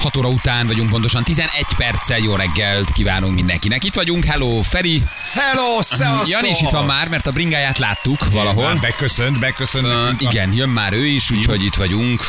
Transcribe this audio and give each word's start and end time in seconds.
6 0.00 0.16
óra 0.16 0.28
után 0.28 0.66
vagyunk 0.66 0.90
pontosan 0.90 1.24
11 1.24 1.66
perccel 1.76 2.18
jó 2.18 2.34
reggelt 2.34 2.92
kívánunk 2.92 3.34
mindenkinek. 3.34 3.84
Itt 3.84 3.94
vagyunk, 3.94 4.24
hello 4.24 4.62
Feri. 4.62 5.02
Hello, 5.32 5.82
szevasztok! 5.82 6.28
Jani 6.28 6.48
is 6.48 6.60
itt 6.60 6.70
van 6.70 6.84
már, 6.84 7.08
mert 7.08 7.26
a 7.26 7.30
bringáját 7.30 7.78
láttuk 7.78 8.30
valahol. 8.30 8.64
Már 8.64 8.76
beköszönt, 8.76 9.38
beköszönt. 9.38 9.86
Uh, 9.86 10.14
igen, 10.18 10.52
jön 10.52 10.68
már 10.68 10.92
ő 10.92 11.06
is, 11.06 11.30
úgyhogy 11.30 11.64
itt 11.64 11.74
vagyunk. 11.74 12.20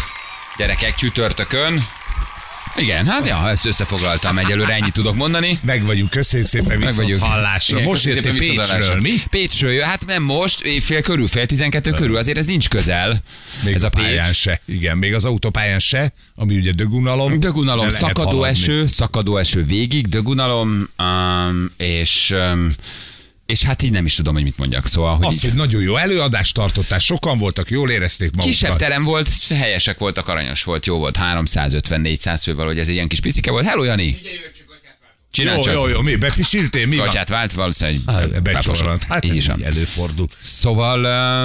Gyerekek 0.57 0.95
csütörtökön. 0.95 1.83
Igen, 2.77 3.05
hát 3.07 3.27
ja, 3.27 3.49
ezt 3.49 3.65
összefoglaltam 3.65 4.37
egyelőre, 4.37 4.73
ennyit 4.73 4.93
tudok 4.93 5.15
mondani. 5.15 5.59
Meg 5.63 5.85
vagyunk, 5.85 6.09
köszönjük 6.09 6.47
szépen 6.47 6.67
Meg 6.67 6.77
viszont 6.77 6.95
vagyunk. 6.95 7.21
hallásra. 7.23 7.75
Igen, 7.77 7.89
Most 7.89 8.05
jöttél. 8.05 8.33
Pécsről, 8.33 8.99
mi? 9.01 9.11
Pécsről, 9.29 9.71
jö- 9.71 9.83
hát 9.83 10.05
nem 10.05 10.23
most, 10.23 10.61
fél 10.81 11.01
körül, 11.01 11.27
fél 11.27 11.45
tizenkettő 11.45 11.91
körül, 11.91 12.17
azért 12.17 12.37
ez 12.37 12.45
nincs 12.45 12.69
közel. 12.69 13.21
Még 13.65 13.73
ez 13.73 13.83
a 13.83 13.85
a 13.85 13.89
pályán 13.89 14.25
Pécs. 14.25 14.35
se. 14.35 14.61
Igen, 14.65 14.97
még 14.97 15.13
az 15.13 15.25
autópályán 15.25 15.79
se, 15.79 16.13
ami 16.35 16.57
ugye 16.57 16.71
dögunalom. 16.71 17.39
Dögunalom, 17.39 17.89
szakadó 17.89 18.27
haladni. 18.29 18.49
eső, 18.49 18.87
szakadó 18.87 19.37
eső 19.37 19.63
végig, 19.63 20.07
dögunalom, 20.07 20.89
um, 20.97 21.71
és, 21.77 22.33
um, 22.53 22.73
és 23.51 23.63
hát 23.63 23.81
így 23.81 23.91
nem 23.91 24.05
is 24.05 24.13
tudom, 24.13 24.33
hogy 24.33 24.43
mit 24.43 24.57
mondjak. 24.57 24.87
Szóval, 24.87 25.15
hogy 25.15 25.25
Az, 25.25 25.33
így 25.33 25.41
hogy 25.41 25.53
nagyon 25.53 25.81
jó 25.81 25.97
előadást 25.97 26.53
tartottál, 26.53 26.99
sokan 26.99 27.37
voltak, 27.37 27.69
jól 27.69 27.89
érezték 27.89 28.29
magukat. 28.31 28.51
kisebb 28.51 28.75
terem 28.77 29.03
volt, 29.03 29.29
helyesek 29.49 29.97
voltak, 29.97 30.27
aranyos 30.27 30.63
volt, 30.63 30.85
jó 30.85 30.97
volt, 30.97 31.17
350-400 31.33 32.39
fő 32.43 32.55
valahogy 32.55 32.79
ez 32.79 32.87
egy 32.87 32.93
ilyen 32.93 33.07
kis 33.07 33.19
picike 33.19 33.51
volt. 33.51 33.65
Hello, 33.65 33.83
Jani! 33.83 34.19
Csinál 35.33 35.55
Jó, 35.55 35.61
csak. 35.61 35.73
jó, 35.73 35.87
jó, 35.87 36.01
mi? 36.01 36.15
Bepisiltél? 36.15 36.85
Mi 36.87 36.95
van? 36.95 37.05
Gatyát 37.05 37.29
vált, 37.29 37.51
valószínűleg. 37.53 38.01
Hát 39.07 39.25
így 39.25 39.31
ez 39.31 39.37
is 39.37 39.45
van. 39.47 39.57
így 39.59 39.63
előfordul. 39.65 40.27
Szóval, 40.39 40.99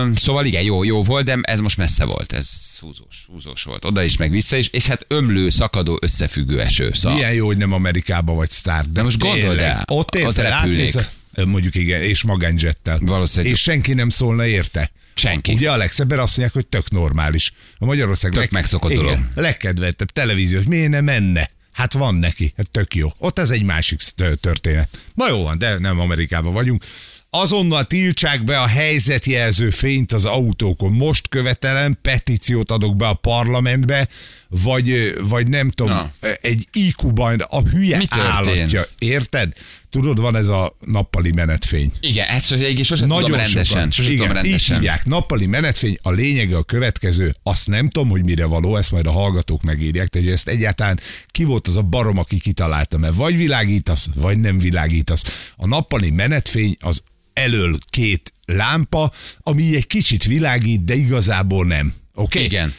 uh, 0.08 0.16
szóval 0.16 0.44
igen, 0.44 0.62
jó, 0.62 0.84
jó 0.84 1.02
volt, 1.02 1.24
de 1.24 1.38
ez 1.42 1.60
most 1.60 1.76
messze 1.76 2.04
volt, 2.04 2.32
ez 2.32 2.48
húzós, 2.80 3.26
húzós 3.32 3.62
volt. 3.62 3.84
Oda 3.84 4.02
is, 4.02 4.16
meg 4.16 4.30
vissza 4.30 4.56
is, 4.56 4.68
és 4.68 4.86
hát 4.86 5.04
ömlő, 5.08 5.48
szakadó, 5.48 5.98
összefüggő 6.02 6.60
eső. 6.60 6.90
Szóval. 6.94 7.18
Milyen 7.18 7.32
jó, 7.32 7.46
hogy 7.46 7.56
nem 7.56 7.72
Amerikába 7.72 8.32
vagy 8.32 8.50
sztár. 8.50 8.84
De, 8.84 8.90
De 8.92 9.02
most 9.02 9.18
gondold 9.18 9.58
el, 9.58 9.84
ott, 9.86 10.16
ott 10.24 10.36
repülnék. 10.36 10.52
átnézel- 10.52 11.10
Mondjuk 11.44 11.74
igen, 11.74 12.02
és 12.02 12.22
magánjettel. 12.22 12.98
Valószínűleg. 13.02 13.52
És 13.52 13.60
senki 13.60 13.94
nem 13.94 14.08
szólna 14.08 14.46
érte. 14.46 14.90
Senki. 15.14 15.52
Ugye 15.52 15.70
a 15.70 15.76
legszebben 15.76 16.18
azt 16.18 16.36
mondják, 16.36 16.52
hogy 16.52 16.66
tök 16.66 16.90
normális. 16.90 17.52
A 17.78 17.84
Magyarország 17.84 18.32
Tök 18.32 18.50
megszokott 18.50 18.90
igen, 18.90 19.04
dolog. 19.04 19.20
legkedveltebb 19.34 20.10
televízió, 20.10 20.58
hogy 20.58 20.68
miért 20.68 20.90
ne 20.90 21.00
menne? 21.00 21.50
Hát 21.72 21.92
van 21.92 22.14
neki, 22.14 22.52
hát 22.56 22.70
tök 22.70 22.94
jó. 22.94 23.12
Ott 23.18 23.38
ez 23.38 23.50
egy 23.50 23.62
másik 23.62 24.00
történet. 24.40 24.88
Na 25.14 25.28
jó 25.28 25.42
van, 25.42 25.58
de 25.58 25.78
nem 25.78 26.00
Amerikában 26.00 26.52
vagyunk. 26.52 26.84
Azonnal 27.30 27.84
tiltsák 27.84 28.44
be 28.44 28.60
a 28.60 28.66
helyzetjelző 28.66 29.70
fényt 29.70 30.12
az 30.12 30.24
autókon. 30.24 30.92
Most 30.92 31.28
követelem, 31.28 31.98
petíciót 32.02 32.70
adok 32.70 32.96
be 32.96 33.06
a 33.06 33.14
parlamentbe, 33.14 34.08
vagy, 34.48 35.14
vagy 35.28 35.48
nem 35.48 35.70
tudom, 35.70 35.92
Na. 35.92 36.12
egy 36.40 36.68
IQ-ban 36.72 37.40
a 37.40 37.60
hülye 37.62 38.00
állatja. 38.08 38.82
Érted? 38.98 39.52
Tudod, 39.90 40.20
van 40.20 40.36
ez 40.36 40.48
a 40.48 40.76
nappali 40.80 41.32
menetfény. 41.34 41.92
Igen, 42.00 42.28
ezt 42.28 42.48
hogy 42.48 42.84
sosem 42.84 43.08
tudom 43.08 43.30
rendesen. 43.30 43.64
sokan. 43.64 43.90
Sosem 43.90 44.12
Igen, 44.12 44.26
tudom 44.26 44.36
így 44.36 44.42
rendesen. 44.44 44.76
hívják. 44.76 45.04
Nappali 45.04 45.46
menetfény, 45.46 45.96
a 46.02 46.10
lényege 46.10 46.56
a 46.56 46.62
következő. 46.62 47.34
Azt 47.42 47.66
nem 47.66 47.88
tudom, 47.88 48.08
hogy 48.08 48.24
mire 48.24 48.44
való, 48.44 48.76
ezt 48.76 48.92
majd 48.92 49.06
a 49.06 49.12
hallgatók 49.12 49.62
megírják, 49.62 50.08
de 50.08 50.18
hogy 50.18 50.28
ezt 50.28 50.48
egyáltalán 50.48 51.00
ki 51.26 51.44
volt 51.44 51.66
az 51.66 51.76
a 51.76 51.82
barom, 51.82 52.18
aki 52.18 52.38
kitalálta, 52.38 52.98
mert 52.98 53.14
vagy 53.14 53.36
világítasz, 53.36 54.08
vagy 54.14 54.38
nem 54.40 54.58
világítasz. 54.58 55.52
A 55.56 55.66
nappali 55.66 56.10
menetfény 56.10 56.76
az 56.80 57.02
elől 57.32 57.78
két 57.90 58.32
lámpa, 58.44 59.12
ami 59.38 59.76
egy 59.76 59.86
kicsit 59.86 60.24
világít, 60.24 60.84
de 60.84 60.94
igazából 60.94 61.66
nem. 61.66 61.94
Oké? 62.14 62.38
Okay? 62.38 62.44
Igen. 62.44 62.74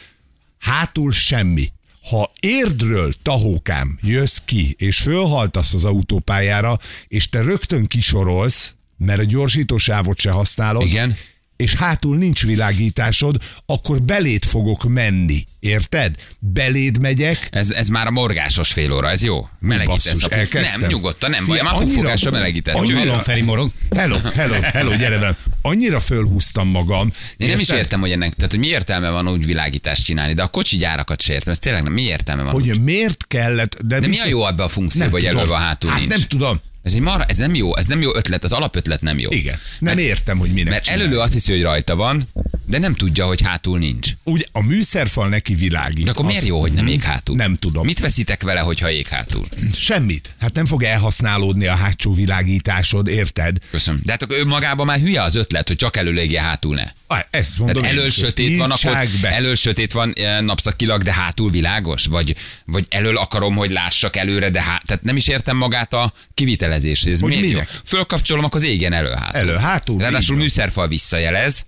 hátul 0.58 1.12
semmi. 1.12 1.72
Ha 2.08 2.32
érdről 2.40 3.12
tahókám 3.22 3.98
jössz 4.02 4.38
ki, 4.44 4.74
és 4.78 4.98
fölhaltasz 4.98 5.74
az 5.74 5.84
autópályára, 5.84 6.78
és 7.08 7.28
te 7.28 7.40
rögtön 7.40 7.86
kisorolsz, 7.86 8.74
mert 8.96 9.20
a 9.20 9.24
gyorsítósávot 9.24 10.18
se 10.18 10.30
használod, 10.30 10.82
Igen. 10.82 11.16
És 11.58 11.74
hátul 11.74 12.16
nincs 12.16 12.44
világításod, 12.44 13.36
akkor 13.66 14.02
beléd 14.02 14.44
fogok 14.44 14.88
menni. 14.88 15.44
Érted? 15.60 16.14
Beléd 16.38 17.00
megyek, 17.00 17.48
Ez, 17.50 17.70
ez 17.70 17.88
már 17.88 18.06
a 18.06 18.10
morgásos 18.10 18.72
fél 18.72 18.92
óra, 18.92 19.10
ez 19.10 19.22
jó? 19.22 19.48
Melegítesz 19.60 20.12
basszus, 20.12 20.22
elkezdtem. 20.30 20.80
Nem, 20.80 20.90
nyugodtan, 20.90 21.30
nem 21.30 21.46
baj. 21.46 21.60
Már 21.60 21.74
annyira- 21.74 21.88
pufogásra 21.90 22.30
melegítesz. 22.30 22.74
annyira- 22.74 23.02
Gyere. 23.04 23.18
Feri 23.18 23.42
morog. 23.42 23.70
Hello, 23.96 24.18
hello, 24.34 24.60
hello, 24.60 24.96
gyere 24.96 25.18
velem. 25.18 25.36
Annyira 25.62 26.00
fölhúztam 26.00 26.68
magam. 26.68 27.12
Én 27.36 27.48
nem 27.48 27.58
is 27.58 27.68
érted? 27.68 27.76
értem, 27.84 28.00
hogy 28.00 28.10
ennek, 28.10 28.34
tehát 28.34 28.50
hogy 28.50 28.60
mi 28.60 28.66
értelme 28.66 29.10
van 29.10 29.28
úgy 29.28 29.46
világítást 29.46 30.04
csinálni, 30.04 30.34
de 30.34 30.42
a 30.42 30.48
kocsi 30.48 30.76
gyárakat 30.76 31.20
se 31.20 31.32
értem, 31.32 31.52
ez 31.52 31.58
tényleg 31.58 31.82
nem, 31.82 31.92
mi 31.92 32.02
értelme 32.02 32.42
van? 32.42 32.52
Hogy 32.52 32.80
miért 32.82 33.26
kellett... 33.26 33.76
De, 33.82 33.98
de 33.98 34.06
mi 34.06 34.18
a 34.20 34.26
jó 34.26 34.46
ebbe 34.46 34.62
a 34.62 34.68
funkcióba, 34.68 35.10
hogy 35.10 35.24
elől 35.24 35.46
van 35.46 35.60
hátul 35.60 35.90
hát 35.90 35.98
nincs? 35.98 36.10
nem 36.12 36.20
tudom. 36.28 36.60
Ez 36.88 36.94
egy 36.94 37.00
marha, 37.00 37.24
ez 37.24 37.36
nem 37.36 37.54
jó, 37.54 37.76
ez 37.76 37.86
nem 37.86 38.00
jó 38.00 38.16
ötlet, 38.16 38.44
az 38.44 38.52
alapötlet 38.52 39.00
nem 39.00 39.18
jó. 39.18 39.30
Igen. 39.30 39.58
Nem 39.78 39.98
értem, 39.98 40.38
hogy 40.38 40.52
minek 40.52 40.72
Mert 40.72 40.84
csinálják. 40.84 41.06
előlő 41.08 41.22
azt 41.22 41.32
hiszi, 41.32 41.52
hogy 41.52 41.62
rajta 41.62 41.96
van, 41.96 42.28
de 42.68 42.78
nem 42.78 42.94
tudja, 42.94 43.26
hogy 43.26 43.40
hátul 43.40 43.78
nincs. 43.78 44.10
Ugye 44.24 44.44
a 44.52 44.62
műszerfal 44.62 45.28
neki 45.28 45.54
világít. 45.54 46.04
De 46.04 46.10
akkor 46.10 46.24
miért 46.24 46.46
jó, 46.46 46.60
hogy 46.60 46.72
nem 46.72 46.86
ég 46.86 47.02
hátul? 47.02 47.36
Nem 47.36 47.56
tudom. 47.56 47.84
Mit 47.84 48.00
veszitek 48.00 48.42
vele, 48.42 48.60
hogyha 48.60 48.90
ég 48.90 49.06
hátul? 49.08 49.46
Semmit. 49.74 50.34
Hát 50.40 50.54
nem 50.54 50.66
fog 50.66 50.82
elhasználódni 50.82 51.66
a 51.66 51.74
hátsó 51.76 52.14
világításod, 52.14 53.06
érted? 53.08 53.56
Köszönöm. 53.70 54.00
De 54.04 54.10
hát 54.10 54.22
akkor 54.22 54.36
önmagában 54.38 54.86
már 54.86 54.98
hülye 55.00 55.22
az 55.22 55.34
ötlet, 55.34 55.68
hogy 55.68 55.76
csak 55.76 55.96
elől 55.96 56.18
égje, 56.18 56.40
hátul 56.42 56.74
ne. 56.74 56.84
Ah, 57.06 57.18
Ezt 57.30 57.58
mondom. 57.58 57.82
Tehát 57.82 57.96
elől 57.96 58.10
sötét 58.10 58.56
van, 58.56 58.70
akkor 58.70 58.98
be. 59.20 59.30
elől 59.30 59.54
sötét 59.54 59.92
van 59.92 60.12
eh, 60.12 60.40
napszakilag, 60.40 61.02
de 61.02 61.12
hátul 61.12 61.50
világos? 61.50 62.06
Vagy, 62.06 62.34
vagy 62.64 62.86
elől 62.88 63.16
akarom, 63.16 63.54
hogy 63.54 63.70
lássak 63.70 64.16
előre, 64.16 64.50
de 64.50 64.62
hát, 64.62 64.82
tehát 64.86 65.02
nem 65.02 65.16
is 65.16 65.26
értem 65.28 65.56
magát 65.56 65.92
a 65.92 66.12
kivitelezést. 66.34 67.02
hogy 67.02 67.12
Ez 67.12 67.20
Hogy 67.20 67.28
miért 67.28 67.44
jó? 67.44 67.50
minek? 67.50 67.68
Fölkapcsolom, 67.84 68.44
akkor 68.44 68.60
az 68.60 68.66
égjen 68.66 68.92
elő 68.92 69.10
hátul. 69.10 69.40
Elő, 69.40 69.56
hátul, 69.56 69.98
Ráadásul 69.98 70.36
műszerfal 70.36 70.88
visszajelez. 70.88 71.66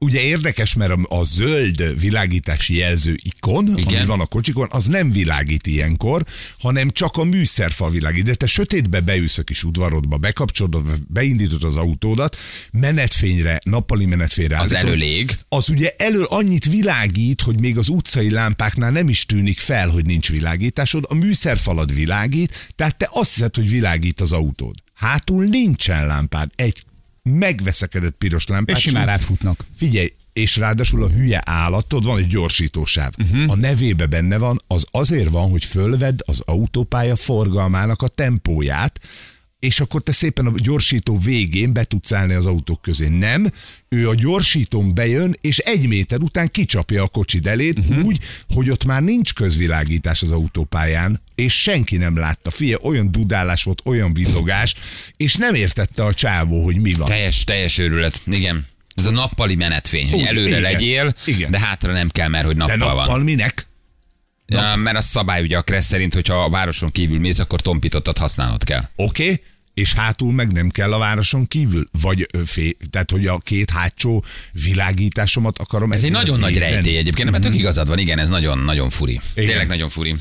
Ugye 0.00 0.20
érdekes, 0.20 0.74
mert 0.74 0.92
a, 1.08 1.24
zöld 1.24 2.00
világítási 2.00 2.76
jelző 2.76 3.14
ikon, 3.22 3.66
Igen. 3.76 3.96
ami 3.96 4.06
van 4.06 4.20
a 4.20 4.26
kocsikon, 4.26 4.68
az 4.70 4.86
nem 4.86 5.10
világít 5.10 5.66
ilyenkor, 5.66 6.24
hanem 6.58 6.90
csak 6.90 7.16
a 7.16 7.24
műszerfal 7.24 7.90
világít. 7.90 8.24
De 8.24 8.34
te 8.34 8.46
sötétbe 8.46 9.00
beülsz 9.00 9.38
a 9.38 9.42
kis 9.42 9.64
udvarodba, 9.64 10.16
bekapcsolod, 10.16 10.82
beindítod 11.08 11.64
az 11.64 11.76
autódat, 11.76 12.36
menetfényre, 12.72 13.60
nappali 13.64 14.06
menetfényre. 14.06 14.58
Az 14.58 14.74
állítod. 14.74 14.92
elől 14.92 15.02
ég. 15.02 15.38
Az 15.48 15.68
ugye 15.68 15.94
elől 15.96 16.24
annyit 16.24 16.64
világít, 16.64 17.40
hogy 17.40 17.60
még 17.60 17.78
az 17.78 17.88
utcai 17.88 18.30
lámpáknál 18.30 18.90
nem 18.90 19.08
is 19.08 19.26
tűnik 19.26 19.58
fel, 19.58 19.88
hogy 19.88 20.06
nincs 20.06 20.30
világításod, 20.30 21.04
a 21.08 21.14
műszerfalad 21.14 21.94
világít, 21.94 22.72
tehát 22.74 22.96
te 22.96 23.08
azt 23.12 23.34
hiszed, 23.34 23.54
hogy 23.54 23.68
világít 23.68 24.20
az 24.20 24.32
autód. 24.32 24.74
Hátul 24.94 25.44
nincsen 25.44 26.06
lámpád, 26.06 26.50
egy 26.56 26.84
megveszekedett 27.28 28.14
piros 28.18 28.46
lámpát. 28.46 28.76
És 28.76 28.82
simán 28.82 29.08
átfutnak. 29.08 29.64
Figyelj, 29.76 30.12
és 30.32 30.56
ráadásul 30.56 31.02
a 31.02 31.08
hülye 31.08 31.42
állatod 31.44 32.04
van 32.04 32.18
egy 32.18 32.26
gyorsítósáv. 32.26 33.12
Uh-huh. 33.18 33.50
A 33.50 33.56
nevébe 33.56 34.06
benne 34.06 34.38
van, 34.38 34.58
az 34.66 34.86
azért 34.90 35.30
van, 35.30 35.50
hogy 35.50 35.64
fölvedd 35.64 36.18
az 36.26 36.42
autópálya 36.44 37.16
forgalmának 37.16 38.02
a 38.02 38.08
tempóját, 38.08 39.00
és 39.60 39.80
akkor 39.80 40.02
te 40.02 40.12
szépen 40.12 40.46
a 40.46 40.52
gyorsító 40.56 41.18
végén 41.18 41.72
be 41.72 41.84
tudsz 41.84 42.12
állni 42.12 42.34
az 42.34 42.46
autók 42.46 42.82
közé. 42.82 43.08
Nem, 43.08 43.52
ő 43.88 44.08
a 44.08 44.14
gyorsítón 44.14 44.94
bejön, 44.94 45.36
és 45.40 45.58
egy 45.58 45.86
méter 45.86 46.18
után 46.20 46.50
kicsapja 46.50 47.02
a 47.02 47.08
kocsid 47.08 47.46
eléd 47.46 47.78
uh-huh. 47.78 48.04
úgy, 48.04 48.18
hogy 48.48 48.70
ott 48.70 48.84
már 48.84 49.02
nincs 49.02 49.34
közvilágítás 49.34 50.22
az 50.22 50.30
autópályán, 50.30 51.22
és 51.34 51.60
senki 51.62 51.96
nem 51.96 52.16
látta. 52.16 52.50
Fia, 52.50 52.78
olyan 52.82 53.12
dudálás 53.12 53.62
volt, 53.62 53.82
olyan 53.84 54.14
villogás, 54.14 54.74
és 55.16 55.34
nem 55.34 55.54
értette 55.54 56.04
a 56.04 56.14
csávó, 56.14 56.64
hogy 56.64 56.76
mi 56.80 56.92
van. 56.92 57.06
Teljes, 57.06 57.44
teljes 57.44 57.78
őrület. 57.78 58.20
Igen. 58.26 58.66
Ez 58.94 59.06
a 59.06 59.10
nappali 59.10 59.54
menetfény, 59.54 60.10
hogy 60.10 60.20
Úgy, 60.20 60.26
előre 60.26 60.48
igen, 60.48 60.60
legyél, 60.60 61.14
igen. 61.24 61.50
de 61.50 61.58
hátra 61.58 61.92
nem 61.92 62.08
kell, 62.08 62.28
mert 62.28 62.44
hogy 62.44 62.56
De 62.56 62.66
nappal 62.66 62.94
nappal 62.94 63.06
van. 63.06 63.20
minek? 63.20 63.67
Ja, 64.52 64.76
mert 64.76 64.96
a 64.96 65.00
szabály 65.00 65.42
ugye 65.42 65.56
a 65.56 65.62
Kressz 65.62 65.86
szerint, 65.86 66.14
hogyha 66.14 66.44
a 66.44 66.50
városon 66.50 66.90
kívül 66.90 67.18
mész, 67.18 67.38
akkor 67.38 67.60
tompítottat 67.60 68.18
használnod 68.18 68.64
kell. 68.64 68.88
Oké, 68.96 69.22
okay? 69.22 69.42
és 69.78 69.92
hátul 69.92 70.32
meg 70.32 70.52
nem 70.52 70.68
kell 70.68 70.92
a 70.92 70.98
városon 70.98 71.46
kívül? 71.46 71.88
Vagy 72.00 72.26
fé, 72.44 72.76
tehát, 72.90 73.10
hogy 73.10 73.26
a 73.26 73.38
két 73.38 73.70
hátsó 73.70 74.24
világításomat 74.64 75.58
akarom 75.58 75.92
Ez 75.92 76.04
egy 76.04 76.10
nagyon 76.10 76.38
nagy 76.38 76.58
rejtély 76.58 76.96
egyébként, 76.96 77.30
mert 77.30 77.42
tök 77.42 77.54
igazad 77.54 77.88
van, 77.88 77.98
igen, 77.98 78.18
ez 78.18 78.28
nagyon, 78.28 78.58
nagyon 78.58 78.90
furi. 78.90 79.20
Igen. 79.34 79.48
Tényleg 79.48 79.66
nagyon 79.66 79.88
furi. 79.88 80.14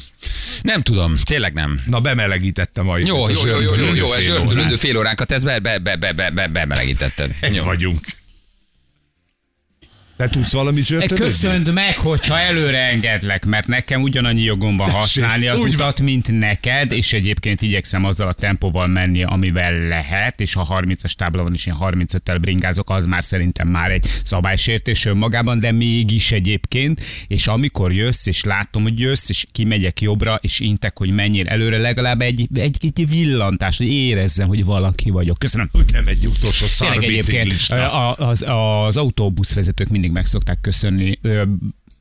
Nem 0.62 0.82
tudom, 0.82 1.16
tényleg 1.24 1.54
nem. 1.54 1.82
Na, 1.86 2.00
bemelegítettem 2.00 2.90
a 2.90 2.98
Jó, 2.98 3.24
a 3.24 3.30
jó, 3.30 3.46
jó, 3.46 3.60
jó, 3.60 3.74
jó, 3.76 3.94
jó, 3.94 4.14
ez 4.14 4.80
fél 4.80 4.98
óránkat, 4.98 5.32
ez 5.32 5.44
be, 5.44 5.60
be, 5.60 5.78
be, 5.78 5.96
be, 5.96 6.12
be, 6.12 6.30
be, 6.30 6.48
bemelegítetted. 6.48 7.36
Jó. 7.52 7.64
vagyunk. 7.64 8.00
Te 10.18 10.28
tudsz 10.28 10.54
valamit 10.54 10.86
zsörtölődni? 10.86 11.26
Köszönd 11.26 11.74
meg, 11.74 11.98
hogyha 11.98 12.40
előre 12.40 12.78
engedlek, 12.80 13.46
mert 13.46 13.68
nekem 13.68 14.02
ugyanannyi 14.02 14.42
jogom 14.42 14.78
van 14.78 14.90
használni 14.90 15.48
az 15.48 15.60
Úgy 15.60 15.74
utat, 15.74 16.02
mint 16.02 16.40
neked, 16.40 16.92
és 16.92 17.14
egyébként 17.14 17.62
igyekszem 17.62 18.06
azzal 18.06 18.28
a 18.28 18.34
tempóval 18.34 18.88
menni, 18.88 19.24
amivel 19.24 19.88
lehet, 19.88 20.42
és 20.42 20.54
ha 20.54 20.82
30-as 20.82 21.12
tábla 21.12 21.44
van, 21.44 21.54
és 21.54 21.66
én 21.66 21.76
35-tel 21.80 22.38
bringázok, 22.42 22.90
az 22.90 23.06
már 23.06 23.24
szerintem 23.24 23.68
már 23.68 23.92
egy 23.92 24.06
szabálysértés 24.24 25.06
önmagában, 25.06 25.60
de 25.60 25.72
mégis 25.72 26.32
egyébként, 26.32 27.02
és 27.28 27.48
amikor 27.48 27.94
jössz, 27.94 28.26
és 28.26 28.44
látom, 28.44 28.84
hogy 28.84 29.00
jössz, 29.00 29.30
és 29.30 29.46
kimegyek 29.52 30.02
jobbra, 30.02 30.40
és 30.42 30.60
intek, 30.60 30.98
hogy 30.98 31.10
menjél 31.10 31.48
előre, 31.48 31.78
legalább 31.78 32.22
egy, 32.22 32.48
egy, 32.56 32.78
egy 32.82 33.10
villantás, 33.10 33.78
hogy 33.78 33.88
érezzem, 33.88 34.48
hogy 34.48 34.66
valaki 34.66 35.10
vagyok. 35.10 35.38
Köszönöm. 35.40 35.70
Nem 35.92 36.08
egy 36.08 36.26
utolsó 36.26 36.66
szar 36.66 36.90
Tényleg 36.90 37.10
egyébként 37.10 37.44
biciklista. 37.44 37.92
a- 37.92 38.28
az, 38.28 38.44
az 38.48 38.98
autóbuszvezetők 38.98 39.88
mindig 39.88 40.07
meg 40.12 40.26
szokták 40.26 40.62
köszönni. 40.62 41.20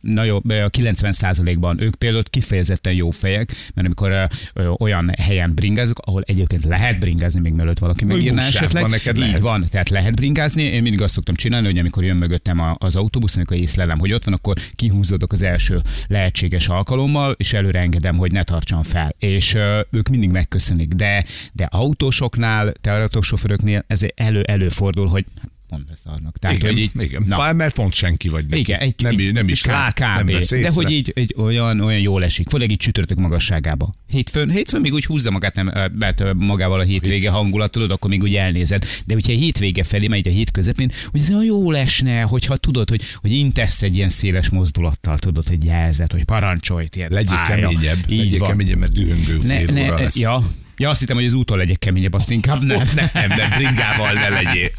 Na 0.07 0.25
jó, 0.25 0.39
ö, 0.49 0.63
a 0.63 0.71
90%-ban 0.71 1.81
ők 1.81 1.95
például 1.95 2.23
kifejezetten 2.31 2.93
jó 2.93 3.11
fejek, 3.11 3.53
mert 3.75 3.87
amikor 3.87 4.29
ö, 4.55 4.69
olyan 4.79 5.13
helyen 5.19 5.55
bringázok, 5.55 5.99
ahol 5.99 6.23
egyébként 6.27 6.65
lehet 6.65 6.99
bringázni, 6.99 7.41
még 7.41 7.53
mielőtt 7.53 7.79
valaki 7.79 8.05
megírná 8.05 8.47
esetleg. 8.47 8.89
neked 8.89 9.17
Így 9.17 9.23
lehet. 9.23 9.41
van, 9.41 9.67
tehát 9.71 9.89
lehet 9.89 10.15
bringázni. 10.15 10.63
Én 10.63 10.83
mindig 10.83 11.03
azt 11.03 11.15
szoktam 11.15 11.35
csinálni, 11.35 11.67
hogy 11.67 11.79
amikor 11.79 12.05
jön 12.05 12.17
mögöttem 12.17 12.77
az 12.79 12.97
autóbusz, 12.97 13.37
amikor 13.37 13.57
észlelem, 13.57 13.99
hogy 13.99 14.13
ott 14.13 14.25
van, 14.25 14.35
akkor 14.35 14.57
kihúzódok 14.75 15.33
az 15.33 15.43
első 15.43 15.83
lehetséges 16.07 16.69
alkalommal, 16.69 17.35
és 17.39 17.53
előre 17.53 17.81
engedem, 17.81 18.17
hogy 18.17 18.33
ne 18.33 18.43
tartson 18.43 18.83
fel. 18.83 19.15
És 19.19 19.55
ö, 19.55 19.81
ők 19.91 20.09
mindig 20.09 20.31
megköszönik. 20.31 20.93
De, 20.93 21.25
de 21.53 21.65
autósoknál, 21.65 22.73
teautósofőröknél 22.81 23.85
ez 23.87 24.01
elő, 24.15 24.43
előfordul, 24.43 25.07
hogy 25.07 25.25
pont 25.69 25.87
beszarnak. 25.87 26.39
Tehát, 26.39 26.57
Igen, 26.57 26.71
hogy 26.73 26.81
így, 26.81 26.91
igen. 26.99 27.25
Na, 27.27 27.53
mert 27.53 27.75
pont 27.75 27.93
senki 27.95 28.29
vagy 28.29 28.47
neki. 28.47 28.61
igen, 28.61 28.81
egy, 28.81 28.95
nem, 29.03 29.19
egy, 29.19 29.33
nem 29.33 29.49
is 29.49 29.61
kb, 29.63 29.69
lát, 29.69 29.99
nem 29.99 30.27
vesz 30.27 30.49
De 30.49 30.71
hogy 30.71 30.91
így 30.91 31.13
egy 31.15 31.35
olyan, 31.39 31.81
olyan 31.81 32.01
jól 32.01 32.25
esik, 32.25 32.49
főleg 32.49 32.71
így 32.71 32.77
csütörtök 32.77 33.19
magasságába. 33.19 33.93
Hétfőn, 34.09 34.51
hétfőn 34.51 34.81
még 34.81 34.93
úgy 34.93 35.05
húzza 35.05 35.31
magát, 35.31 35.55
nem, 35.55 35.73
mert 35.99 36.35
magával 36.35 36.81
a 36.81 36.85
hétvége 36.85 37.31
hangulat, 37.31 37.71
tudod, 37.71 37.91
akkor 37.91 38.11
még 38.11 38.23
úgy 38.23 38.35
elnézed. 38.35 38.85
De 39.07 39.15
hogyha 39.15 39.33
a 39.33 39.37
hétvége 39.37 39.83
felé 39.83 40.07
megy 40.09 40.29
a 40.29 40.31
hét 40.31 40.51
közepén, 40.51 40.91
hogy 41.11 41.21
ez 41.21 41.31
olyan 41.31 41.45
jól 41.45 41.77
esne, 41.77 42.21
hogyha 42.21 42.57
tudod, 42.57 42.89
hogy, 42.89 43.03
hogy 43.15 43.33
intesz 43.33 43.83
egy 43.83 43.97
ilyen 43.97 44.09
széles 44.09 44.49
mozdulattal, 44.51 45.19
tudod, 45.19 45.49
hogy 45.49 45.65
jelzed, 45.65 46.13
hogy 46.13 46.25
parancsolj, 46.25 46.87
tiéd 46.87 47.13
Legyél 47.13 47.43
keményebb, 47.47 47.99
Így 48.09 48.19
legyél 48.19 48.39
van. 48.39 48.49
keményebb, 48.49 48.79
mert 48.79 48.93
dühöngő 48.93 49.39
Ne, 49.47 49.65
ne, 49.65 49.83
óra 49.85 49.99
lesz. 49.99 50.17
ja, 50.17 50.51
ja, 50.77 50.91
azt 50.91 51.01
hittem, 51.01 51.17
hogy 51.17 51.25
az 51.25 51.33
úton 51.33 51.59
legyek 51.59 51.79
keményebb, 51.79 52.13
azt 52.13 52.31
inkább 52.31 52.63
nem. 52.65 52.83
Nem, 52.95 53.11
nem, 53.29 53.51
bringával 53.57 54.13
ne 54.13 54.29
legyél. 54.29 54.71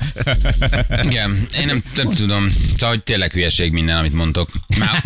Igen, 1.04 1.48
én 1.60 1.66
nem, 1.66 1.84
nem 1.96 2.10
tudom. 2.14 2.50
Szóval, 2.72 2.90
hogy 2.90 3.04
tényleg 3.04 3.32
hülyeség 3.32 3.72
minden, 3.72 3.98
amit 3.98 4.14
mondtok. 4.14 4.50
Már, 4.78 5.04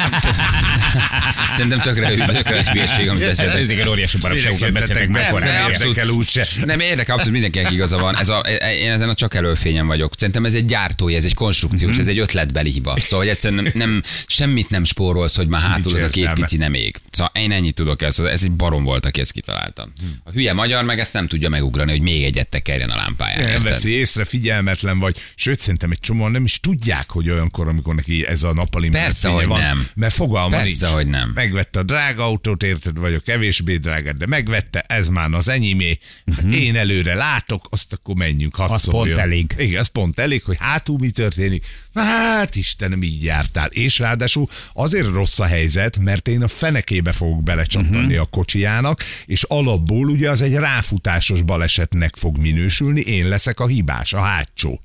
szerintem 1.49 1.79
tökre, 1.79 2.25
tökre 2.25 2.71
hülyeség, 2.71 3.09
amit 3.09 3.25
beszéltek. 3.25 3.59
Ezeket 3.59 3.87
óriási 3.87 4.17
baromságokat 4.17 4.71
beszéltek 4.71 5.07
meg 5.07 5.33
nem, 5.33 6.15
úgyse. 6.15 6.47
Nem 6.65 6.79
érdekel, 6.79 7.13
abszolút 7.15 7.33
mindenkinek 7.41 7.71
igaza 7.71 7.97
van. 7.97 8.17
Ez 8.17 8.29
a, 8.29 8.39
én 8.79 8.91
ezen 8.91 9.09
a 9.09 9.13
csak 9.13 9.33
előfényen 9.33 9.87
vagyok. 9.87 10.13
Szerintem 10.17 10.45
ez 10.45 10.53
egy 10.53 10.65
gyártói, 10.65 11.15
ez 11.15 11.25
egy 11.25 11.33
konstrukciós, 11.33 11.91
Mhm. 11.91 11.99
ez 11.99 12.07
egy 12.07 12.19
ötletbeli 12.19 12.71
hiba. 12.71 12.95
Szóval 12.99 13.19
hogy 13.19 13.27
egyszerűen 13.27 13.63
nem, 13.63 13.71
nem, 13.75 14.01
semmit 14.27 14.69
nem 14.69 14.83
spórolsz, 14.83 15.35
hogy 15.35 15.47
már 15.47 15.61
hátul 15.61 15.91
Nincs 15.91 15.95
az 15.95 16.01
a 16.01 16.09
két 16.09 16.17
értelme. 16.17 16.41
pici 16.41 16.57
nem 16.57 16.73
ég. 16.73 16.97
Szóval 17.11 17.31
én 17.35 17.51
ennyit 17.51 17.73
tudok 17.75 18.01
ez. 18.01 18.19
Ez 18.19 18.43
egy 18.43 18.51
barom 18.51 18.83
volt, 18.83 19.05
aki 19.05 19.21
ezt 19.21 19.31
kitalálta. 19.31 19.89
A 20.23 20.31
hülye 20.31 20.53
magyar 20.53 20.80
meg 20.85 20.99
ezt 20.99 21.13
nem 21.13 21.27
tudja 21.27 21.49
megugrani, 21.49 21.91
hogy 21.91 22.01
még 22.01 22.23
egyet 22.23 22.47
tekerjen 22.49 22.89
a 22.89 22.95
lámpáján. 22.95 23.51
Nem 23.51 23.61
veszi 23.61 23.91
észre, 23.91 24.25
figyelmetlen 24.25 24.99
vagy. 24.99 25.15
Sőt, 25.35 25.59
szerintem 25.59 25.91
egy 25.91 25.99
csomóan 25.99 26.31
nem 26.31 26.43
is 26.43 26.59
tudják, 26.59 27.09
hogy 27.11 27.29
olyankor, 27.29 27.67
amikor 27.67 27.95
neki 27.95 28.25
ez 28.27 28.43
a 28.43 28.53
nappali 28.53 28.89
Persze, 28.89 29.27
hogy 29.29 29.45
van, 29.45 29.59
nem. 29.59 29.87
Mert 29.95 30.13
fogalma 30.13 30.55
Persze, 30.55 30.85
nincs. 30.85 30.95
hogy 30.95 31.07
nem. 31.07 31.31
Megvette 31.35 31.79
a 31.79 31.83
drága 31.83 32.23
autót, 32.23 32.63
érted, 32.63 32.97
vagy 32.97 33.13
a 33.13 33.19
kevésbé 33.19 33.75
drágát, 33.77 34.17
de 34.17 34.25
megvette, 34.27 34.79
ez 34.87 35.07
már 35.07 35.33
az 35.33 35.49
enyémé. 35.49 35.97
Uh-huh. 36.25 36.55
Én 36.61 36.75
előre 36.75 37.13
látok, 37.13 37.67
azt 37.69 37.93
akkor 37.93 38.15
menjünk, 38.15 38.55
hadd 38.55 38.65
Mhm. 38.65 38.73
Az 38.75 38.81
szóljon. 38.81 39.15
pont 39.15 39.27
elég. 39.27 39.55
Igen, 39.57 39.79
az 39.79 39.87
pont 39.87 40.19
elég, 40.19 40.43
hogy 40.43 40.57
hátul 40.59 40.97
mi 40.99 41.09
történik. 41.09 41.65
Hát 41.93 42.55
Istenem, 42.55 43.03
így 43.03 43.23
jártál. 43.23 43.67
És 43.67 43.99
ráadásul 43.99 44.47
azért 44.73 45.07
rossz 45.07 45.39
a 45.39 45.45
helyzet, 45.45 45.97
mert 45.97 46.27
én 46.27 46.41
a 46.41 46.47
fenekébe 46.47 47.11
fogok 47.11 47.43
belecsapni 47.43 47.89
Mhm. 47.97 48.05
uh-huh. 48.05 48.21
a 48.21 48.25
kocsijának, 48.25 49.03
és 49.25 49.43
alapból 49.43 50.09
ugye 50.09 50.29
az 50.29 50.41
egy 50.41 50.55
ráfutásos 50.75 51.41
balesetnek 51.41 52.15
fog 52.15 52.37
minősülni, 52.37 53.01
én 53.01 53.27
leszek 53.27 53.59
a 53.59 53.67
hibás, 53.67 54.13
a 54.13 54.19
hátsó. 54.19 54.79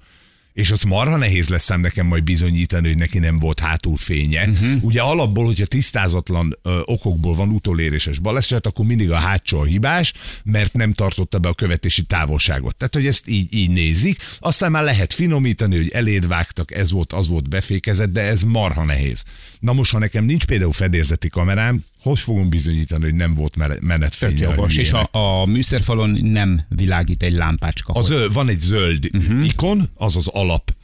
És 0.52 0.70
az 0.70 0.82
marha 0.82 1.16
nehéz 1.16 1.48
lesz 1.48 1.68
nekem 1.68 2.06
majd 2.06 2.24
bizonyítani, 2.24 2.86
hogy 2.86 2.96
neki 2.96 3.18
nem 3.18 3.38
volt 3.38 3.60
hátul 3.60 3.96
fénye. 3.96 4.48
Uh-huh. 4.48 4.84
Ugye 4.84 5.02
alapból, 5.02 5.44
hogyha 5.44 5.66
tisztázatlan 5.66 6.58
ö, 6.62 6.80
okokból 6.84 7.34
van 7.34 7.48
utoléréses 7.48 8.18
baleset, 8.18 8.66
akkor 8.66 8.86
mindig 8.86 9.10
a 9.10 9.16
hátsó 9.16 9.60
a 9.60 9.64
hibás, 9.64 10.12
mert 10.44 10.72
nem 10.72 10.92
tartotta 10.92 11.38
be 11.38 11.48
a 11.48 11.54
követési 11.54 12.02
távolságot. 12.02 12.76
Tehát, 12.76 12.94
hogy 12.94 13.06
ezt 13.06 13.28
így, 13.28 13.54
így 13.54 13.70
nézik. 13.70 14.22
Aztán 14.38 14.70
már 14.70 14.84
lehet 14.84 15.12
finomítani, 15.12 15.76
hogy 15.76 15.90
eléd 15.90 16.26
vágtak, 16.26 16.74
ez 16.74 16.90
volt, 16.90 17.12
az 17.12 17.28
volt 17.28 17.48
befékezett, 17.48 18.12
de 18.12 18.20
ez 18.20 18.42
marha 18.42 18.84
nehéz. 18.84 19.22
Na 19.60 19.72
most, 19.72 19.92
ha 19.92 19.98
nekem 19.98 20.24
nincs 20.24 20.44
például 20.44 20.72
fedélzeti 20.72 21.28
kamerám, 21.28 21.84
hogy 22.08 22.18
fogom 22.18 22.48
bizonyítani, 22.48 23.04
hogy 23.04 23.14
nem 23.14 23.34
volt 23.34 23.52
Tök 23.52 23.80
menetfény? 23.80 24.44
a 24.44 24.50
jogos, 24.50 24.76
és 24.76 24.92
a, 24.92 25.08
a 25.10 25.46
műszerfalon 25.46 26.10
nem 26.10 26.64
világít 26.68 27.22
egy 27.22 27.32
lámpácska. 27.32 27.92
A 27.92 28.02
zöld, 28.02 28.32
van 28.32 28.48
egy 28.48 28.60
zöld 28.60 29.08
uh-huh. 29.12 29.46
ikon, 29.46 29.90
az 29.94 30.16
az 30.16 30.26
alap 30.26 30.74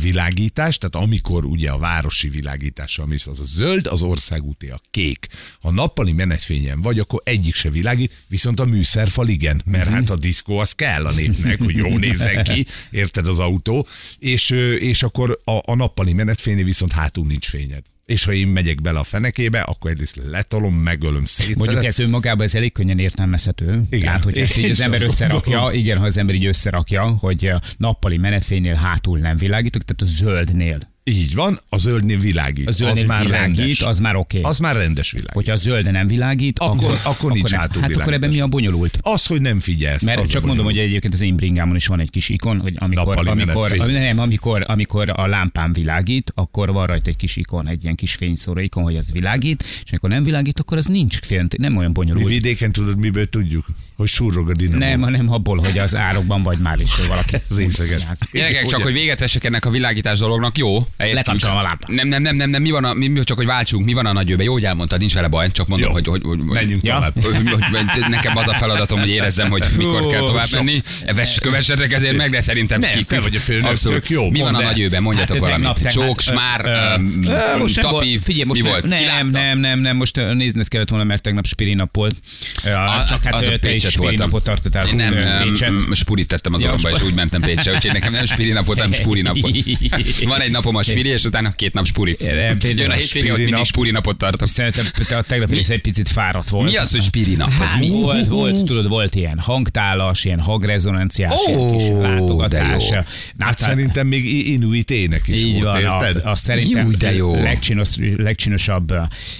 világítás, 0.00 0.78
tehát 0.78 1.06
amikor 1.06 1.44
ugye 1.44 1.70
a 1.70 1.78
városi 1.78 2.28
világítás, 2.28 2.98
ami 2.98 3.16
az 3.24 3.40
a 3.40 3.44
zöld, 3.44 3.86
az 3.86 4.02
országúti 4.02 4.68
a 4.68 4.80
kék. 4.90 5.26
Ha 5.60 5.70
nappali 5.70 6.12
menetfényen 6.12 6.80
vagy, 6.80 6.98
akkor 6.98 7.20
egyik 7.24 7.54
se 7.54 7.70
világít, 7.70 8.24
viszont 8.28 8.60
a 8.60 8.64
műszerfal 8.64 9.28
igen, 9.28 9.62
mert 9.64 9.88
hát 9.88 10.10
a 10.10 10.16
diszkó 10.16 10.58
az 10.58 10.72
kell 10.72 11.06
a 11.06 11.12
népnek, 11.12 11.58
hogy 11.58 11.76
jó 11.76 11.98
nézzen 11.98 12.44
ki, 12.44 12.66
érted 12.90 13.26
az 13.26 13.38
autó, 13.38 13.86
és, 14.18 14.50
és 14.78 15.02
akkor 15.02 15.40
a, 15.44 15.70
a 15.72 15.74
nappali 15.74 16.12
menetfénynél 16.12 16.64
viszont 16.64 16.92
hátul 16.92 17.26
nincs 17.26 17.48
fényed. 17.48 17.82
És 18.04 18.24
ha 18.24 18.32
én 18.32 18.48
megyek 18.48 18.80
bele 18.80 18.98
a 18.98 19.04
fenekébe, 19.04 19.60
akkor 19.60 19.90
egyrészt 19.90 20.20
letolom, 20.30 20.74
megölöm, 20.74 21.24
szétszedem. 21.24 21.58
Mondjuk 21.58 21.84
ez 21.84 21.98
önmagában 21.98 22.46
ez 22.46 22.54
elég 22.54 22.72
könnyen 22.72 22.98
értelmezhető. 22.98 23.82
Igen. 23.90 24.04
Tehát, 24.04 24.24
hogy 24.24 24.38
ezt 24.38 24.56
így 24.56 24.70
az 24.70 24.80
ember 24.80 25.02
összerakja, 25.02 25.52
gondolom. 25.52 25.78
igen, 25.78 25.98
ha 25.98 26.04
az 26.04 26.16
ember 26.16 26.34
így 26.34 26.46
összerakja, 26.46 27.02
hogy 27.02 27.50
nappali 27.76 28.16
menetfénynél 28.16 28.74
hátul 28.74 29.18
nem 29.18 29.36
világítok, 29.36 29.82
tehát 29.82 30.02
a 30.02 30.16
zöldnél. 30.16 30.93
Így 31.06 31.34
van, 31.34 31.60
a 31.68 31.76
zöldnél 31.76 32.18
világít. 32.18 32.68
A 32.68 32.70
zöldnél 32.70 33.02
az 33.02 33.08
már 33.08 33.24
világít, 33.24 33.56
rendes. 33.56 33.80
az 33.80 33.98
már 33.98 34.16
oké. 34.16 34.40
Az 34.40 34.58
már 34.58 34.76
rendes 34.76 35.10
világ. 35.10 35.34
Hogyha 35.34 35.52
a 35.52 35.56
zöld 35.56 35.90
nem 35.90 36.06
világít, 36.06 36.58
Akkor- 36.58 37.00
akkor 37.04 37.32
nincs 37.32 37.50
nem. 37.50 37.60
hátul 37.60 37.82
Hát 37.82 37.96
akkor 37.96 38.12
ebben 38.12 38.28
mi 38.28 38.40
a 38.40 38.46
bonyolult? 38.46 38.98
Az, 39.00 39.26
hogy 39.26 39.40
nem 39.40 39.60
figyelsz. 39.60 40.02
Mert 40.02 40.20
az 40.20 40.28
csak 40.28 40.44
mondom, 40.44 40.64
hogy 40.64 40.78
egyébként 40.78 41.14
az 41.14 41.22
én 41.22 41.36
bringámon 41.36 41.76
is 41.76 41.86
van 41.86 42.00
egy 42.00 42.10
kis 42.10 42.28
ikon, 42.28 42.60
hogy 42.60 42.74
amikor, 42.78 43.14
Nappali 43.14 43.40
amikor, 43.40 43.70
nem, 43.86 44.18
amikor, 44.18 44.64
amikor 44.66 45.10
a 45.16 45.26
lámpám 45.26 45.72
világít, 45.72 46.32
akkor 46.34 46.72
van 46.72 46.86
rajta 46.86 47.10
egy 47.10 47.16
kis 47.16 47.36
ikon, 47.36 47.68
egy 47.68 47.82
ilyen 47.82 47.94
kis 47.94 48.14
fényszóró 48.14 48.60
ikon, 48.60 48.82
hogy 48.82 48.96
az 48.96 49.12
világít, 49.12 49.62
és 49.62 49.90
amikor 49.90 50.10
nem 50.10 50.24
világít, 50.24 50.58
akkor 50.58 50.76
az 50.76 50.86
nincs 50.86 51.18
fél, 51.22 51.46
nem 51.58 51.76
olyan 51.76 51.88
Mi 51.88 51.94
bonyolult. 51.94 52.28
vidéken 52.28 52.72
tudod, 52.72 52.98
miből 52.98 53.28
tudjuk? 53.28 53.66
Hogy 53.96 54.08
surrog 54.08 54.50
a 54.50 54.54
dinamó. 54.54 54.78
Nem, 54.78 55.00
hanem 55.00 55.32
abból, 55.32 55.58
hogy 55.58 55.78
az 55.78 55.96
árokban 55.96 56.42
vagy 56.42 56.58
már 56.58 56.80
is 56.80 56.94
hogy 56.94 57.06
valaki. 57.06 57.36
Részeget. 57.56 58.18
Gyerekek, 58.32 58.66
csak 58.66 58.82
hogy 58.82 58.92
véget 58.92 59.20
vessek 59.20 59.44
ennek 59.44 59.64
a 59.64 59.70
világítás 59.70 60.18
dolognak, 60.18 60.58
jó? 60.58 60.86
Lekapcsolom 60.96 61.56
a 61.56 61.62
lámpát. 61.62 61.90
Nem, 61.90 62.08
nem, 62.08 62.22
nem, 62.22 62.36
nem, 62.36 62.50
nem, 62.50 62.62
mi 62.62 62.70
van, 62.70 62.84
a, 62.84 62.92
mi, 62.92 63.12
csak 63.24 63.36
hogy 63.36 63.46
váltsunk, 63.46 63.84
mi 63.84 63.92
van 63.92 64.06
a 64.06 64.12
nagyőbe? 64.12 64.42
Jó, 64.42 64.52
hogy 64.52 64.64
elmondtad, 64.64 64.98
nincs 64.98 65.14
vele 65.14 65.28
baj, 65.28 65.50
csak 65.52 65.68
mondom, 65.68 65.88
Jó. 65.88 65.94
hogy, 65.94 66.06
hogy, 66.06 66.22
hogy, 66.24 66.38
Menjünk 66.38 66.82
Ja. 66.86 66.94
tovább. 66.94 67.12
hogy, 67.22 67.34
hogy, 67.50 67.62
hogy 67.90 68.04
nekem 68.10 68.36
az 68.36 68.48
a 68.48 68.54
feladatom, 68.54 68.98
hogy 68.98 69.08
érezzem, 69.08 69.50
hogy 69.50 69.64
mikor 69.76 70.06
kell 70.10 70.18
tovább 70.20 70.46
sok. 70.46 70.62
menni. 70.64 70.82
Vess, 71.14 71.38
kövessetek 71.38 71.92
ezért 71.92 72.16
meg, 72.16 72.30
de 72.30 72.40
szerintem 72.40 72.80
Nem, 72.80 73.04
te 73.04 73.20
vagy 73.20 73.34
a 73.36 73.38
főnök, 73.38 73.78
tök 73.78 74.08
jó, 74.08 74.30
Mi 74.30 74.38
van 74.38 74.50
mondd 74.52 74.62
a 74.62 74.64
el. 74.66 74.70
nagyőben? 74.72 75.02
Mondjatok 75.02 75.36
Hát, 75.36 75.44
valamit. 75.44 75.82
tegnap- 75.82 75.92
Csók, 76.06 76.20
smár, 76.20 76.64
ö, 76.64 76.94
öm, 76.94 77.24
ö, 77.26 77.58
most 77.58 77.74
nem 77.76 77.84
tapi, 77.84 77.94
volt- 78.10 78.22
Figyelj, 78.22 78.44
most 78.44 78.62
mi 78.62 78.68
volt? 78.68 78.84
Nem, 78.88 79.28
nem, 79.28 79.58
nem, 79.58 79.78
nem, 79.80 79.96
most 79.96 80.16
ö, 80.16 80.34
nézned 80.34 80.68
kellett 80.68 80.88
volna, 80.88 81.04
mert 81.04 81.22
tegnap 81.22 81.46
Spiri 81.46 81.74
nap 81.74 81.94
volt. 81.96 82.16
Ö, 82.64 82.70
A- 82.70 83.04
Csak 83.08 83.24
hát 83.24 83.34
az 83.34 83.46
a 83.46 83.52
ö, 83.52 83.56
te 83.58 83.66
is 83.68 83.72
Pécset 83.72 83.90
Spiri 83.90 84.06
voltam. 84.06 84.26
napot 84.26 84.44
tartottál. 84.44 84.86
Én 84.86 84.96
nem, 84.96 85.12
ö, 85.12 85.42
Pécset. 85.42 85.70
m- 85.70 85.94
spurit 85.94 86.26
tettem 86.28 86.54
az 86.54 86.60
Ja, 86.62 86.66
orromba, 86.66 86.90
és 86.90 87.02
úgy 87.02 87.14
mentem 87.14 87.40
Pécsre, 87.40 87.72
úgyhogy 87.74 87.92
nekem 87.92 88.12
nem 88.12 88.24
spiri 88.24 88.50
nap 88.50 88.66
volt, 88.66 88.78
hanem 88.78 88.92
spuri 88.92 89.20
nap 89.22 89.40
volt. 89.40 89.56
Van 90.24 90.40
egy 90.40 90.50
napom 90.50 90.76
a 90.76 90.82
Most 90.86 90.98
fili, 90.98 91.08
és 91.08 91.24
utána 91.24 91.50
két 91.50 91.74
nap 91.74 91.86
spuri. 91.86 92.16
Jön 92.20 92.90
a 92.90 92.92
a 92.94 92.96
hétvége, 92.96 93.02
spiri 93.02 93.44
mindig 93.44 93.64
spuri 93.64 93.90
napot 93.90 94.16
tartok. 94.16 94.48
Szerintem 94.48 94.84
te 95.08 95.16
a 95.16 95.22
tegnap 95.22 95.50
is 95.50 95.68
egy 95.68 95.80
picit 95.80 96.08
fáradt 96.08 96.48
volt. 96.48 96.70
Mi 96.70 96.76
az, 96.76 96.90
hogy 96.90 97.02
spiri 97.02 97.34
nap? 97.34 97.50
Hát, 97.50 97.78
mi? 97.78 97.88
volt, 97.88 98.26
volt, 98.26 98.64
tudod, 98.64 98.88
volt 98.88 99.14
ilyen 99.14 99.38
hangtálas, 99.38 100.24
ilyen 100.24 100.40
hangrezonanciás, 100.40 101.34
ilyen 101.46 101.76
kis 101.76 101.88
látogatás. 101.88 102.90
Hát 103.38 103.58
szerintem 103.58 104.06
még 104.06 104.48
inuit 104.48 104.90
ének 104.90 105.28
is 105.28 105.42
így 105.42 105.62
volt, 105.62 105.82
van, 105.82 106.02
érted? 106.02 106.22
a, 106.24 106.30
a 106.30 106.34
szerintem. 106.34 106.92
Legcsinos, 107.32 107.90
legcsinosabb 108.16 108.94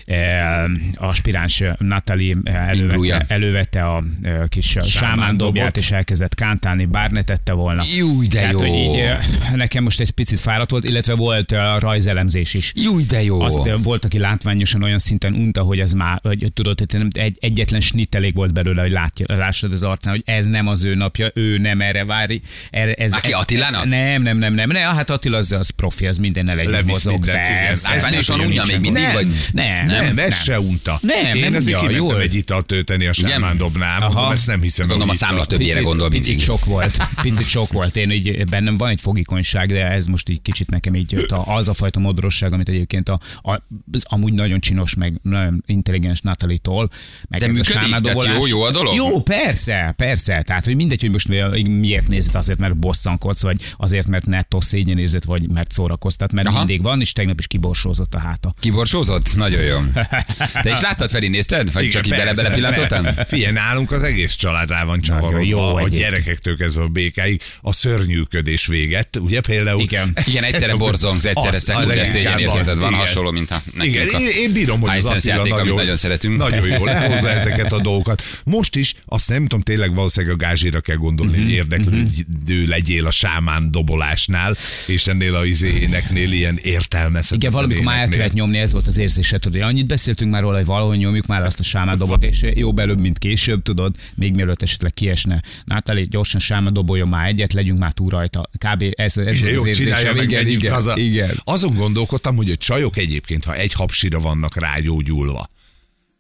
eh, 0.05 0.65
aspiráns 0.95 1.61
eh, 1.61 1.73
Natalie 1.79 2.37
eh, 2.45 2.69
elővette, 2.69 3.25
elővette 3.29 3.83
a 3.83 4.05
eh, 4.23 4.41
kis 4.49 4.77
sámán 4.85 5.37
dobját, 5.37 5.65
dobot. 5.65 5.77
és 5.77 5.91
elkezdett 5.91 6.35
kántálni, 6.35 6.85
bár 6.85 7.11
ne 7.11 7.23
tette 7.23 7.53
volna. 7.53 7.83
Jú, 7.97 8.23
de 8.23 8.29
Tehát, 8.29 8.53
jó. 8.53 8.59
hogy 8.59 8.75
így, 8.75 8.95
eh, 8.95 9.19
nekem 9.55 9.83
most 9.83 10.01
egy 10.01 10.11
picit 10.11 10.41
fáradt 10.41 10.71
volt, 10.71 10.89
illetve 10.89 11.15
volt 11.15 11.34
eh, 11.35 11.77
rajzelemzés 11.79 12.55
is. 12.55 12.73
Jú, 12.75 13.07
de 13.07 13.23
jó. 13.23 13.41
Azt 13.41 13.59
volt, 13.83 14.05
aki 14.05 14.19
látványosan 14.19 14.83
olyan 14.83 14.99
szinten 14.99 15.35
unta, 15.35 15.63
hogy 15.63 15.81
ez 15.81 15.93
már, 15.93 16.19
hogy 16.23 16.51
tudod, 16.55 16.79
hogy 16.79 16.89
nem, 17.01 17.09
egy, 17.13 17.37
egyetlen 17.41 17.81
snit 17.81 18.15
elég 18.15 18.35
volt 18.35 18.53
belőle, 18.53 18.83
hogy 18.83 18.91
látja, 18.91 19.27
lássad 19.29 19.73
az 19.73 19.83
arcán, 19.83 20.13
hogy 20.13 20.23
ez 20.25 20.47
nem 20.47 20.67
az 20.67 20.85
ő 20.85 20.95
napja, 20.95 21.31
ő 21.35 21.59
nem 21.59 21.81
erre 21.81 22.05
vári. 22.05 22.41
Erre, 22.71 22.93
ez, 22.93 23.13
Aki 23.13 23.33
Attilának? 23.33 23.85
Nem, 23.85 24.23
nem, 24.23 24.39
nem, 24.39 24.55
nem. 24.55 24.69
ne, 24.69 24.79
hát 24.79 25.11
Attila 25.11 25.37
az, 25.37 25.53
az 25.53 25.71
profi, 25.71 26.07
az 26.07 26.19
mindennel 26.19 26.59
együtt 26.59 26.73
Levisz 26.73 27.05
mozog. 27.05 27.25
Látványosan 27.25 28.41
Ez 28.41 28.47
unja 28.47 28.63
még 28.67 28.81
mindig, 28.81 29.03
vagy? 29.13 29.27
Nem, 29.53 29.87
Nem, 29.87 30.05
nem, 30.05 30.19
ez 30.19 30.43
se 30.43 30.61
unta. 30.61 30.99
Nem, 31.03 31.35
Én 31.35 31.55
unja, 31.55 31.79
kimentem 31.79 31.91
jól. 31.91 32.21
egy 32.21 32.35
italt 32.35 32.67
tölteni, 32.67 33.07
a 33.07 33.13
sámán 33.13 33.57
dobnám. 33.57 34.03
Aha. 34.03 34.13
Mondom, 34.13 34.33
ezt 34.33 34.47
nem 34.47 34.61
hiszem. 34.61 34.87
Gondolom 34.87 35.09
hogy 35.09 35.19
a 35.23 35.27
számla 35.27 35.45
többjére 35.47 35.81
gondol 35.81 36.09
Picit 36.09 36.27
mindig. 36.29 36.45
sok 36.45 36.65
volt, 36.65 36.97
picit 37.23 37.47
sok 37.47 37.73
volt. 37.73 37.97
Én 37.97 38.11
így, 38.11 38.45
bennem 38.45 38.77
van 38.77 38.89
egy 38.91 39.01
fogékonyság, 39.01 39.73
de 39.73 39.91
ez 39.91 40.07
most 40.07 40.29
így 40.29 40.43
kicsit 40.43 40.71
nekem 40.71 40.95
így 40.95 41.24
jött. 41.31 41.39
A- 41.47 41.57
Az 41.57 41.69
a 41.69 41.73
fajta 41.75 41.99
modrosság, 42.01 42.53
amit 42.53 42.69
egyébként 42.69 43.09
a, 43.09 43.21
a, 43.43 43.53
az 43.93 44.05
amúgy 44.09 44.33
nagyon 44.33 44.61
csinos, 44.61 44.95
meg 44.95 45.19
nagyon 45.23 45.63
intelligens 45.67 46.21
Natalie-tól. 46.21 46.89
Meg 47.29 47.41
De 47.41 47.47
ez 47.47 47.57
működik? 47.57 47.77
a 47.77 47.81
sámádobolás. 47.81 48.37
jó- 48.37 48.47
jó 48.47 48.63
a 48.63 48.71
dolog? 48.71 48.95
Jó, 48.95 49.23
persze, 49.23 49.95
persze. 49.97 50.43
Tehát, 50.43 50.65
hogy 50.65 50.77
mindegy, 50.77 51.01
hogy 51.01 51.11
most 51.11 51.29
mi- 51.29 51.63
miért 51.69 52.09
nézed, 52.09 52.35
azért, 52.35 52.59
mert 52.59 52.77
bosszankodsz, 52.77 53.43
vagy 53.43 53.61
azért, 53.77 54.07
mert 54.07 54.27
nettó 54.27 54.61
szégyenérzet, 54.61 55.25
vagy 55.25 55.49
mert 55.49 55.73
szórakoztat, 55.73 56.33
mert 56.33 56.49
Aha. 56.49 56.59
mindig 56.59 56.83
van, 56.83 57.01
és 57.01 57.13
tegnap 57.13 57.39
is 57.39 57.47
kiborsózott 57.47 58.15
a 58.15 58.19
háta. 58.19 58.55
Kiborsózott? 58.61 59.37
Nagyon 59.37 59.63
jó. 59.63 59.79
Te 60.63 60.71
is 60.71 60.81
láttad, 60.81 61.11
Feri, 61.11 61.29
nézted? 61.29 61.73
Vagy 61.73 61.89
csak 61.89 62.07
így 62.07 62.13
Igen, 62.13 62.25
bele-bele 62.25 62.55
pillantottál? 62.55 63.13
Figyelj, 63.27 63.53
nálunk 63.53 63.91
az 63.93 64.03
egész 64.03 64.35
család 64.35 64.69
rá 64.69 64.85
van 64.85 65.01
csavarodva, 65.01 65.41
jó 65.41 65.59
a 65.77 65.89
gyerekektől 65.89 66.57
kezdve 66.57 66.83
a 66.83 66.89
békáig, 66.89 67.43
a 67.61 67.73
szörnyűködés 67.73 68.67
véget, 68.67 69.17
ugye 69.17 69.41
például? 69.41 69.81
Igen. 69.81 70.17
Igen, 70.27 70.45
egyszerre 70.45 70.73
Ez 70.73 70.79
borzongsz, 71.23 71.25
egyszerre 71.25 71.57
az, 71.57 71.63
a 71.63 71.73
szegúr, 71.73 71.87
de 71.87 71.95
leginkább 71.95 72.15
szégyenérzeted 72.15 72.69
az, 72.69 72.79
van, 72.79 72.95
hasonló, 72.95 73.31
mint 73.31 73.51
a 73.51 73.63
nekünk 73.75 73.95
Igen, 73.95 74.09
a 74.13 74.19
én, 74.19 74.29
én 74.29 74.53
bírom, 74.53 74.81
hogy 74.81 74.91
az 74.91 75.05
Attila 75.05 75.35
játék, 75.35 75.53
nagyon, 75.53 75.75
nagyon 75.77 75.97
szeretünk. 75.97 76.37
Nagyon 76.37 76.67
jó 76.67 76.85
lehozza 76.85 77.31
ezeket 77.31 77.73
a 77.73 77.81
dolgokat. 77.81 78.23
Most 78.45 78.77
is, 78.77 78.95
azt 79.05 79.29
nem 79.29 79.43
tudom, 79.43 79.61
tényleg 79.61 79.95
valószínűleg 79.95 80.35
a 80.35 80.39
gázsira 80.39 80.81
kell 80.81 80.97
gondolni, 80.97 81.33
Mhm, 81.35 81.43
hogy 81.43 81.53
érdeklődő 81.53 82.67
legyél 82.67 83.07
a 83.07 83.11
sámán 83.11 83.71
dobolásnál, 83.71 84.57
és 84.87 85.07
ennél 85.07 85.35
a 85.35 85.45
izé 85.45 85.79
éneknél 85.81 86.33
ilyen 86.33 86.59
értelmezhetetlen 86.63 87.39
Igen, 87.39 87.53
valamikor 87.53 87.85
már 87.85 87.99
el 88.01 88.09
kellett 88.09 88.33
nyomni, 88.33 88.59
ez 88.59 88.73
volt 88.73 88.87
az 88.87 88.99
érzése, 88.99 89.39
tudod. 89.39 89.61
Annyit 89.61 89.87
beszéltünk 89.87 90.31
már 90.31 90.43
róla, 90.43 90.57
hogy 90.57 90.67
valahol 90.67 90.97
nyomjuk 90.97 91.27
már 91.27 91.43
azt 91.43 91.61
a 91.61 91.63
sámádobot, 91.63 92.23
és 92.23 92.41
jobb 92.55 92.79
előbb, 92.79 92.99
mint 92.99 93.19
később, 93.19 93.63
tudod, 93.63 93.95
még 94.15 94.35
mielőtt 94.35 94.63
esetleg 94.63 94.93
kiesne. 94.95 95.43
Nátali, 95.65 96.07
gyorsan 96.11 96.41
sámádoboljon 96.41 97.09
már 97.09 97.29
egyet, 97.29 97.53
legyünk 97.53 97.79
már 97.79 97.93
túl 97.93 98.11
rajta. 98.11 98.51
Kb. 98.59 98.85
ez, 98.91 99.17
ez 99.17 99.37
Igen, 99.37 99.49
az 99.49 99.55
jó, 99.55 99.67
érzésem. 99.67 100.17
igen, 100.17 100.47
igen, 100.49 100.73
haza. 100.73 100.97
Igen. 101.05 101.41
Azon 101.45 101.75
gondolkodtam, 101.75 102.37
hogy 102.37 102.51
a 102.51 102.57
csajok 102.57 102.97
egyébként, 102.97 103.45
ha 103.45 103.55
egy 103.55 103.73
hapsira 103.73 104.19
vannak 104.19 104.61
rágyógyulva, 104.61 105.49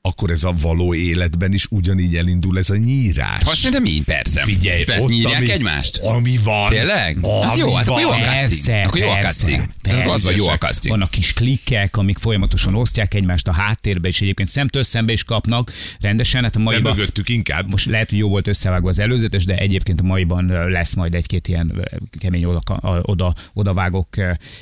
akkor 0.08 0.30
ez 0.30 0.44
a 0.44 0.54
való 0.60 0.94
életben 0.94 1.52
is 1.52 1.66
ugyanígy 1.70 2.16
elindul 2.16 2.58
ez 2.58 2.70
a 2.70 2.76
nyírás. 2.76 3.42
Ha 3.44 3.54
szerintem 3.54 3.84
így, 3.84 4.02
persze. 4.04 4.42
Figyelj, 4.42 4.84
persze, 4.84 5.02
ott, 5.02 5.08
nyírják 5.10 5.36
ami, 5.36 5.50
egymást? 5.50 5.96
Ami 5.96 6.38
van. 6.44 6.68
Tényleg? 6.68 7.18
Az 7.20 7.50
Ami 7.50 7.58
jó, 7.58 7.74
hát 7.74 7.88
akkor 7.88 8.00
jó 8.00 8.08
a 8.10 8.16
van. 8.16 8.22
casting. 8.22 8.84
Akkor 8.84 9.00
jó 9.00 9.08
a 9.08 9.18
casting. 9.18 9.62
Az 10.06 10.24
vagy 10.24 10.36
jó 10.36 10.46
a 10.48 10.58
casting. 10.58 10.94
Vannak 10.94 11.10
kis 11.10 11.32
klikkek, 11.32 11.96
amik 11.96 12.18
folyamatosan 12.18 12.74
osztják 12.74 13.14
egymást 13.14 13.48
a 13.48 13.52
háttérbe, 13.52 14.08
és 14.08 14.20
egyébként 14.20 14.48
szemtől 14.48 14.82
szembe 14.82 15.12
is 15.12 15.24
kapnak 15.24 15.72
rendesen. 16.00 16.42
Hát 16.42 16.54
a 16.54 16.58
De 16.58 16.64
maiban, 16.64 16.96
mögöttük 16.96 17.28
inkább. 17.28 17.70
most 17.70 17.86
lehet, 17.86 18.10
hogy 18.10 18.18
jó 18.18 18.28
volt 18.28 18.46
összevágva 18.46 18.88
az 18.88 18.98
előzetes, 18.98 19.44
de 19.44 19.54
egyébként 19.56 20.00
a 20.00 20.04
maiban 20.04 20.46
lesz 20.70 20.94
majd 20.94 21.14
egy-két 21.14 21.48
ilyen 21.48 21.88
kemény 22.20 22.44
oda, 22.44 22.58
a- 22.58 22.98
oda, 23.02 23.34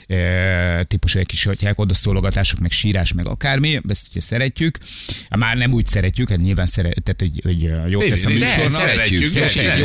ö, 0.06 0.80
típusú 0.88 1.18
egy 1.18 1.26
kis 1.26 1.44
hogy 1.44 1.58
oda 1.78 1.94
szólogatások, 1.94 2.58
meg 2.58 2.70
sírás, 2.70 3.12
meg 3.12 3.26
akármi, 3.26 3.80
ezt 3.88 4.06
ugye 4.10 4.20
szeretjük. 4.20 4.78
Már 5.38 5.56
nem 5.56 5.72
úgy 5.72 5.86
szeretjük, 5.86 6.28
hát 6.28 6.38
nyilván 6.38 6.66
szeret, 6.66 7.02
tehát, 7.02 7.20
hogy, 7.20 7.40
hogy 7.42 7.64
ö, 7.64 7.88
jót 7.88 8.08
tesz 8.08 8.26
a 8.26 8.28
műsornak. 8.28 8.68
szeretjük, 8.68 9.26
Szeretjük, 9.26 9.78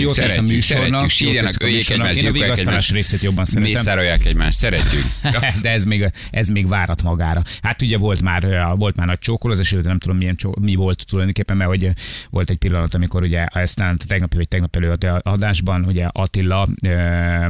jót 0.00 0.14
tesz 0.14 0.36
a- 0.36 0.42
műsornak, 0.42 1.10
sírjanak, 1.10 1.62
öljék 1.62 1.90
egymást, 1.90 2.16
Én 2.16 2.28
a 2.28 2.32
vigasztalás 2.32 2.90
részét 2.90 3.22
jobban 3.22 3.44
szeretem. 3.44 3.72
Mészárolják 3.72 4.24
egymást, 4.24 4.58
szeretjük. 4.58 5.04
de 5.62 5.70
ez 5.70 5.84
még, 5.84 6.10
ez 6.30 6.48
még 6.48 6.68
várat 6.68 7.02
magára. 7.02 7.42
Hát 7.62 7.82
ugye 7.82 7.98
volt 7.98 8.22
már, 8.22 8.72
volt 8.76 8.96
már 8.96 9.06
nagy 9.06 9.18
csókolózás, 9.18 9.72
illetve 9.72 9.90
nem 9.90 9.98
tudom 9.98 10.16
milyen 10.16 10.36
csó, 10.36 10.54
mi 10.60 10.74
volt 10.74 11.04
tulajdonképpen, 11.06 11.56
mert 11.56 11.70
hogy 11.70 11.90
volt 12.30 12.50
egy 12.50 12.56
pillanat, 12.56 12.94
amikor 12.94 13.22
ugye 13.22 13.44
ezt 13.44 13.76
talán 13.76 13.96
a 13.98 14.04
tegnapi 14.06 14.36
vagy 14.36 14.48
tegnap 14.48 14.76
előtt 14.76 15.04
adásban, 15.04 15.84
ugye 15.84 16.06
Attila 16.12 16.68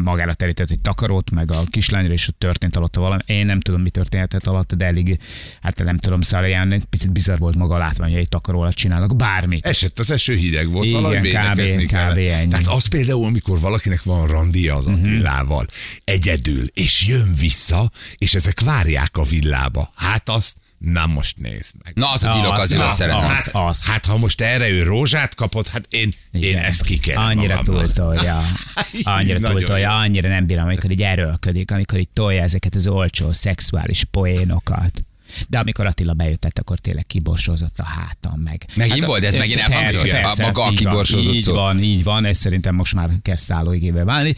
magára 0.03 0.35
terített 0.35 0.71
egy 0.71 0.81
takarót, 0.81 1.31
meg 1.31 1.51
a 1.51 1.63
kislányra, 1.71 2.13
és 2.13 2.29
ott 2.29 2.39
történt 2.39 2.77
alatta 2.77 3.01
valami. 3.01 3.23
Én 3.27 3.47
nem 3.47 3.61
tudom, 3.61 3.83
mi 3.83 3.91
történhetett 3.91 4.47
alatt, 4.47 4.75
de 4.75 4.85
elég, 4.85 5.19
hát 5.61 5.85
nem 5.85 5.97
tudom, 5.97 6.21
szóval 6.21 6.47
ilyen 6.47 6.83
picit 6.91 7.13
bizarr 7.13 7.39
volt 7.41 7.57
maga 7.57 7.75
a 7.75 7.79
látvány, 7.79 8.11
hogy 8.11 8.21
egy 8.21 8.29
takaró 8.29 8.61
alatt 8.61 8.75
csinálnak 8.75 9.17
bármit. 9.17 9.67
Esett 9.67 9.99
az 9.99 10.11
eső 10.11 10.35
hideg 10.35 10.71
volt, 10.71 10.87
Igen, 10.87 11.03
valahogy 11.03 11.31
kb. 11.31 11.87
kb. 11.87 12.19
ennyi. 12.19 12.49
Tehát 12.49 12.67
az 12.67 12.87
például, 12.87 13.25
amikor 13.25 13.61
valakinek 13.61 14.03
van 14.03 14.27
randia 14.27 14.75
az 14.77 14.87
Attilával, 14.87 15.67
egyedül, 16.05 16.67
és 16.75 17.07
jön 17.07 17.35
vissza, 17.39 17.91
és 18.17 18.35
ezek 18.35 18.61
várják 18.61 19.17
a 19.17 19.23
villába. 19.23 19.91
Hát 19.95 20.29
azt, 20.29 20.57
na 20.79 21.07
most 21.07 21.39
nézd 21.39 21.75
meg. 21.85 21.93
Na, 21.95 22.13
az 22.13 22.23
a 22.23 22.33
titok, 22.33 22.59
az 22.59 22.73
az, 22.73 22.95
szeretem. 22.95 23.25
az, 23.25 23.31
Hát, 23.31 23.51
az. 23.53 23.85
hát 23.85 24.07
ha 24.07 24.17
most 24.17 24.41
erre 24.41 24.69
ő 24.69 24.83
rózsát 24.83 25.35
kapott, 25.35 25.69
hát 25.69 25.87
én, 25.91 26.13
én 26.33 26.43
Igen. 26.43 26.63
ezt 26.63 26.83
kikerem 26.83 27.23
Annyira 27.23 27.63
túltolja. 27.65 28.43
Annyira 29.03 29.51
túltolja, 29.51 29.97
annyira 29.97 30.29
nem 30.29 30.47
bírom, 30.47 30.65
amikor 30.65 30.91
így 30.91 31.03
erőlködik, 31.03 31.71
amikor 31.71 31.99
így 31.99 32.09
tolja 32.09 32.43
ezeket 32.43 32.75
az 32.75 32.87
olcsó 32.87 33.33
szexuális 33.33 34.05
poénokat. 34.05 35.05
De 35.49 35.59
amikor 35.59 35.87
Attila 35.87 36.13
bejött, 36.13 36.59
akkor 36.59 36.79
tényleg 36.79 37.07
kiborsózott 37.07 37.79
a 37.79 37.85
hátam 37.85 38.41
meg. 38.41 38.65
Megint 38.75 39.05
volt? 39.05 39.25
Ez 39.25 39.37
megint 39.37 39.61
elhangzott? 39.61 40.09
persze, 40.09 40.45
A 40.45 40.47
maga 40.47 40.65
a 40.65 40.71
kiborsózott 40.71 41.35
Így 41.35 41.41
szó? 41.41 41.55
van, 41.55 41.83
így 41.83 42.05
van, 42.05 42.25
ez 42.25 42.37
szerintem 42.37 42.75
most 42.75 42.95
már 42.95 43.11
kezd 43.23 43.45
szállóigével 43.45 44.05
válni. 44.05 44.35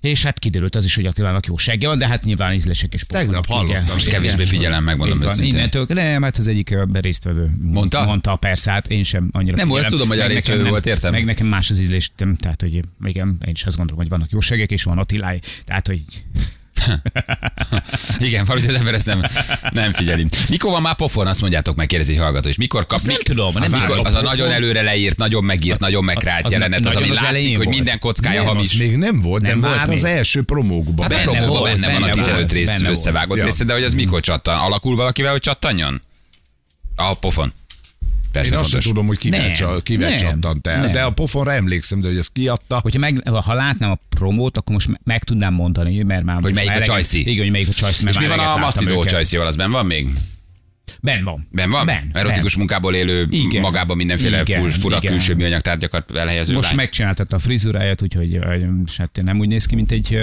És 0.00 0.22
hát 0.24 0.38
kiderült 0.38 0.74
az 0.74 0.84
is, 0.84 0.94
hogy 0.94 1.06
Attilának 1.06 1.46
jó 1.46 1.56
segge 1.56 1.86
van, 1.86 1.98
de 1.98 2.06
hát 2.06 2.24
nyilván 2.24 2.52
ízlesek 2.52 2.94
és 2.94 3.04
pofonok. 3.04 3.26
Tegnap 3.30 3.46
hallottam. 3.46 3.84
Most 3.94 4.08
kevésbé 4.08 4.44
figyelem, 4.44 4.84
megmondom 4.84 5.18
van, 5.18 5.28
őszintén. 5.28 5.54
Innentől, 5.54 5.86
nem, 5.88 6.22
hát 6.22 6.38
az 6.38 6.46
egyik 6.46 6.76
résztvevő 6.92 7.50
Mondta? 7.60 8.04
Mondta, 8.04 8.36
persze, 8.36 8.70
hát 8.70 8.86
én 8.86 9.02
sem 9.02 9.28
annyira 9.32 9.56
Nem 9.56 9.68
volt, 9.68 9.86
tudom, 9.86 10.08
hogy 10.08 10.18
a 10.18 10.26
résztvevő 10.26 10.68
volt, 10.68 10.86
értem. 10.86 11.12
Meg 11.12 11.24
nekem 11.24 11.46
más 11.46 11.70
az 11.70 11.80
ízlés, 11.80 12.10
nem, 12.16 12.36
tehát 12.36 12.60
hogy 12.60 12.80
igen, 13.04 13.38
én 13.46 13.52
is 13.52 13.64
azt 13.64 13.76
gondolom, 13.76 14.00
hogy 14.00 14.10
vannak 14.10 14.30
jó 14.30 14.40
segek, 14.40 14.70
és 14.70 14.82
van 14.82 14.98
Attiláj, 14.98 15.40
tehát 15.64 15.86
hogy 15.86 16.02
Igen, 18.18 18.44
valahogy 18.44 18.68
az 18.68 18.74
ember 18.74 18.94
ezt 18.94 19.06
nem, 19.06 19.22
nem 19.70 19.92
figyeli. 19.92 20.26
Mikor 20.48 20.70
van 20.70 20.82
már 20.82 20.94
pofon, 20.94 21.26
azt 21.26 21.40
mondjátok 21.40 21.76
meg, 21.76 21.86
kérdezi 21.86 22.14
hallgató, 22.14 22.48
és 22.48 22.56
mikor 22.56 22.86
kap? 22.86 22.96
Azt 22.98 23.06
nem 23.06 23.16
tudom, 23.22 23.52
nem 23.54 23.70
mikor, 23.70 23.86
tudom. 23.86 24.04
az 24.04 24.14
a 24.14 24.22
nagyon 24.22 24.50
előre 24.50 24.82
leírt, 24.82 25.16
nagyon 25.16 25.44
megírt, 25.44 25.80
nagyon 25.80 26.04
megkrált 26.04 26.44
az 26.44 26.52
jelenet, 26.52 26.86
az, 26.86 26.96
ami 26.96 27.10
az 27.10 27.20
látszik, 27.20 27.56
hogy 27.56 27.68
minden 27.68 27.98
kockája 27.98 28.38
Nem, 28.38 28.48
hamis. 28.48 28.72
az 28.72 28.78
még 28.78 28.96
nem 28.96 29.20
volt, 29.20 29.42
Nem 29.42 29.60
de 29.60 29.66
volt 29.66 29.78
már 29.78 29.88
még. 29.88 29.96
az 29.96 30.04
első 30.04 30.42
promókban. 30.42 31.10
Hát 31.10 31.26
a 31.26 31.46
volt, 31.46 31.62
benne 31.80 31.92
van 31.92 32.02
a 32.02 32.06
benne 32.06 32.12
15 32.12 32.34
volt, 32.34 32.52
rész 32.52 32.80
összevágott 32.80 33.36
Ja. 33.36 33.44
része, 33.44 33.64
de 33.64 33.72
hogy 33.72 33.82
az 33.82 33.94
mikor 33.94 34.20
csattan? 34.20 34.58
Alakul 34.58 34.96
valakivel, 34.96 35.30
hogy 35.30 35.40
csattanjon? 35.40 36.02
A 36.96 37.14
pofon. 37.14 37.52
Persze 38.34 38.54
Én 38.54 38.60
azt 38.60 38.70
sem 38.70 38.80
tudom, 38.80 39.06
hogy 39.06 39.18
kivel, 39.18 39.40
Nem, 39.40 39.52
csa- 39.52 39.82
kivel 39.82 40.08
nem, 40.08 40.18
csattant 40.18 40.66
el. 40.66 40.80
nem. 40.80 40.92
De 40.92 41.02
a 41.02 41.10
pofonra 41.10 41.52
emlékszem, 41.52 42.00
de 42.00 42.08
hogy 42.08 42.16
ezt 42.16 42.30
kiadta. 42.32 42.78
Hogyha 42.82 42.98
meg, 42.98 43.28
ha 43.28 43.54
látnám 43.54 43.90
a 43.90 43.98
promót, 44.08 44.56
akkor 44.56 44.72
most 44.72 44.88
me- 44.88 45.00
meg 45.04 45.24
tudnám 45.24 45.54
mondani, 45.54 46.02
mert 46.02 46.24
már... 46.24 46.40
Hogy 46.40 46.54
melyik 46.54 46.70
a 46.70 46.80
Csajci? 46.80 47.20
Igen, 47.20 47.42
hogy 47.42 47.50
melyik 47.52 47.68
a 47.68 47.72
Csajci, 47.72 48.06
És 48.08 48.18
mi 48.18 48.26
van 48.26 48.38
a 48.38 48.56
masztizó 48.56 48.94
őket. 48.96 49.10
csajszival, 49.10 49.46
az 49.46 49.56
benn 49.56 49.70
van 49.70 49.86
még? 49.86 50.08
Ben 51.00 51.24
van. 51.24 51.48
Ben 51.50 51.70
van? 51.70 51.86
Ben, 51.86 52.10
Erotikus 52.12 52.50
ben. 52.50 52.58
munkából 52.58 52.94
élő, 52.94 53.26
Igen. 53.30 53.60
magában 53.60 53.96
mindenféle 53.96 54.40
Igen, 54.40 54.60
fur- 54.60 54.72
fura 54.80 54.96
igen. 54.96 55.10
külső 55.10 55.34
műanyag 55.34 55.60
tárgyakat 55.60 56.16
elhelyező 56.16 56.54
Most 56.54 56.66
lány. 56.68 56.76
megcsináltatta 56.76 57.36
a 57.36 57.38
frizuráját, 57.38 58.02
úgyhogy 58.02 58.38
hát 58.96 59.20
nem 59.22 59.38
úgy 59.38 59.48
néz 59.48 59.66
ki, 59.66 59.74
mint 59.74 59.92
egy, 59.92 60.18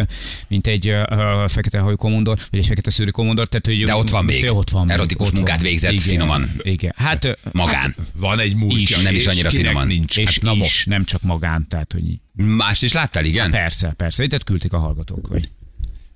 mint 0.48 0.68
egy 0.68 0.88
ö, 0.88 1.44
fekete 1.48 1.80
hajú 1.80 1.96
komondor, 1.96 2.38
vagy 2.52 2.60
egy 2.60 2.66
fekete 2.68 2.90
szőrű 2.90 3.10
komondor. 3.10 3.48
Tehát, 3.48 3.66
hogy 3.66 3.86
De 3.86 3.96
ott 3.96 4.10
van 4.10 4.26
most 4.26 4.42
még. 4.42 4.52
Ott 4.54 4.70
van 4.70 4.86
még, 4.86 4.94
Erotikus 4.96 5.28
ott 5.28 5.34
munkát 5.34 5.56
van. 5.56 5.66
végzett 5.66 5.92
igen, 5.92 6.04
finoman. 6.04 6.50
Igen. 6.62 6.94
Hát, 6.98 7.38
Magán. 7.52 7.96
Van 8.16 8.40
egy 8.40 8.56
múltja, 8.56 8.98
Is, 8.98 9.04
nem 9.04 9.16
is 9.16 9.28
annyira 9.28 9.50
finoman. 9.50 9.88
Nincs. 9.88 10.18
és 10.18 10.40
Hát, 10.42 10.42
na 10.42 10.64
is, 10.66 10.86
nem 10.86 11.04
csak 11.06 11.22
magán, 11.22 11.68
tehát 11.70 11.92
hogy. 11.92 12.04
Mást 12.46 12.84
is 12.84 12.94
láttál, 12.94 13.26
igen? 13.26 13.50
Persze, 13.50 13.94
persze. 13.98 14.26
Tehát 14.28 14.44
küldték 14.44 14.74
a 14.74 14.78
hallgatók, 14.78 15.26
hogy 15.28 15.50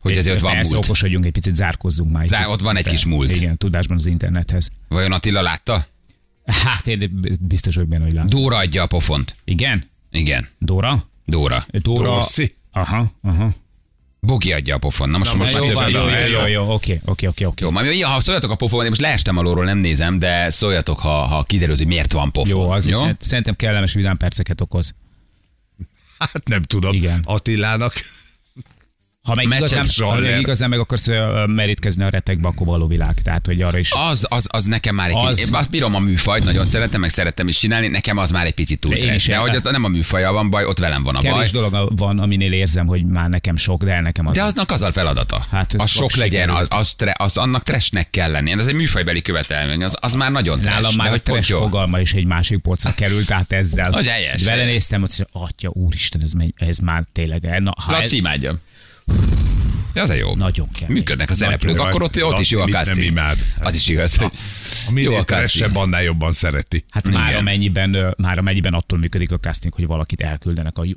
Hogy 0.10 0.18
azért 0.18 0.36
ott 0.36 0.42
van 0.42 0.52
Persze, 0.54 0.74
múlt. 0.74 0.86
okosodjunk, 0.86 1.26
egy 1.26 1.32
picit 1.32 1.56
zárkozzunk 1.56 2.12
már. 2.12 2.28
Zár- 2.28 2.48
ott 2.48 2.62
van 2.62 2.78
egy 2.78 2.88
kis 2.88 3.06
múlt. 3.06 3.36
Igen, 3.36 3.58
tudásban 3.58 3.98
az 3.98 4.06
internethez. 4.06 4.70
Vajon 4.88 5.12
Attila 5.12 5.42
látta? 5.42 5.86
Hát 6.46 6.88
én 6.88 7.20
biztos 7.40 7.76
vagyok 7.76 7.90
benne, 7.90 8.04
hogy 8.04 8.14
látom. 8.14 8.30
Dóra 8.30 8.58
adja 8.58 8.84
a 8.84 8.88
pofont. 8.88 9.36
Igen? 9.44 9.90
Igen, 10.12 10.48
Dóra? 10.60 11.08
Dóra. 11.26 11.66
Dóra. 11.72 12.04
Dorszi? 12.10 12.56
Aha, 12.72 13.12
aha. 13.22 13.54
Bogi 14.20 14.54
adja 14.54 14.76
a 14.76 14.78
pofont. 14.78 15.12
Na 15.12 15.18
most, 15.18 15.32
Na, 15.32 15.38
most 15.38 15.60
most 15.60 15.74
már 15.76 15.90
jó 15.90 16.00
jó, 16.00 16.08
Jó, 16.08 16.40
jó, 16.40 16.48
jó, 16.48 16.74
oké, 16.74 17.00
oké, 17.06 17.28
oké, 17.28 17.46
oké. 17.46 17.64
Jó, 17.64 17.72
majd 17.72 18.02
ha 18.02 18.22
szóljatok 18.22 18.52
a 18.52 18.56
pofonban, 18.56 18.84
én 18.86 18.90
most 18.90 19.02
leestem 19.02 19.38
alulról, 19.38 19.66
nem 19.66 19.78
nézem, 19.78 20.20
de 20.20 20.50
szóljatok, 20.50 21.00
ha, 21.00 21.10
ha 21.10 21.44
kiderül, 21.44 21.76
hogy 21.76 21.88
miért 21.88 22.12
van 22.12 22.32
pofon. 22.32 22.50
Jó, 22.50 22.70
az 22.70 22.88
jó? 22.88 23.00
szerint- 23.00 23.22
szerintem 23.22 23.56
kellemes 23.56 23.94
vidám 23.94 24.18
perceket 24.18 24.62
okoz. 24.62 24.96
Hát 26.20 26.48
nem 26.48 26.62
tudom. 26.62 26.94
Igen. 26.96 27.22
Attilának. 27.26 27.94
Ha 29.26 29.36
meg 29.36 29.48
Meccset 29.48 29.72
igazán, 29.72 30.10
ha 30.10 30.20
meg 30.20 30.40
igazán 30.40 30.70
meg 30.70 30.80
akarsz 30.80 31.08
merítkezni 31.46 32.04
a 32.04 32.10
retekbe, 32.10 32.48
akkor 32.48 32.68
való 32.68 32.88
világ. 32.88 33.22
Tehát, 33.24 33.46
hogy 33.46 33.62
arra 33.62 33.78
is. 33.78 33.92
Az, 33.92 34.26
az, 34.30 34.48
az 34.50 34.66
nekem 34.66 34.96
már 34.96 35.10
egy 35.10 35.16
Az- 35.18 35.40
én 35.40 35.48
azt 35.52 35.70
bírom 35.70 35.96
a 35.96 36.00
műfajt, 36.00 36.44
nagyon 36.44 36.66
szeretem, 36.66 37.02
meg 37.02 37.10
szerettem 37.10 37.48
is 37.48 37.58
csinálni, 37.58 37.88
nekem 37.88 38.18
az 38.18 38.32
már 38.32 38.46
egy 38.46 38.54
picit 38.54 38.80
túl 38.80 38.94
Én 38.94 39.14
is 39.14 39.26
De 39.26 39.36
hogy 39.38 39.56
ott 39.56 39.72
nem 39.72 39.84
a 39.84 39.88
műfaja 39.88 40.32
van 40.32 40.50
baj, 40.50 40.66
ott 40.66 40.80
velem 40.80 41.04
van 41.04 41.16
a 41.16 41.22
baj. 41.22 41.32
Kevés 41.32 41.52
dolog 41.52 41.98
van, 41.98 42.20
aminél 42.20 42.52
érzem, 42.52 42.88
hogy 42.88 43.06
már 43.06 43.30
nekem 43.30 43.56
sok, 43.56 43.84
de 43.84 44.02
nekem 44.02 44.28
az. 44.28 44.34
De 44.34 44.44
aznak 44.44 44.72
az 44.72 44.82
a 44.82 44.92
feladata. 44.92 45.46
Hát 45.52 45.74
ez 45.74 45.82
az 45.82 45.90
sok 45.90 46.16
legyen, 46.16 46.50
az, 46.50 46.68
az, 46.70 46.94
tre, 46.94 47.14
az 47.18 47.38
annak 47.38 47.64
trashnek 47.64 48.10
kell 48.10 48.32
lenni. 48.32 48.52
Ez 48.52 48.68
egy 48.68 48.74
műfajbeli 48.74 49.22
követelmény, 49.22 49.84
az, 49.84 49.98
az 50.00 50.14
már 50.14 50.32
nagyon 50.32 50.62
trash. 50.62 50.76
Nálam 50.76 50.92
de 50.92 50.98
már 50.98 51.08
a 51.08 51.12
hogy 51.12 51.22
pont 51.22 51.46
trash 51.46 51.62
fogalma 51.62 52.00
is 52.00 52.14
egy 52.14 52.26
másik 52.26 52.60
polcra 52.60 52.94
került 52.94 53.32
át 53.32 53.52
ezzel. 53.52 53.94
Az 53.94 54.08
helyes. 54.08 54.44
Vele 54.44 54.66
néztem, 54.66 55.02
hogy 55.02 55.26
atya, 55.32 55.70
úristen, 55.74 56.22
ez, 56.22 56.32
megy, 56.32 56.54
ez 56.56 56.78
már 56.78 57.04
tényleg. 57.14 57.62
Na, 57.62 57.74
ha 57.78 57.94
ez, 57.94 58.00
Laci. 58.00 58.22
De 58.22 58.54
az 59.96 60.10
a 60.10 60.14
jó. 60.14 60.36
Nagyon 60.36 60.70
kemény. 60.80 60.96
Működnek 60.96 61.30
a 61.30 61.34
szereplők, 61.36 61.80
akkor 61.80 62.04
ott, 62.04 62.24
ott 62.24 62.40
is 62.40 62.50
jó 62.50 62.62
a 62.62 62.66
casting. 62.68 63.06
imád. 63.06 63.38
Az 63.60 63.76
is 63.76 63.88
igaz. 63.88 64.16
hogy 64.16 64.32
A 64.88 64.92
minél 64.92 65.12
Jó 65.12 65.18
a 65.18 65.24
keresebb, 65.24 65.62
casting. 65.62 65.78
annál 65.84 66.04
jobban 66.04 66.32
szereti. 66.34 66.86
hát 66.90 67.12
már 67.12 67.36
amennyiben, 67.36 68.16
már 68.18 68.38
amennyiben 68.38 68.74
attól 68.74 69.00
működik 69.00 69.32
a 69.32 69.38
casting, 69.38 69.74
hogy 69.74 69.86
valakit 69.88 70.22
elküldenek 70.22 70.78
a 70.78 70.84
jó. 70.86 70.94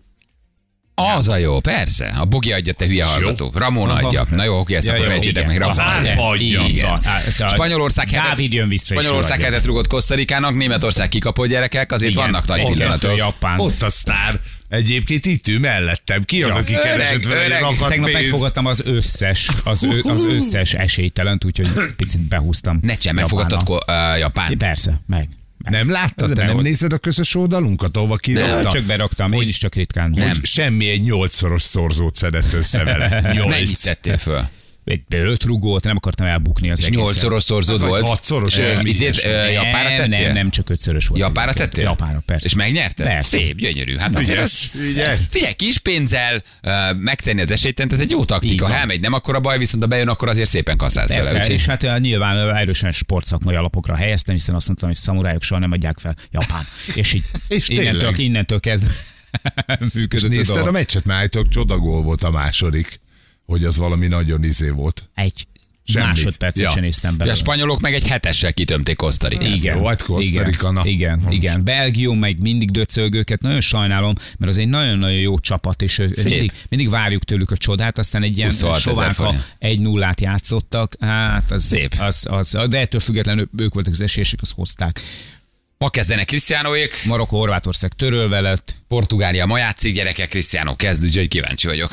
Az 1.16 1.28
a 1.28 1.36
jó, 1.36 1.60
persze. 1.60 2.06
A 2.06 2.24
Bogi 2.24 2.52
adja, 2.52 2.72
te 2.72 2.86
hülye 2.86 3.04
hallgató. 3.04 3.50
Ramon 3.54 3.90
Aha. 3.90 4.06
adja. 4.06 4.26
Na 4.30 4.44
jó, 4.44 4.58
oké, 4.58 4.74
ezt 4.74 4.86
Ja, 4.86 4.94
akkor 4.94 5.06
fejtsétek 5.06 5.46
meg. 5.46 5.62
Az 5.62 5.76
Ramon 5.76 6.06
adja. 6.16 6.64
Igen. 6.66 7.00
ez 7.26 7.40
a- 7.40 7.48
Spanyolország 7.48 8.08
Dávid 8.10 8.52
jön 8.52 8.68
vissza 8.68 8.94
is 8.94 9.00
Spanyolország 9.00 9.40
hetet 9.40 9.64
rugott 9.64 9.86
Kosztarikának, 9.86 10.54
Németország 10.56 11.08
kikapott 11.08 11.48
gyerekek, 11.48 11.92
azért 11.92 12.12
Igen. 12.12 12.24
vannak 12.24 12.46
nagy 12.46 12.66
pillanatok. 12.66 13.16
Japán. 13.16 13.60
Ott 13.60 13.82
a 13.82 13.90
sztár. 13.90 14.40
Egyébként 14.68 15.24
itt 15.26 15.48
ül 15.48 15.58
mellettem. 15.58 16.22
Ki 16.22 16.42
az, 16.42 16.52
Ja. 16.54 16.56
aki 16.60 16.72
keresett 16.72 17.24
vele 17.24 17.42
egy 17.56 17.60
rakat 17.60 17.88
Tegnap 17.88 18.06
pénzt? 18.06 18.20
megfogadtam 18.22 18.66
az 18.66 18.82
összes, 18.84 19.48
az, 19.64 19.82
ő, 19.84 20.00
az 20.02 20.24
összes 20.24 20.74
esélytelent, 20.74 21.44
úgyhogy 21.44 21.68
picit 21.96 22.20
behúztam. 22.20 22.78
Ne 22.82 22.94
sem, 22.98 23.14
megfogadtad 23.14 23.68
uh, 23.68 24.18
Japán. 24.18 24.58
Persze, 24.58 25.00
meg. 25.06 25.28
meg. 25.58 25.72
Nem 25.72 25.90
láttad? 25.90 26.32
Te 26.34 26.44
nem 26.44 26.58
nézed 26.58 26.92
a 26.92 26.98
közös 26.98 27.34
oldalunkat, 27.34 27.96
ahova 27.96 28.16
kirakta? 28.16 28.70
Csak 28.70 28.84
beraktam, 28.84 29.32
én 29.32 29.48
is 29.48 29.58
csak 29.58 29.74
ritkán. 29.74 30.10
Nem. 30.10 30.26
Hogy 30.28 30.44
semmi 30.44 30.88
egy 30.88 31.02
nyolcszoros 31.02 31.62
szorzót 31.62 32.14
szedett 32.14 32.52
össze 32.52 32.84
vele. 32.84 33.08
Mennyit 33.22 33.44
Nyolc. 33.44 33.80
tettél 33.82 34.18
föl? 34.18 34.48
Egy 34.88 35.02
öt 35.08 35.44
rugót, 35.44 35.84
nem 35.84 35.96
akartam 35.96 36.26
elbukni 36.26 36.70
az 36.70 36.78
És 36.80 36.86
egészet. 36.86 37.04
nyolcszoros 37.04 37.42
szorzód 37.42 37.86
volt? 37.86 38.06
hatszoros, 38.06 38.56
És, 38.56 38.58
ö, 38.58 38.74
vagy 38.74 38.86
izét, 38.88 39.00
mindesre. 39.00 39.30
ö, 39.46 39.50
Japánra 39.50 39.88
nem, 39.88 39.98
tettél? 39.98 40.24
nem, 40.26 40.32
nem, 40.34 40.50
csak 40.50 40.70
ötszörös 40.70 41.06
volt. 41.06 41.22
Egyébként. 41.22 41.54
tettél? 41.54 41.84
Japánra, 41.84 42.22
persze. 42.26 42.46
És 42.46 42.54
megnyerted? 42.54 43.06
Persze. 43.06 43.36
Szép, 43.38 43.56
gyönyörű. 43.56 43.96
Hát 43.96 44.16
azért 44.16 44.38
az... 44.40 44.70
ügyes. 44.74 45.18
Figyelj, 45.30 45.52
kis 45.52 45.78
pénzzel 45.78 46.42
uh, 46.62 46.72
megtenni 46.98 47.40
az 47.40 47.50
esélytent, 47.50 47.92
ez 47.92 47.98
egy 47.98 48.10
jó 48.10 48.24
taktika. 48.24 48.66
Ha 48.66 48.74
elmegy, 48.74 49.00
nem 49.00 49.12
akkor 49.12 49.34
a 49.34 49.40
baj, 49.40 49.58
viszont 49.58 49.82
ha 49.82 49.88
bejön, 49.88 50.08
akkor 50.08 50.28
azért 50.28 50.48
szépen 50.48 50.76
kasszálsz 50.76 51.08
vele. 51.08 51.20
Persze, 51.20 51.38
úgyhogy- 51.38 51.54
és 51.54 51.66
hát 51.66 52.00
nyilván 52.00 52.56
erősen 52.56 52.92
sportszakmai 52.92 53.54
alapokra 53.54 53.96
helyeztem, 53.96 54.34
hiszen 54.34 54.54
azt 54.54 54.66
mondtam, 54.66 54.88
hogy 54.88 54.98
szamurájok 54.98 55.42
soha 55.42 55.60
nem 55.60 55.72
adják 55.72 55.98
fel 55.98 56.16
Japán. 56.30 56.66
És 56.94 57.12
így 57.12 57.24
És 57.48 57.68
innentől, 57.68 58.14
innentől 58.16 58.60
kezdve 58.60 58.90
És 59.80 59.92
működött 59.92 60.30
a 60.30 60.34
nézted 60.34 60.56
a 60.56 60.58
dolog. 60.58 60.72
meccset, 60.74 61.04
már 61.04 61.16
állítólag 61.16 61.48
csodagól 61.48 62.02
volt 62.02 62.22
a 62.22 62.30
második, 62.30 63.00
hogy 63.48 63.64
az 63.64 63.76
valami 63.76 64.06
nagyon 64.06 64.44
izé 64.44 64.68
volt. 64.68 65.08
Egy 65.14 65.46
Semmi. 65.84 66.06
másodpercet 66.06 66.62
Ja. 66.62 66.70
sem 66.70 66.82
néztem 66.82 67.10
Ja, 67.10 67.16
belőle. 67.16 67.36
a 67.36 67.38
spanyolok 67.38 67.80
meg 67.80 67.94
egy 67.94 68.06
hetessel 68.08 68.52
kitömték 68.52 68.96
Kosztarikát. 68.96 69.54
Igen, 69.54 69.76
Jó, 69.76 69.86
hát 69.86 70.08
na. 70.08 70.20
igen, 70.20 70.86
igen, 70.86 71.26
igen. 71.30 71.64
Belgium 71.64 72.18
meg 72.18 72.38
mindig 72.40 72.70
döcög 72.70 73.14
őket, 73.14 73.40
nagyon 73.40 73.60
sajnálom, 73.60 74.14
mert 74.38 74.50
az 74.52 74.58
egy 74.58 74.68
nagyon-nagyon 74.68 75.18
jó 75.18 75.38
csapat, 75.38 75.82
és 75.82 75.96
mindig, 75.96 76.52
mindig 76.68 76.88
várjuk 76.88 77.24
tőlük 77.24 77.50
a 77.50 77.56
csodát, 77.56 77.98
aztán 77.98 78.22
egy 78.22 78.36
ilyen 78.36 78.50
26 78.50 78.76
ezer 78.78 78.92
sovánka 78.94 79.22
forint. 79.24 79.54
egy 79.58 79.80
nullát 79.80 80.20
játszottak, 80.20 80.94
hát 81.00 81.50
az, 81.50 81.64
Szép. 81.64 81.94
Az, 81.98 82.26
az, 82.30 82.50
de 82.68 82.78
ettől 82.78 83.00
függetlenül 83.00 83.48
ők 83.56 83.74
voltak 83.74 83.92
az 83.92 84.00
esélyesek, 84.00 84.38
azt 84.42 84.52
hozták. 84.54 85.00
Ma 85.78 85.90
kezdenek 85.90 86.26
Cristianoék, 86.26 87.02
Marokko, 87.04 87.36
Horvátország 87.36 87.92
törölve 87.92 88.40
lett, 88.40 88.74
Portugália 88.88 89.46
ma 89.46 89.58
játszik, 89.58 89.94
gyerekek, 89.94 90.28
Cristiano 90.28 90.76
kezd, 90.76 91.04
úgyhogy 91.04 91.28
kíváncsi 91.28 91.66
vagyok. 91.66 91.90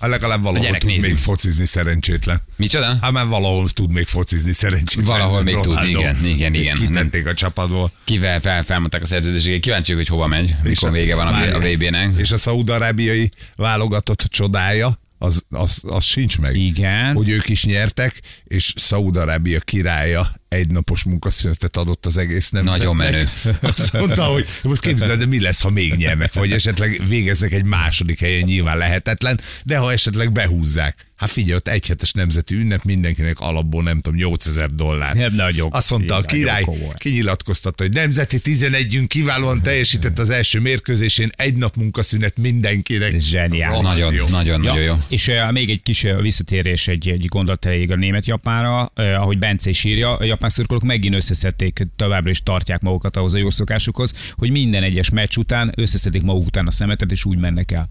Hát 0.00 0.10
legalább 0.10 0.42
valahol 0.42 0.76
tud 0.76 0.90
nézzük. 0.90 1.08
még 1.08 1.16
focizni 1.16 1.66
szerencsétlen. 1.66 2.42
Micsoda? 2.56 2.98
Hát 3.00 3.10
már 3.10 3.26
valahol 3.26 3.68
tud 3.68 3.90
még 3.90 4.06
focizni 4.06 4.52
szerencsétlen. 4.52 5.04
Valahol 5.06 5.42
még 5.42 5.54
tud, 5.54 5.64
Ronaldo. 5.64 5.98
igen, 5.98 6.24
igen, 6.24 6.54
igen. 6.54 6.76
Kitették 6.76 7.26
a 7.26 7.34
csapatból. 7.34 7.92
Kivel 8.04 8.40
fel, 8.40 8.62
felmondták 8.62 9.02
a 9.02 9.06
szerződéseket, 9.06 9.60
kíváncsi 9.60 9.92
vagyok, 9.92 10.08
hogy 10.08 10.16
hova 10.16 10.28
megy, 10.28 10.54
mikor 10.62 10.90
vége 10.90 11.14
van 11.14 11.26
a, 11.26 11.54
a 11.56 11.58
VB-nek. 11.58 12.10
És 12.16 12.30
a 12.30 12.36
szaudarábiai 12.36 13.28
válogatott 13.56 14.20
csodája, 14.20 14.98
az, 15.18 15.42
az, 15.50 15.82
az 15.86 16.04
sincs 16.04 16.38
meg. 16.38 16.56
Igen. 16.56 17.14
Hogy 17.14 17.28
ők 17.28 17.48
is 17.48 17.64
nyertek, 17.64 18.20
és 18.44 18.72
Szaudarábia 18.76 19.60
királya 19.60 20.34
egynapos 20.54 21.02
munkaszünetet 21.02 21.76
adott 21.76 22.06
az 22.06 22.16
egész 22.16 22.50
nemzetnek. 22.50 22.78
Nagyon 22.78 22.96
menő. 22.96 23.28
Azt 23.76 23.92
mondta, 23.92 24.24
hogy 24.24 24.46
most 24.62 24.80
képzeld, 24.80 25.18
de 25.18 25.26
mi 25.26 25.40
lesz, 25.40 25.62
ha 25.62 25.70
még 25.70 25.94
nyernek, 25.94 26.32
vagy 26.32 26.52
esetleg 26.52 27.02
végeznek 27.08 27.52
egy 27.52 27.64
második 27.64 28.20
helyen, 28.20 28.42
nyilván 28.42 28.78
lehetetlen, 28.78 29.40
de 29.64 29.76
ha 29.76 29.92
esetleg 29.92 30.32
behúzzák. 30.32 31.12
Hát 31.16 31.30
figyelj, 31.30 31.54
ott 31.54 31.68
egyhetes 31.68 32.12
nemzeti 32.12 32.54
ünnep, 32.54 32.82
mindenkinek 32.82 33.40
alapból 33.40 33.82
nem 33.82 33.98
tudom, 33.98 34.18
8000 34.18 34.74
dollár. 34.74 35.14
Nem 35.14 35.34
nagyon- 35.34 35.72
Azt 35.72 35.90
mondta 35.90 36.14
a 36.14 36.20
király, 36.22 36.64
kinyilatkoztatta, 36.96 37.82
hogy 37.82 37.92
nemzeti 37.92 38.38
11-ünk 38.42 39.04
kiválóan 39.08 39.62
teljesített 39.62 40.18
az 40.18 40.30
első 40.30 40.60
mérkőzésén, 40.60 41.30
egy 41.36 41.56
nap 41.56 41.76
munkaszünet 41.76 42.36
mindenkinek. 42.36 43.12
Rohadt 43.32 43.82
Nagyon, 43.82 44.14
jó. 44.14 44.26
nagyon, 44.28 44.60
nagyon 44.60 44.82
jó. 44.82 44.94
És 45.08 45.28
uh, 45.28 45.52
még 45.52 45.70
egy 45.70 45.82
kis 45.82 46.06
visszatérés, 46.20 46.88
egy, 46.88 47.08
egy 47.08 47.26
gondolat 47.26 47.64
a 47.64 47.94
német-japánra, 47.94 48.92
uh, 48.96 49.04
ahogy 49.20 49.38
Bence 49.38 49.70
is 49.70 49.84
írja, 49.84 50.16
a 50.16 50.24
japán 50.44 50.48
szurkolók 50.48 50.82
megint 50.82 51.14
összeszedték, 51.14 51.86
továbbra 51.96 52.30
is 52.30 52.42
tartják 52.42 52.80
magukat 52.80 53.16
ahhoz 53.16 53.34
a 53.34 53.38
jó 53.38 53.50
szokásukhoz, 53.50 54.14
hogy 54.36 54.50
minden 54.50 54.82
egyes 54.82 55.10
meccs 55.10 55.36
után 55.36 55.72
összeszedik 55.76 56.22
maguk 56.22 56.46
után 56.46 56.66
a 56.66 56.70
szemetet, 56.70 57.10
és 57.10 57.24
úgy 57.24 57.38
mennek 57.38 57.70
el. 57.70 57.88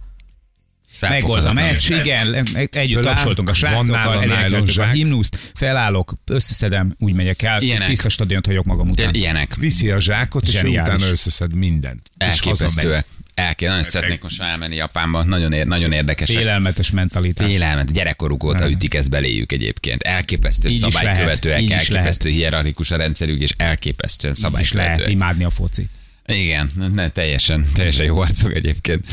Megvolt 1.02 1.46
a 1.46 1.54
meccs, 1.54 1.89
igen, 1.89 2.34
együtt 2.72 2.98
Föláll, 2.98 3.13
tapsoltunk 3.13 3.50
a 3.50 3.54
srácokkal, 3.54 4.22
elénekeltük 4.22 4.78
a 4.78 4.86
himnuszt, 4.86 5.52
felállok, 5.54 6.13
összeszedem, 6.26 6.96
úgy 7.00 7.13
megyek 7.13 7.42
el, 7.42 7.62
Ilyenek. 7.62 7.88
tiszta 7.88 8.10
stadiont 8.10 8.46
hagyok 8.46 8.66
magam 8.66 8.89
után. 8.89 9.12
De 9.12 9.18
Ilyenek. 9.18 9.56
Viszi 9.56 9.89
a 9.89 10.00
zsákot, 10.00 10.48
és 10.48 10.52
Zseniális. 10.52 10.94
utána 10.94 11.12
összeszed 11.12 11.54
mindent. 11.54 12.10
És 12.18 12.26
Elképesztőek. 12.26 13.06
Hazamegy. 13.36 13.50
Elké, 13.50 13.65
nagyon 13.65 13.84
szeretnék 13.84 14.22
most 14.24 14.39
már 14.39 14.50
elmenni 14.50 14.76
Japánba, 14.76 15.24
nagyon, 15.24 15.54
ér, 15.54 15.65
nagyon 15.65 15.91
érdekesek. 15.91 16.38
Félelmetes 16.38 16.91
mentalitás. 16.91 17.48
Félelmet, 17.48 17.91
gyerekkoruk 17.91 18.43
óta 18.43 18.69
ütik 18.69 18.93
ezt 18.93 19.10
beléjük 19.10 19.52
egyébként. 19.52 20.02
Elképesztő 20.02 20.69
Így 20.69 20.78
szabálykövetőek, 20.78 21.43
lehet, 21.43 21.62
így 21.62 21.72
elképesztő 21.72 22.30
hierarchikus 22.30 22.91
a 22.91 22.96
rendszerük, 22.96 23.41
és 23.41 23.52
elképesztően 23.58 24.34
is 24.34 24.41
lehet 24.41 24.62
szabálykövetőek. 24.67 25.10
imádni 25.10 25.43
a 25.43 25.50
focit. 25.50 25.89
Igen, 26.26 26.69
ne, 26.93 27.10
teljesen, 27.10 27.65
teljesen 27.74 28.06
jó 28.06 28.19
arcok 28.19 28.56
egyébként. 28.56 29.06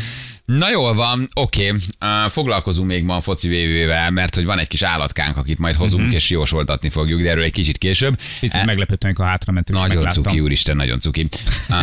Na 0.59 0.71
jól 0.71 0.95
van, 0.95 1.29
oké, 1.35 1.67
okay. 1.71 1.81
uh, 2.25 2.31
foglalkozunk 2.31 2.89
még 2.89 3.05
ma 3.05 3.17
a 3.17 3.21
foci 3.21 3.49
vévővel, 3.49 4.11
mert 4.11 4.35
hogy 4.35 4.45
van 4.45 4.59
egy 4.59 4.67
kis 4.67 4.83
állatkánk, 4.83 5.37
akit 5.37 5.59
majd 5.59 5.75
hozunk, 5.75 6.03
uh-huh. 6.03 6.17
és 6.17 6.31
jósoltatni 6.31 6.89
fogjuk, 6.89 7.23
de 7.23 7.31
erről 7.31 7.43
egy 7.43 7.53
kicsit 7.53 7.79
később. 7.79 8.19
Picit 8.41 8.61
E- 8.61 8.65
meglepődtem, 8.65 9.09
amikor 9.09 9.27
hátramentünk, 9.27 9.79
és 9.79 9.85
nagyon 9.85 9.97
megláttam. 10.03 10.23
cuki, 10.23 10.41
úristen, 10.41 10.77
nagyon 10.77 11.01
cuki. 11.01 11.29
Uh, 11.69 11.77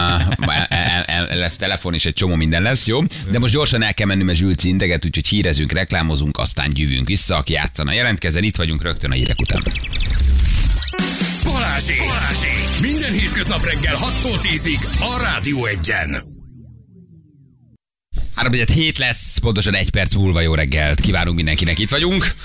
el, 0.68 1.04
el, 1.04 1.38
lesz 1.38 1.56
telefon, 1.56 1.94
és 1.94 2.06
egy 2.06 2.14
csomó 2.14 2.36
minden 2.36 2.62
lesz, 2.62 2.88
jó? 2.88 3.04
De 3.32 3.40
most 3.40 3.54
gyorsan 3.54 3.84
el 3.84 3.94
kell 3.94 4.08
menni, 4.08 4.24
mert 4.24 4.38
Zsülci 4.38 4.70
integet, 4.70 5.06
úgyhogy 5.06 5.28
hírezünk, 5.28 5.72
reklámozunk, 5.72 6.38
aztán 6.38 6.70
gyűvünk 6.70 7.08
vissza, 7.08 7.36
aki 7.36 7.54
játszana. 7.54 7.94
Jelentkezzen, 7.94 8.44
itt 8.44 8.56
vagyunk 8.56 8.82
rögtön 8.82 9.12
a 9.12 9.14
hírek 9.14 9.40
után. 9.40 9.60
Balázsék! 11.44 12.00
Balázsék! 12.00 12.80
Minden 12.82 13.14
hétköznap 13.14 13.64
reggel 13.64 13.96
6-tól 13.96 14.40
10-ig 14.42 15.00
a 15.00 15.22
Rádió 15.22 15.66
Egyen. 15.66 16.37
3 18.48 18.66
hét 18.74 18.98
lesz, 18.98 19.38
pontosan 19.38 19.76
egy 19.76 19.90
perc 19.90 20.14
múlva 20.14 20.42
jó 20.42 20.54
reggelt. 20.54 21.00
Kívánunk 21.00 21.36
mindenkinek, 21.36 21.80
itt 21.80 21.90
vagyunk. 21.90 22.36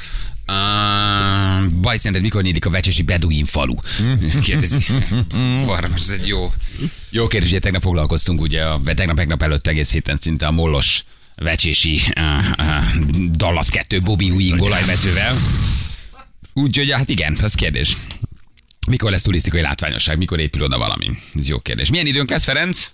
Uh, 0.47 1.73
Baj, 1.81 1.97
szerinted 1.97 2.23
mikor 2.23 2.43
nyílik 2.43 2.67
a 2.67 2.71
vecsesi 2.71 3.03
beduin 3.03 3.45
falu? 3.45 3.75
Kérdezi. 4.45 4.79
Arra 5.67 5.89
most 5.89 6.03
ez 6.03 6.19
egy 6.21 6.27
jó, 6.27 6.53
jó 7.11 7.27
kérdés, 7.27 7.51
ugye 7.51 7.59
tegnap 7.59 7.83
foglalkoztunk, 7.83 8.41
ugye 8.41 8.63
a, 8.63 8.81
tegnap, 8.95 9.17
tegnap 9.17 9.43
előtt 9.43 9.67
egész 9.67 9.93
héten 9.93 10.19
szinte 10.21 10.47
a 10.47 10.51
mollos 10.51 11.05
vecsési 11.35 12.01
uh, 12.21 12.25
uh, 12.59 13.05
Dallas 13.31 13.69
2 13.69 14.01
Bobby 14.01 14.29
Ewing 14.29 14.61
olajmezővel. 14.61 15.37
Úgyhogy 16.53 16.93
hát 16.93 17.09
igen, 17.09 17.39
ez 17.43 17.55
kérdés. 17.55 17.97
Mikor 18.89 19.11
lesz 19.11 19.23
turisztikai 19.23 19.61
látványosság, 19.61 20.19
mikor 20.19 20.41
épül 20.41 20.63
oda 20.63 20.79
valami? 20.79 21.11
Ez 21.35 21.49
jó 21.49 21.59
kérdés. 21.59 21.91
Milyen 21.91 22.07
időnk 22.07 22.31
lesz, 22.31 22.45
Ferenc? 22.45 22.91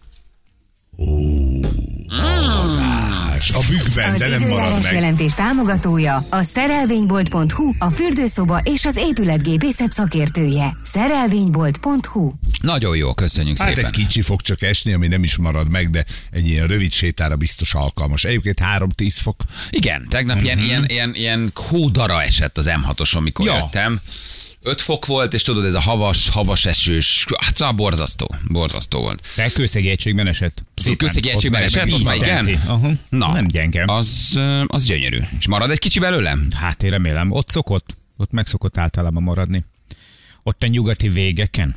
Havazás. 2.09 3.51
A 3.51 3.59
bükkben, 3.69 4.13
Az 4.13 4.19
de 4.19 4.29
nem 4.29 4.49
marad 4.49 4.83
meg. 4.83 4.93
jelentés 4.93 5.33
támogatója 5.33 6.27
a 6.31 6.43
szerelvénybolt.hu, 6.43 7.73
a 7.79 7.91
fürdőszoba 7.91 8.59
és 8.65 8.85
az 8.85 8.97
épületgépészet 8.97 9.93
szakértője. 9.93 10.77
Szerelvénybolt.hu 10.83 12.33
Nagyon 12.63 12.97
jó, 12.97 13.15
köszönjük 13.15 13.59
Hát 13.59 13.69
szépen. 13.69 13.85
egy 13.85 13.91
kicsi 13.91 14.23
fog 14.23 14.41
csak 14.41 14.63
esni, 14.63 14.93
ami 14.93 15.07
nem 15.07 15.23
is 15.23 15.37
marad 15.37 15.71
meg, 15.71 15.91
de 15.91 16.05
egy 16.31 16.47
ilyen 16.47 16.67
rövid 16.67 16.93
sétára 16.93 17.37
biztos 17.37 17.75
alkalmas. 17.75 18.25
Egyébként 18.25 18.59
3-10 18.79 19.15
fok. 19.23 19.43
Igen, 19.71 20.07
tegnap 20.09 20.41
ilyen, 20.43 20.59
ilyen, 20.59 20.85
ilyen, 20.89 21.15
ilyen 21.15 21.51
kódara 21.55 22.23
esett 22.23 22.59
az 22.59 22.71
M6-oson, 22.71 23.23
mikor 23.23 23.47
Ja. 23.47 23.55
jöttem. 23.55 24.01
5 24.63 24.81
fok 24.81 25.07
volt, 25.07 25.35
és 25.35 25.43
tudod, 25.43 25.65
ez 25.65 25.75
a 25.75 25.81
havas, 25.81 26.29
havas 26.29 26.67
esős, 26.67 27.27
hát 27.41 27.57
szóval 27.57 27.75
borzasztó, 27.75 28.35
borzasztó 28.49 29.01
volt. 29.01 29.27
De 29.37 29.49
kőszegi 29.49 29.89
egységben 29.89 30.27
esett. 30.27 30.63
Szépen. 30.75 30.97
Kőszegi 31.07 31.31
egységben 31.31 31.63
esett? 31.63 31.93
Ott 31.93 32.03
már 32.03 32.17
10 32.17 32.23
igen? 32.23 32.61
Aha. 32.67 32.91
Na, 33.09 33.33
Nem 33.33 33.47
gyenge. 33.47 33.85
Az, 33.87 34.39
az 34.67 34.85
gyönyörű. 34.85 35.19
És 35.39 35.47
marad 35.49 35.71
egy 35.71 35.79
kicsi 35.79 35.99
belőle? 35.99 36.37
Hát 36.55 36.83
én 36.83 36.91
remélem. 36.91 37.31
Ott 37.31 37.49
szokott, 37.49 37.97
ott 38.17 38.31
meg 38.31 38.47
szokott 38.47 38.79
általában 38.79 39.23
maradni. 39.23 39.65
Ott 40.43 40.63
a 40.63 40.67
nyugati 40.67 41.09
végeken. 41.09 41.77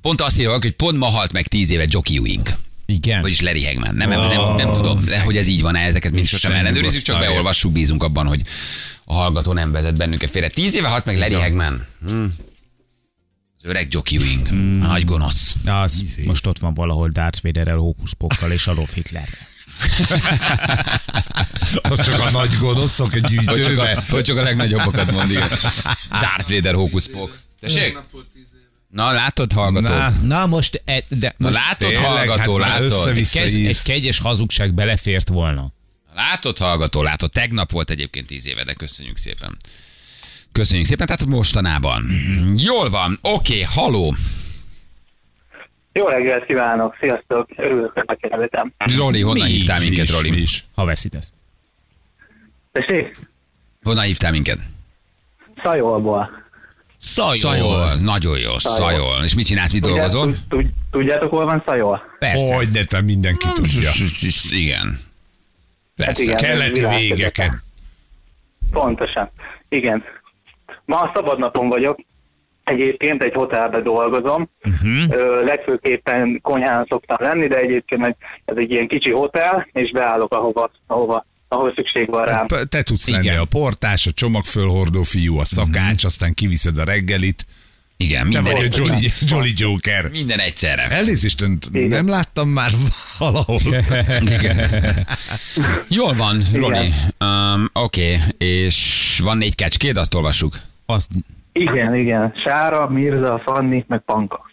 Pont 0.00 0.20
azt 0.20 0.38
írja, 0.38 0.52
hogy 0.52 0.70
pont 0.70 0.98
ma 0.98 1.06
halt 1.06 1.32
meg 1.32 1.46
10 1.46 1.70
éve 1.70 1.84
Jockey 1.88 2.16
Ewing. 2.16 2.48
Igen. 2.90 3.20
Vagyis 3.20 3.40
Larry 3.40 3.64
Hagman. 3.64 3.94
Nem, 3.94 4.08
nem, 4.08 4.28
nem, 4.28 4.54
nem 4.54 4.72
tudom, 4.72 4.98
de 5.08 5.20
hogy 5.20 5.36
ez 5.36 5.46
így 5.46 5.62
van-e, 5.62 5.80
ezeket 5.80 6.12
mind 6.12 6.26
sosem 6.26 6.52
ellenőrizzük, 6.52 7.02
csak 7.02 7.18
beolvassuk, 7.18 7.72
bízunk 7.72 8.02
abban, 8.02 8.26
hogy 8.26 8.42
a 9.04 9.14
hallgató 9.14 9.52
nem 9.52 9.72
vezet 9.72 9.96
bennünket 9.96 10.30
félre. 10.30 10.48
Tíz 10.48 10.76
éve 10.76 10.88
halt 10.88 11.04
meg 11.04 11.18
Larry 11.18 11.34
Hagman. 11.34 11.86
Hm. 12.06 12.24
Az 13.62 13.68
öreg 13.68 13.86
Jockey 13.90 14.16
Ewing. 14.16 14.46
A 14.82 14.86
nagy 14.86 15.04
gonosz. 15.04 15.54
Az 15.64 16.04
most 16.26 16.46
ott 16.46 16.58
van 16.58 16.74
valahol 16.74 17.08
Darth 17.08 17.42
Vaderrel, 17.42 17.76
hókuszpokkal 17.76 18.50
és 18.50 18.66
Adolf 18.66 18.94
Hitlerrel. 18.94 19.48
Ott 21.90 22.02
csak 22.02 22.20
a 22.20 22.30
nagy 22.30 22.56
gonoszok 22.58 23.14
egy 23.14 23.22
Hogy 23.22 23.44
csak, 23.44 23.54
gyűjtőbe. 23.54 23.90
a, 23.90 24.12
hogy 24.12 24.24
csak 24.24 24.36
a 24.36 24.42
legnagyobbakat 24.42 25.10
mond, 25.10 25.30
igen. 25.30 25.48
Darth 26.10 26.50
Vader 26.50 26.74
hókuszpok. 26.74 27.38
Tessék? 27.60 27.98
Na, 28.90 29.12
látod, 29.12 29.52
hallgató? 29.52 29.88
Na, 29.88 30.10
Na 30.22 30.46
most, 30.46 30.82
e, 30.84 31.04
de 31.08 31.34
Na, 31.36 31.48
most 31.48 31.58
látod, 31.58 31.88
tényleg, 31.88 32.04
hallgató, 32.10 32.58
hát 32.58 32.68
látod? 32.70 32.86
össze-vissza 32.86 33.38
kez, 33.40 33.54
egy 33.54 33.82
kegyes 33.82 34.18
hazugság 34.18 34.72
belefért 34.74 35.28
volna. 35.28 35.72
Látod, 36.14 36.58
hallgató, 36.58 37.02
látod. 37.02 37.30
Tegnap 37.30 37.70
volt 37.70 37.90
egyébként 37.90 38.26
tíz 38.26 38.46
éve, 38.46 38.64
de 38.64 38.72
köszönjük 38.72 39.16
szépen. 39.16 39.56
Köszönjük 40.52 40.86
szépen, 40.86 41.06
tehát 41.06 41.26
mostanában. 41.26 42.04
Jól 42.56 42.90
van, 42.90 43.18
oké, 43.22 43.62
haló. 43.62 44.14
Jó 45.92 46.06
reggelt 46.06 46.46
kívánok, 46.46 46.96
sziasztok, 47.00 47.48
örülök, 47.56 47.92
hogy 47.92 48.02
megkérdezem. 48.06 48.72
Roli, 48.96 49.20
honnan 49.20 49.46
Mi 49.46 49.52
hívtál 49.52 49.78
Mi 49.78 49.84
minket, 49.84 50.04
is, 50.08 50.10
mi 50.10 50.28
Roli? 50.28 50.40
is. 50.42 50.64
Ha 50.74 50.84
veszítesz. 50.84 51.32
Tessék, 52.72 53.18
Honnan 53.82 54.04
hívtál 54.04 54.30
minket? 54.30 54.58
Szajolból. 55.62 56.39
Szajol. 57.00 57.34
Szajol. 57.36 57.94
Nagyon 57.94 58.38
jó, 58.38 58.58
szajol. 58.58 59.24
És 59.24 59.34
mit 59.34 59.46
csinálsz, 59.46 59.72
mit 59.72 59.82
dolgozol? 59.82 60.22
Tudjátok, 60.24 60.48
tud- 60.48 60.70
tudjátok, 60.90 61.30
hol 61.30 61.44
van 61.44 61.62
Szajol? 61.66 62.02
Persze. 62.18 62.54
Hogy 62.54 62.68
ne, 62.72 62.84
te 62.84 63.02
mindenki 63.02 63.46
tudja. 63.54 63.90
Igen. 64.50 64.98
Persze. 65.96 66.22
igen. 66.22 66.36
Keleti 66.36 66.86
végeken. 66.96 67.62
Pontosan. 68.70 69.30
Igen. 69.68 70.04
Ma 70.84 70.96
a 70.96 71.12
szabadnapon 71.14 71.68
vagyok. 71.68 71.98
Egyébként 72.64 73.24
egy 73.24 73.34
hotelbe 73.34 73.80
dolgozom. 73.80 74.48
Uh-huh. 74.62 75.04
Ö, 75.10 75.44
legfőképpen 75.44 76.40
konyhán 76.42 76.86
szoktam 76.88 77.16
lenni, 77.20 77.46
de 77.46 77.56
egyébként 77.56 78.16
ez 78.44 78.56
egy 78.56 78.70
ilyen 78.70 78.88
kicsi 78.88 79.12
hotel, 79.12 79.68
és 79.72 79.90
beállok 79.90 80.34
ahova, 80.34 80.70
ahova 80.86 81.26
ahol 81.52 81.72
szükség 81.74 82.10
van 82.10 82.24
rám. 82.24 82.46
P- 82.46 82.68
Te 82.68 82.82
tudsz 82.82 83.08
lenni 83.08 83.24
Igen. 83.24 83.38
a 83.38 83.44
portás, 83.44 84.06
a 84.06 84.12
csomagfölhordó 84.12 85.02
fiú, 85.02 85.38
a 85.38 85.44
szakács, 85.44 86.04
aztán 86.04 86.34
kiviszed 86.34 86.78
a 86.78 86.84
reggelit. 86.84 87.46
Igen, 87.96 88.18
Te 88.18 88.24
minden, 88.24 88.42
vagy 88.42 88.52
a 88.52 88.64
egy, 88.64 88.76
Jolly, 88.76 89.08
Jolly 89.20 89.52
Joker. 89.56 90.10
minden 90.10 90.38
egyszerre. 90.38 90.82
Elnézést, 90.90 91.44
nem 91.72 92.08
láttam 92.08 92.48
már 92.48 92.70
valahol. 93.18 93.60
Igen. 94.36 94.70
Jól 95.88 96.14
van, 96.14 96.42
Roli. 96.54 96.92
Um, 97.20 97.70
Oké, 97.72 98.18
és 98.38 99.20
van 99.24 99.36
négy 99.36 99.54
kecskéd, 99.54 99.96
azt 99.96 100.14
olvassuk. 100.14 100.54
Azt, 100.86 101.10
Igen, 101.52 101.94
igen. 101.94 102.32
Sára, 102.44 102.88
Mirza, 102.88 103.42
Fanni, 103.44 103.84
meg 103.88 104.02
Panka. 104.06 104.50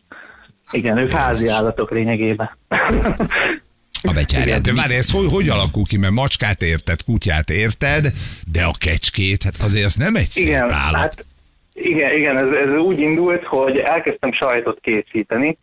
Igen, 0.72 0.98
ők 0.98 1.10
házi 1.12 1.48
állatok 1.48 1.92
lényegében. 1.92 2.50
A 4.02 4.12
betyárját. 4.14 4.62
De 4.62 4.74
várj, 4.74 4.94
ez 4.94 5.12
hogy, 5.12 5.28
hogy 5.32 5.50
alakul 5.50 5.84
ki? 5.86 5.98
Mert 5.98 6.14
macskát 6.14 6.62
érted, 6.62 7.04
kutyát 7.04 7.50
érted, 7.50 8.06
de 8.52 8.64
a 8.64 8.72
kecskét, 8.80 9.44
hát 9.44 9.56
azért 9.62 9.86
az 9.86 9.96
nem 9.96 10.16
egy 10.16 10.26
szép 10.26 10.46
Igen, 10.46 10.72
állat. 10.72 11.00
hát 11.00 11.26
igen, 11.74 12.12
igen 12.12 12.38
ez, 12.38 12.58
ez 12.58 12.74
úgy 12.78 13.00
indult, 13.00 13.44
hogy 13.44 13.80
elkezdtem 13.80 14.32
sajtot 14.34 14.80
készíteni, 14.82 15.58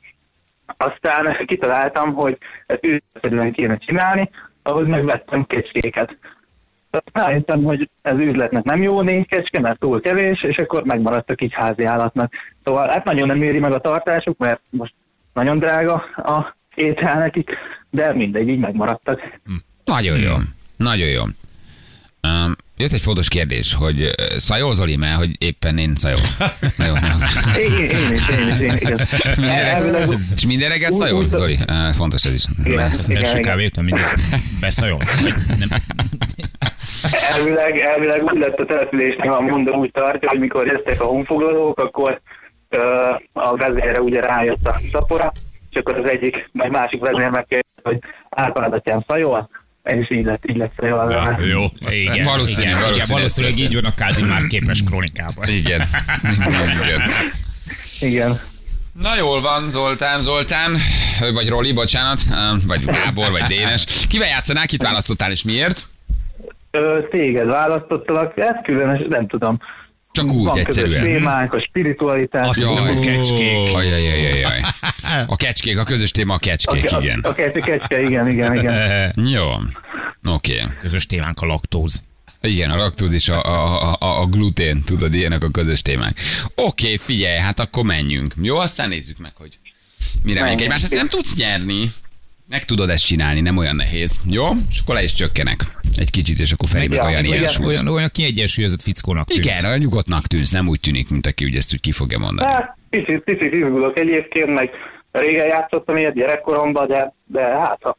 aztán 0.77 1.44
kitaláltam, 1.47 2.14
hogy 2.14 2.38
ezt 2.66 2.87
üzletszerűen 2.87 3.53
kéne 3.53 3.77
csinálni, 3.77 4.31
ahhoz 4.62 4.87
megvettem 4.87 5.47
kecskéket. 5.47 6.16
Rájöttem, 7.12 7.62
hogy 7.62 7.90
ez 8.03 8.18
üzletnek 8.18 8.64
nem 8.64 8.83
jó 8.83 9.01
négy 9.01 9.27
kecske, 9.27 9.61
mert 9.61 9.79
túl 9.79 10.01
kevés, 10.01 10.42
és 10.42 10.57
akkor 10.57 10.85
megmaradtak 10.85 11.42
így 11.42 11.53
házi 11.55 11.85
állatnak. 11.85 12.33
Szóval 12.64 12.88
hát 12.90 13.05
nagyon 13.05 13.27
nem 13.27 13.42
éri 13.42 13.59
meg 13.59 13.75
a 13.75 13.81
tartásuk, 13.81 14.38
mert 14.38 14.61
most 14.70 14.94
nagyon 15.33 15.59
drága 15.59 15.94
a 16.16 16.57
étel 16.74 17.18
nekik, 17.18 17.50
de 17.90 18.14
mindegy, 18.14 18.48
így 18.48 18.58
megmaradtak. 18.58 19.20
Nagyon 19.84 20.18
jó. 20.18 20.34
Nagyon 20.76 21.08
jó. 21.08 21.22
Um, 21.22 22.56
jött 22.76 22.92
egy 22.92 23.00
fontos 23.00 23.28
kérdés, 23.28 23.74
hogy 23.74 24.00
ö, 24.02 24.38
szajol 24.38 24.72
Zoli, 24.72 24.96
mert 24.96 25.16
hogy 25.16 25.30
éppen 25.38 25.78
én 25.78 25.94
szajol. 25.94 26.18
Na 26.78 26.87
jó, 26.87 26.92
na. 26.92 27.14
Én, 27.58 27.72
én, 27.72 27.88
én 27.88 28.12
is, 28.12 28.28
én 28.28 28.48
is, 28.48 28.60
én. 28.60 28.76
Igen. 28.76 29.00
Elvileg, 29.74 30.08
és 30.34 30.46
minden 30.46 30.68
reggel 30.68 30.90
szajol, 30.90 31.26
Zoli? 31.26 31.58
Uh, 31.68 31.94
fontos 31.94 32.24
ez 32.24 32.34
is. 32.34 32.44
igen, 32.64 32.78
első 32.78 33.12
igen, 33.12 33.42
kávét, 33.42 33.76
nem 33.76 33.84
mindig 33.84 34.04
beszajol. 34.60 34.98
Nem. 35.58 35.68
Elvileg, 37.32 37.80
elvileg 37.80 38.22
úgy 38.22 38.38
lett 38.38 38.58
a 38.58 38.64
településnek 38.64 39.34
a 39.34 39.40
mondó 39.40 39.74
úgy 39.74 39.90
tartja, 39.90 40.28
hogy 40.28 40.38
mikor 40.38 40.66
jöttek 40.66 41.00
a 41.00 41.04
honfoglalók, 41.04 41.78
akkor 41.78 42.20
ö, 42.68 43.10
a 43.32 43.56
vezére 43.56 44.00
ugye 44.00 44.20
rájött 44.20 44.66
a 44.66 44.80
szapora, 44.92 45.32
és 45.74 45.80
akkor 45.80 45.98
az 45.98 46.10
egyik, 46.10 46.48
vagy 46.52 46.70
másik 46.70 47.00
vezér 47.00 47.30
megkérdezte, 47.30 47.82
hogy 47.82 47.98
árpádatján 48.30 49.04
szajol, 49.08 49.48
és 49.84 50.10
így 50.10 50.24
lett, 50.24 50.42
így 50.46 50.56
lett 50.56 50.72
szajol. 50.76 51.10
Ja, 51.10 51.38
jó. 51.46 51.64
Igen, 51.88 52.24
Valószínű, 52.32 52.68
igen, 52.68 52.80
valószínű, 52.80 52.94
igen, 52.94 53.06
valószínűleg 53.08 53.58
így 53.58 53.74
van 53.74 53.84
a 53.84 53.94
Kádi 53.94 54.22
már 54.22 54.46
képes 54.46 54.82
krónikában. 54.82 55.48
Igen. 55.48 55.82
Igen. 56.84 57.02
Igen. 58.00 58.40
Na 59.02 59.16
jól 59.18 59.40
van, 59.40 59.70
Zoltán, 59.70 60.20
Zoltán, 60.20 60.72
vagy 61.34 61.48
Roli, 61.48 61.72
bocsánat, 61.72 62.20
vagy 62.66 62.84
Gábor, 62.84 63.30
vagy 63.30 63.42
Dénes. 63.42 64.06
Kivel 64.08 64.28
játszanál, 64.28 64.66
kit 64.66 64.82
választottál, 64.82 65.30
és 65.30 65.42
miért? 65.42 65.87
Ö, 66.70 66.98
téged 67.10 67.46
választottalak, 67.46 68.32
ez 68.37 68.56
különös, 68.64 69.00
nem 69.08 69.26
tudom. 69.26 69.58
Csak 70.12 70.30
úgy, 70.32 70.44
Van 70.44 70.58
egyszerűen. 70.58 71.02
témánk, 71.02 71.52
a 71.52 71.60
spiritualitás. 71.68 72.46
Azt 72.48 72.62
a 72.62 73.00
kecskék. 73.00 73.74
Ajajajajaj. 73.74 74.60
A 75.27 75.37
kecskék, 75.37 75.79
a 75.79 75.85
közös 75.85 76.11
téma 76.11 76.35
a 76.35 76.38
kecskék, 76.38 76.93
a, 76.93 77.01
igen. 77.01 77.21
A, 77.21 77.29
a 77.29 77.35
kecske, 77.35 78.01
igen, 78.03 78.29
igen, 78.29 78.55
igen. 78.55 79.12
Jó. 79.37 79.49
Oké. 80.29 80.62
Közös 80.81 81.07
témánk 81.07 81.40
a 81.40 81.47
laktóz. 81.47 82.03
Igen, 82.40 82.71
a 82.71 82.77
laktózis, 82.77 83.29
a, 83.29 83.43
a, 83.43 83.93
a, 84.01 84.21
a 84.21 84.27
glutén, 84.27 84.83
tudod, 84.83 85.14
ilyenek 85.14 85.43
a 85.43 85.51
közös 85.51 85.83
témák. 85.83 86.17
Oké, 86.55 86.97
figyelj, 86.97 87.38
hát 87.38 87.61
akkor 87.61 87.85
menjünk. 87.85 88.35
Jó, 88.43 88.57
aztán 88.57 88.88
nézzük 88.88 89.19
meg, 89.19 89.33
hogy 89.35 89.59
mire 90.23 90.40
megyünk 90.40 90.40
Menjünk. 90.40 90.61
egymás. 90.61 90.83
Ezt 90.83 90.95
nem 90.95 91.09
tudsz 91.09 91.37
nyerni. 91.37 91.90
Meg 92.49 92.64
tudod 92.64 92.90
ezt 92.90 93.07
csinálni, 93.07 93.40
nem 93.40 93.57
olyan 93.57 93.77
nehéz. 93.77 94.21
Jó? 94.29 94.49
És 94.71 94.79
akkor 94.81 94.95
le 94.95 95.03
is 95.03 95.12
csökkenek. 95.12 95.61
Egy 95.97 96.11
kicsit, 96.11 96.38
és 96.38 96.53
akkor 96.53 96.69
Feri 96.69 96.88
meg 96.88 96.99
Ja, 96.99 97.05
olyan 97.05 97.25
igen, 97.25 97.38
ilyen 97.38 97.51
olyan- 97.61 97.64
Olyan, 97.67 97.88
olyan 97.88 98.09
kiegyensúlyozott 98.12 98.83
fickónak 98.83 99.27
tűnsz. 99.29 99.45
Igen, 99.47 99.64
olyan 99.64 99.79
nyugodtnak 99.79 100.27
tűnsz, 100.27 100.51
nem 100.51 100.69
úgy 100.69 100.81
tűnik, 100.81 101.11
mint 101.11 101.27
aki 101.27 101.45
ugye 101.45 101.59
ezt 101.59 101.73
úgy 101.73 101.81
ki 101.81 101.93
fogja 101.93 102.19
mondani. 102.19 102.53
Hát, 102.53 102.77
picit, 102.90 103.19
picit 103.25 103.53
izgulok 103.53 103.99
egyébként, 103.99 104.47
meg 104.55 104.71
régen 105.18 105.46
játszottam 105.46 105.96
ilyet 105.96 106.14
gyerekkoromban, 106.14 106.87
de, 106.87 107.14
de 107.27 107.46
hát 107.46 107.79
ha 107.83 107.96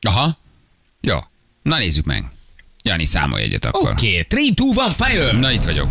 Aha. 0.00 0.36
Jó. 1.00 1.16
Na 1.62 1.78
nézzük 1.78 2.04
meg. 2.04 2.24
Jani, 2.84 3.04
számolj 3.04 3.42
egyet 3.42 3.64
akkor. 3.64 3.90
Oké, 3.90 4.26
3, 4.30 4.54
2, 4.54 4.80
1, 4.86 4.92
fire! 4.92 5.38
Na 5.38 5.50
itt 5.50 5.64
vagyok. 5.64 5.86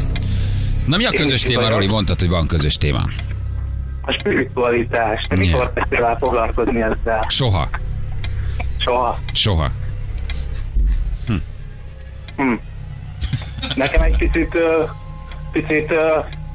Na 0.88 0.98
mi 0.98 1.06
a 1.06 1.10
közös 1.10 1.34
is 1.34 1.42
téma. 1.42 1.70
Roli? 1.70 1.88
Mondtad, 1.88 2.20
hogy 2.20 2.30
van 2.30 2.48
közös 2.48 2.78
téma. 2.78 3.04
a 4.02 4.12
spiritualitás, 4.12 5.22
te 5.22 5.36
Igen. 5.36 5.48
mikor 5.48 5.74
kezdtél 5.74 6.06
el 6.06 6.18
foglalkozni 6.18 6.82
ezzel? 6.82 7.26
Soha. 7.28 7.70
Soha. 8.78 9.18
Soha. 9.34 9.72
Hm. 12.38 12.54
Nekem 13.76 14.02
egy 14.02 14.18
picit, 14.18 14.58
picit 15.52 15.94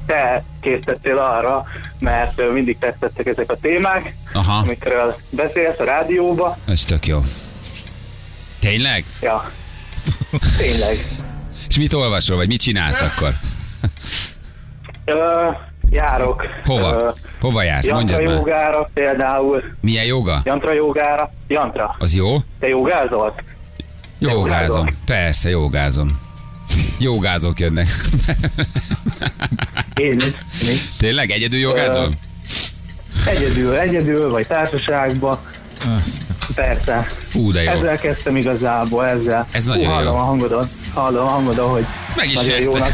te 0.07 0.43
készítettél 0.61 1.17
arra, 1.17 1.65
mert 1.99 2.51
mindig 2.53 2.77
tetszettek 2.77 3.25
ezek 3.27 3.51
a 3.51 3.57
témák, 3.61 4.13
Aha, 4.33 4.53
amikről 4.57 5.15
beszélsz 5.29 5.79
a 5.79 5.83
rádióba. 5.83 6.57
ez 6.67 6.83
tök 6.83 7.05
jó. 7.07 7.21
Tényleg? 8.59 9.05
Ja, 9.21 9.51
tényleg. 10.57 11.07
És 11.67 11.77
mit 11.77 11.93
olvasol, 11.93 12.37
vagy 12.37 12.47
mit 12.47 12.61
csinálsz 12.61 13.01
akkor? 13.01 13.33
Ö, 15.05 15.49
járok. 15.89 16.45
Hova? 16.65 16.91
Ö, 17.01 17.09
Hova 17.41 17.61
jársz? 17.63 17.85
Jantra 17.87 18.15
Mondjad 18.15 18.35
már. 18.35 18.45
jogára 18.47 18.89
például. 18.93 19.63
Milyen 19.81 20.05
joga? 20.05 20.41
Jantra 20.43 20.73
jogára. 20.73 21.31
Jantra. 21.47 21.95
Az 21.99 22.15
jó? 22.15 22.37
Te 22.59 22.67
jogázol? 22.67 23.35
Jogázom. 24.19 24.41
jogázol? 24.43 24.87
Persze, 25.05 25.49
jogázom. 25.49 26.19
Jogázók 26.99 27.59
jönnek. 27.59 27.87
Én 29.95 30.19
is. 30.19 30.67
Is. 30.69 30.81
Tényleg? 30.97 31.31
Egyedül 31.31 31.59
jogázol? 31.59 32.09
Egyedül, 33.25 33.75
egyedül, 33.75 34.29
vagy 34.29 34.47
társaságban. 34.47 35.39
Persze. 36.55 37.11
Ú, 37.33 37.51
de 37.51 37.63
jó. 37.63 37.71
Ezzel 37.71 37.97
kezdtem 37.99 38.35
igazából, 38.35 39.05
ezzel. 39.05 39.47
Ez 39.51 39.65
nagyon 39.65 39.85
Hú, 39.85 39.91
hallom 39.91 40.13
jó. 40.13 40.19
a 40.19 40.23
hangodon, 40.23 40.69
hallom 40.93 41.25
a 41.25 41.29
hangodon, 41.29 41.69
hogy 41.69 41.85
Meg 42.15 42.27
is 42.29 42.33
nagyon 42.33 42.49
jött. 42.51 42.61
jónak. 42.61 42.91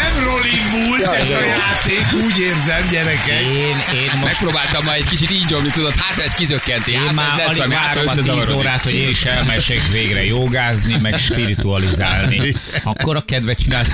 Nem 0.00 0.12
Rolling 0.28 0.64
múlt 0.74 1.02
ez 1.22 1.30
a 1.30 1.42
játék, 1.54 2.04
úgy 2.24 2.36
érzem, 2.48 2.82
gyerekek. 2.90 3.40
Én, 3.68 3.76
én 4.02 4.10
most 4.14 4.24
Megpróbáltam 4.24 4.84
majd 4.84 4.98
egy 5.00 5.08
kicsit 5.08 5.30
így 5.30 5.46
nyomni, 5.50 5.70
tudod, 5.70 5.92
hát 6.04 6.24
ez 6.26 6.34
kizökkenti. 6.34 6.90
én 6.92 6.98
Hát 6.98 7.14
már 7.14 7.36
lesz, 7.36 7.58
alig 7.58 7.72
hát 7.72 7.94
várom 7.94 8.08
a 8.08 8.12
10 8.12 8.18
összezavarodik. 8.18 8.56
órát, 8.56 8.82
hogy 8.82 8.94
én 8.94 9.08
is 9.08 9.24
elmessék 9.24 9.82
végre 9.92 10.24
jogázni, 10.24 10.94
meg 11.02 11.14
spiritualizálni. 11.18 12.40
Akkor 12.84 13.16
a 13.16 13.20
kedvet 13.20 13.58
csinált. 13.58 13.88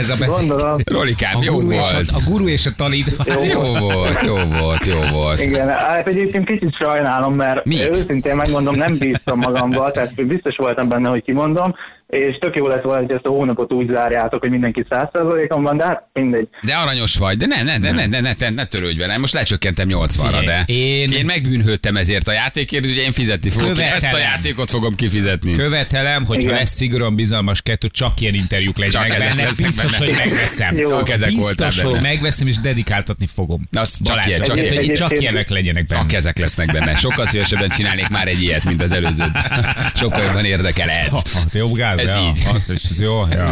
Ez 0.00 0.10
a 0.10 0.16
beszéd. 0.16 0.52
Rolikám, 0.84 1.36
A 1.36 1.42
jó 1.44 1.72
és 1.72 1.78
a, 1.78 1.92
volt. 1.92 2.10
a 2.10 2.20
guru 2.30 2.48
és 2.48 2.66
a 2.66 2.70
talid. 2.76 3.06
Jó 3.52 3.62
volt, 3.62 4.22
jó 4.22 4.36
volt, 4.58 4.86
jó 4.86 5.00
volt. 5.12 5.40
igen, 5.40 5.68
hát 5.68 6.06
egyébként 6.08 6.46
kicsit 6.46 6.76
sajnálom, 6.84 7.34
mert 7.34 7.64
Miért? 7.64 7.96
őszintén 7.96 8.36
megmondom, 8.36 8.74
nem 8.74 8.98
bíztam 8.98 9.38
magamba, 9.38 9.90
tehát 9.90 10.26
biztos 10.26 10.56
voltam 10.56 10.88
benne, 10.88 11.08
hogy 11.08 11.22
kimondom, 11.24 11.74
és 12.10 12.38
tök 12.38 12.56
jó 12.56 12.66
lett 12.68 12.82
volna, 12.82 13.00
hogy 13.00 13.12
ezt 13.12 13.24
a 13.24 13.28
hónapot 13.28 13.72
úgy 13.72 13.90
zárjátok, 13.92 14.40
hogy 14.40 14.50
mindenki 14.50 14.86
100%-on 14.90 15.62
van, 15.62 15.76
de 15.76 15.84
hát 15.84 16.04
mindegy. 16.12 16.48
De 16.62 16.74
aranyos 16.74 17.16
vagy, 17.16 17.36
de 17.36 17.46
ne, 17.46 17.62
ne, 17.62 17.78
ne, 17.78 17.90
ne, 17.90 18.06
ne, 18.06 18.20
ne, 18.20 18.32
ne, 18.38 18.50
ne 18.50 18.64
törődj 18.64 18.98
velem, 18.98 19.20
most 19.20 19.32
lecsökkentem 19.32 19.88
80-ra, 19.90 20.42
de 20.44 20.62
én- 20.66 21.12
én 21.12 21.24
megbűnhődtem 21.24 21.96
ezért 21.96 22.28
a 22.28 22.32
játékért, 22.32 22.84
ugye 22.84 23.02
én 23.02 23.12
fizetni 23.12 23.50
fogok, 23.50 23.78
én 23.78 23.84
ezt 23.84 23.94
a 23.94 23.98
Követelem. 24.08 24.26
játékot 24.34 24.70
fogom 24.70 24.94
kifizetni. 24.94 25.52
Követelem, 25.52 26.24
hogyha 26.24 26.42
Igen. 26.42 26.54
lesz 26.54 26.70
szigorúan 26.70 27.14
bizalmas 27.14 27.62
kettő, 27.62 27.88
csak 27.88 28.20
ilyen 28.20 28.34
interjúk 28.34 28.78
legyenek 28.78 29.18
benne. 29.18 29.48
Biztos, 29.56 29.98
benne. 29.98 30.04
hogy 30.12 30.14
megveszem. 30.26 30.76
Jó. 30.76 30.88
Csak 30.90 31.08
ezek 31.08 31.34
Biztos, 31.34 31.80
hogy 31.80 32.00
megveszem 32.00 32.46
és 32.46 32.58
dedikáltatni 32.58 33.26
fogom. 33.34 33.66
Na, 33.70 33.80
az 33.80 34.00
csak 34.04 34.26
ilyen, 34.26 34.40
csak 34.40 34.56
ilyen. 34.56 34.74
hogy 34.76 34.92
csak 34.92 35.20
ilyenek 35.20 35.48
legyenek 35.48 35.86
benne. 35.86 36.00
Csak 36.00 36.12
ezek 36.12 36.38
lesznek 36.38 36.72
benne. 36.72 36.94
Sokkal 36.94 37.26
szívesebben 37.26 37.68
csinálnék 37.68 38.08
már 38.08 38.26
egy 38.28 38.42
ilyet, 38.42 38.64
mint 38.64 38.82
az 38.82 38.92
előző. 38.92 39.24
Sokkal 40.00 40.22
jobban 40.24 40.44
érdekel 40.44 40.88
ez. 40.90 41.08
Jobb 41.52 41.74
gáz, 41.74 41.99
Ez 42.00 42.16
ja. 42.16 42.22
így. 42.28 42.44
Hát, 42.44 42.62
és 42.68 42.82
ez 42.90 43.00
jó, 43.00 43.20
ja. 43.30 43.44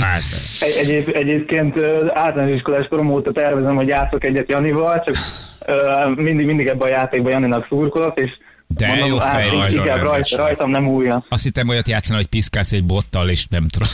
Hát, 0.00 0.22
Egy, 0.60 0.76
egyéb, 0.86 1.10
egyébként 1.12 1.74
általános 2.14 2.54
iskolás 2.56 2.86
korom 2.90 3.10
óta 3.10 3.32
tervezem, 3.32 3.76
hogy 3.76 3.88
játszok 3.88 4.24
egyet 4.24 4.48
Janival, 4.48 5.02
csak 5.06 5.16
mindig, 6.16 6.46
mindig 6.46 6.66
ebben 6.66 6.88
a 6.88 6.92
játékban 6.94 7.32
Janinak 7.32 7.66
szurkolok, 7.68 8.20
és 8.20 8.30
De 8.66 8.86
mondom, 8.86 9.08
jó 9.08 9.18
fej 9.18 9.50
vagy, 9.50 9.72
inkább 9.72 10.02
rajtam 10.36 10.70
nem 10.70 10.88
újja. 10.88 11.24
azt 11.28 11.42
hittem 11.42 11.68
olyat 11.68 11.88
játszani, 11.88 12.18
hogy 12.18 12.26
piszkálsz 12.26 12.72
egy 12.72 12.84
bottal, 12.84 13.28
és 13.28 13.46
nem 13.46 13.66
tudom. 13.68 13.88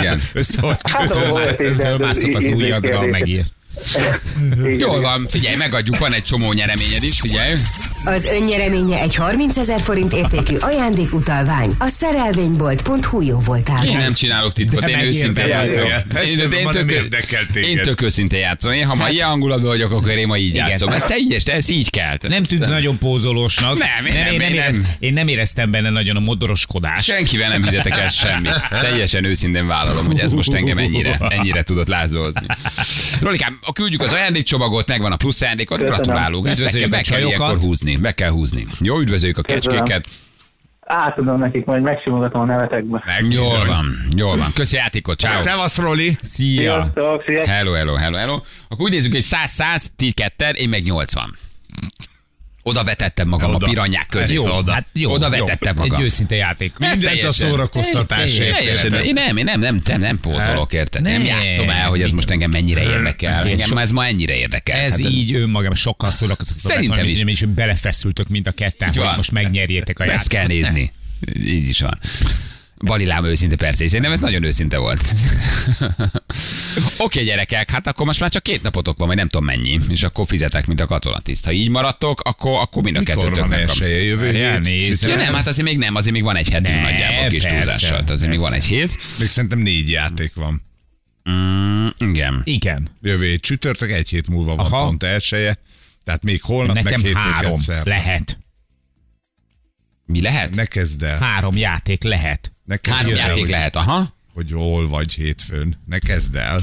Igen. 0.00 0.20
Össze, 0.34 0.78
Hát, 0.82 1.10
egy- 1.58 1.74
Fölmászok 1.76 2.34
az 2.34 2.46
ujjadra, 2.46 2.76
ízléskérdés. 2.88 3.10
megír. 3.10 3.44
Jól 4.78 5.00
van, 5.00 5.26
figyelj, 5.30 5.56
megadjuk, 5.56 5.98
van 5.98 6.12
egy 6.12 6.24
csomó 6.24 6.52
nyereményed 6.52 7.02
is, 7.02 7.20
figyelj. 7.20 7.54
Az 8.04 8.26
önnyereménye 8.26 9.00
egy 9.00 9.14
30 9.14 9.56
ezer 9.56 9.80
forint 9.80 10.12
értékű 10.12 10.56
ajándékutalvány 10.56 11.74
a 11.78 11.88
szerelvénybolt.hu 11.88 13.20
jó 13.20 13.38
voltál. 13.38 13.86
Én 13.86 13.96
nem 13.96 14.14
csinálok 14.14 14.52
titkot, 14.52 14.80
De 14.80 14.88
én 14.88 15.00
őszintén 15.00 15.46
játszom. 15.46 15.84
Ezt 16.14 16.32
Én, 16.32 16.38
én, 16.52 16.66
tök, 16.66 16.92
én 17.54 17.76
tök 17.82 18.02
őszintén 18.02 18.38
játszom. 18.38 18.72
Én, 18.72 18.84
ha 18.86 18.94
ma 18.94 19.08
ilyen 19.08 19.28
hangulatban 19.28 19.68
vagyok, 19.68 19.90
akkor 19.90 20.10
én 20.10 20.26
ma 20.26 20.36
így 20.36 20.54
Igen. 20.54 20.68
játszom. 20.68 20.88
Ez 20.88 21.04
teljes, 21.04 21.44
ez 21.44 21.68
így 21.68 21.90
kell. 21.90 22.16
Nem 22.28 22.42
tűnt 22.42 22.68
nagyon 22.68 22.98
pózolósnak. 22.98 23.78
Nem, 23.78 24.06
én 24.06 24.12
nem, 24.12 24.32
én, 24.32 24.38
nem 24.38 24.48
én 24.48 24.54
érez, 24.54 24.76
nem. 24.76 24.86
én 24.98 25.12
nem 25.12 25.28
éreztem 25.28 25.70
benne 25.70 25.90
nagyon 25.90 26.16
a 26.16 26.20
modoroskodás. 26.20 27.04
Senkivel 27.04 27.48
nem 27.48 27.62
higyetek 27.62 27.98
el 27.98 28.08
semmit. 28.08 28.68
Teljesen 28.80 29.24
őszintén 29.24 29.66
vállalom, 29.66 30.06
hogy 30.06 30.18
ez 30.18 30.32
most 30.32 30.54
engem 30.54 30.78
ennyire, 30.78 31.18
ennyire 31.28 31.62
tudott 31.62 31.88
lázba 31.88 32.20
hozni. 32.20 32.46
Rolikám, 33.20 33.58
a 33.66 33.72
küldjük 33.72 34.00
az 34.00 34.12
ajándékcsomagot, 34.12 34.86
megvan 34.86 35.12
a 35.12 35.16
plusz 35.16 35.42
ajándékot, 35.42 35.78
Köszönöm. 35.78 35.98
gratulálunk. 35.98 36.46
Ezt 36.46 36.58
be 36.58 36.64
kell, 36.64 36.66
Üdvözöljük 36.66 36.90
be 36.90 37.00
kell 37.00 37.20
ilyenkor 37.20 37.58
húzni. 37.58 37.96
Be 37.96 38.12
kell 38.12 38.30
húzni. 38.30 38.66
Jó, 38.80 38.98
üdvözöljük 39.00 39.38
a 39.38 39.42
Köszönöm. 39.42 39.78
kecskéket. 39.84 40.08
Átadom 40.80 41.38
nekik, 41.38 41.64
majd 41.64 41.82
megsimogatom 41.82 42.40
a 42.40 42.44
nevetekbe. 42.44 43.04
Jól 43.30 43.66
van, 43.66 43.86
jól 44.16 44.36
van. 44.36 44.52
Köszi 44.54 44.76
játékot, 44.76 45.18
ciao. 45.18 45.42
Szevasz, 45.42 45.78
Roli. 45.78 46.18
Szia! 46.22 46.92
Hello, 47.46 47.72
hello, 47.72 47.94
hello, 47.94 48.16
hello. 48.16 48.40
Akkor 48.68 48.84
úgy 48.84 48.90
nézzük, 48.92 49.12
hogy 49.12 49.24
100-100, 49.24 49.86
ti 49.96 50.12
ketten, 50.12 50.54
én 50.54 50.68
meg 50.68 50.82
80. 50.82 51.36
Oda 52.68 52.84
vetettem 52.84 53.28
magam 53.28 53.54
Oda. 53.54 53.66
a 53.66 53.68
piranyák 53.68 54.06
közé. 54.08 54.34
Jó, 54.34 54.44
Jó, 54.46 54.54
hát 54.66 54.86
jó. 54.92 55.10
Oda 55.10 55.36
jó. 55.36 55.44
vetettem 55.46 55.76
magam. 55.76 55.98
Egy 55.98 56.04
őszinte 56.04 56.34
játék. 56.34 56.72
Mindent 56.78 57.24
a 57.24 57.32
szórakoztatásért. 57.32 58.62
Én 59.04 59.12
nem, 59.12 59.36
én 59.36 59.44
nem, 59.44 59.60
nem, 59.60 59.80
nem, 59.84 60.00
nem 60.00 60.20
pózolok, 60.20 60.72
érted? 60.72 61.02
Nem 61.02 61.24
játszom 61.24 61.70
el, 61.70 61.88
hogy 61.88 62.02
ez 62.02 62.10
most 62.10 62.30
engem 62.30 62.50
mennyire 62.50 62.82
érdekel. 62.82 63.44
Ez 63.46 63.60
Engem 63.60 63.78
ez 63.78 63.90
ma 63.90 64.06
ennyire 64.06 64.36
érdekel. 64.36 64.78
Ez 64.78 64.90
Hát, 64.90 64.98
így 65.00 65.34
önmagam 65.34 65.74
sokkal 65.74 66.10
szórakoztató. 66.10 66.68
Szerintem 66.68 67.06
is. 67.06 67.20
És 67.20 67.44
belefeszültök 67.44 68.28
mind 68.28 68.46
a 68.46 68.50
ketten, 68.52 68.94
hogy 68.94 69.16
most 69.16 69.30
megnyerjétek 69.30 69.98
a 69.98 70.02
Ezt 70.04 70.32
játékot. 70.32 70.32
kell 70.32 70.46
nézni. 70.46 70.92
Így 71.46 71.68
is 71.68 71.80
van. 71.80 71.98
Balilám 72.84 73.24
őszinte 73.24 73.56
persze, 73.56 73.86
szerintem 73.88 74.12
ez 74.12 74.20
nagyon 74.20 74.42
őszinte 74.42 74.78
volt. 74.78 75.00
Oké, 76.98 77.24
gyerekek, 77.24 77.70
hát 77.70 77.86
akkor 77.86 78.06
most 78.06 78.20
már 78.20 78.30
csak 78.30 78.42
két 78.42 78.62
napotok 78.62 78.98
van, 78.98 79.06
vagy 79.06 79.16
nem 79.16 79.28
tudom 79.28 79.46
mennyi, 79.46 79.78
és 79.88 80.02
akkor 80.02 80.26
fizetek, 80.26 80.66
mint 80.66 80.80
a 80.80 80.86
katonatiszt. 80.86 81.44
Ha 81.44 81.52
így 81.52 81.68
maradtok, 81.68 82.20
akkor, 82.20 82.60
akkor 82.60 82.82
mind 82.82 82.96
a 82.96 82.98
Mikor 82.98 83.14
van 83.14 83.24
kettőtöknek 83.24 83.58
kap. 83.60 83.68
elsője 83.68 84.02
jövő 84.02 84.30
hét? 84.32 85.00
Ja 85.00 85.16
nem, 85.16 85.34
hát 85.34 85.46
azért 85.46 85.66
még 85.66 85.78
nem, 85.78 85.94
azért 85.94 86.12
még 86.14 86.22
van 86.22 86.36
egy 86.36 86.48
hetünk 86.48 86.76
Ne, 86.76 86.82
nagyjából 86.90 87.28
kis 87.28 87.42
persze, 87.42 87.56
túlzással. 87.56 88.04
Azért 88.08 88.30
még 88.30 88.40
van 88.40 88.52
egy 88.52 88.58
persze. 88.68 88.74
hét. 88.74 88.98
Még 89.18 89.28
szerintem 89.28 89.58
négy 89.58 89.90
játék 89.90 90.34
van. 90.34 90.62
Mm, 91.30 91.86
igen. 91.98 92.40
Igen. 92.44 92.88
Jövő 93.02 93.24
hét 93.26 93.40
csütörtök, 93.40 93.90
egy 93.90 94.08
hét 94.08 94.28
múlva 94.28 94.54
van 94.54 94.66
Aha. 94.66 94.84
pont 94.84 95.02
elsője. 95.02 95.58
Tehát 96.04 96.22
még 96.24 96.42
holnap, 96.42 96.74
meg 96.74 96.84
Nekem 96.84 97.02
hétfőn 97.02 97.22
három 97.32 97.54
kétszer. 97.54 97.86
lehet. 97.86 98.38
Mi 100.06 100.20
lehet? 100.22 100.54
Ne 100.54 100.64
kezd 100.64 101.02
el. 101.02 101.18
Három 101.18 101.56
játék 101.56 102.02
lehet. 102.02 102.50
Ne 102.66 102.76
Három 102.90 103.10
el, 103.12 103.16
játék 103.16 103.40
hogy, 103.40 103.50
lehet, 103.50 103.76
aha. 103.76 104.08
hogy 104.34 104.52
hol 104.52 104.88
vagy 104.88 105.14
hétfőn. 105.14 105.76
Ne 105.86 105.98
kezd 105.98 106.36
el. 106.36 106.60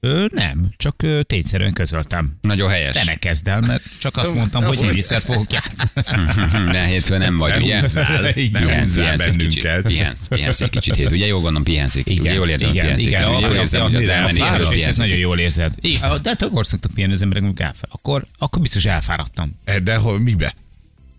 Ö, 0.00 0.26
nem, 0.30 0.68
csak 0.76 1.02
ö, 1.02 1.22
tényszerűen 1.22 1.72
közöltem. 1.72 2.36
Nagyon 2.40 2.70
helyes. 2.70 2.94
Te 2.94 3.04
ne 3.04 3.14
kezd 3.14 3.48
el, 3.48 3.60
mert 3.60 3.82
csak 3.98 4.16
azt 4.16 4.34
mondtam, 4.34 4.64
hogy 4.64 4.82
egyszer 4.82 5.22
fogok 5.22 5.52
játszani. 5.52 6.70
De 6.72 6.84
hétfőn 6.84 7.18
nem 7.18 7.36
vagy, 7.38 7.50
Ne 7.50 7.58
ugye? 7.58 7.80
húzzál, 7.80 8.20
ne 8.22 8.32
Pihensz, 8.32 8.78
húzzál 8.78 9.02
pihensz 9.04 9.24
egy 9.26 9.36
kicsit. 9.36 9.62
bennünket. 9.62 9.86
Pihensz, 9.92 10.26
pihensz 10.28 10.60
egy 10.60 10.70
kicsit. 10.70 10.96
hét. 10.96 11.10
Ugye 11.10 11.26
jól 11.26 11.40
gondolom, 11.40 11.62
pihensz 11.62 11.96
egy 11.96 12.04
kicsit. 12.04 12.20
Igen, 12.24 12.34
jól 12.34 12.48
érzem, 12.48 12.70
igen, 12.70 12.82
pihensz 12.84 13.04
igen. 13.04 13.30
Jól 13.40 13.54
érzem, 13.54 13.82
hogy 13.82 13.94
az 13.94 14.08
elmenés 14.08 14.68
pihensz. 14.68 14.96
nagyon 14.96 15.16
jól 15.18 15.38
érzed. 15.38 15.74
Igen, 15.80 16.22
de 16.22 16.36
akkor 16.40 16.66
szoktak 16.66 16.90
pihenni 16.94 17.12
az 17.12 17.22
emberek, 17.22 17.42
amikor 17.42 17.64
elfáradt. 17.64 17.94
Akkor, 17.94 18.24
akkor 18.38 18.60
biztos 18.62 18.84
elfáradtam. 18.84 19.58
De 19.82 19.96
hol, 19.96 20.18
mibe? 20.20 20.54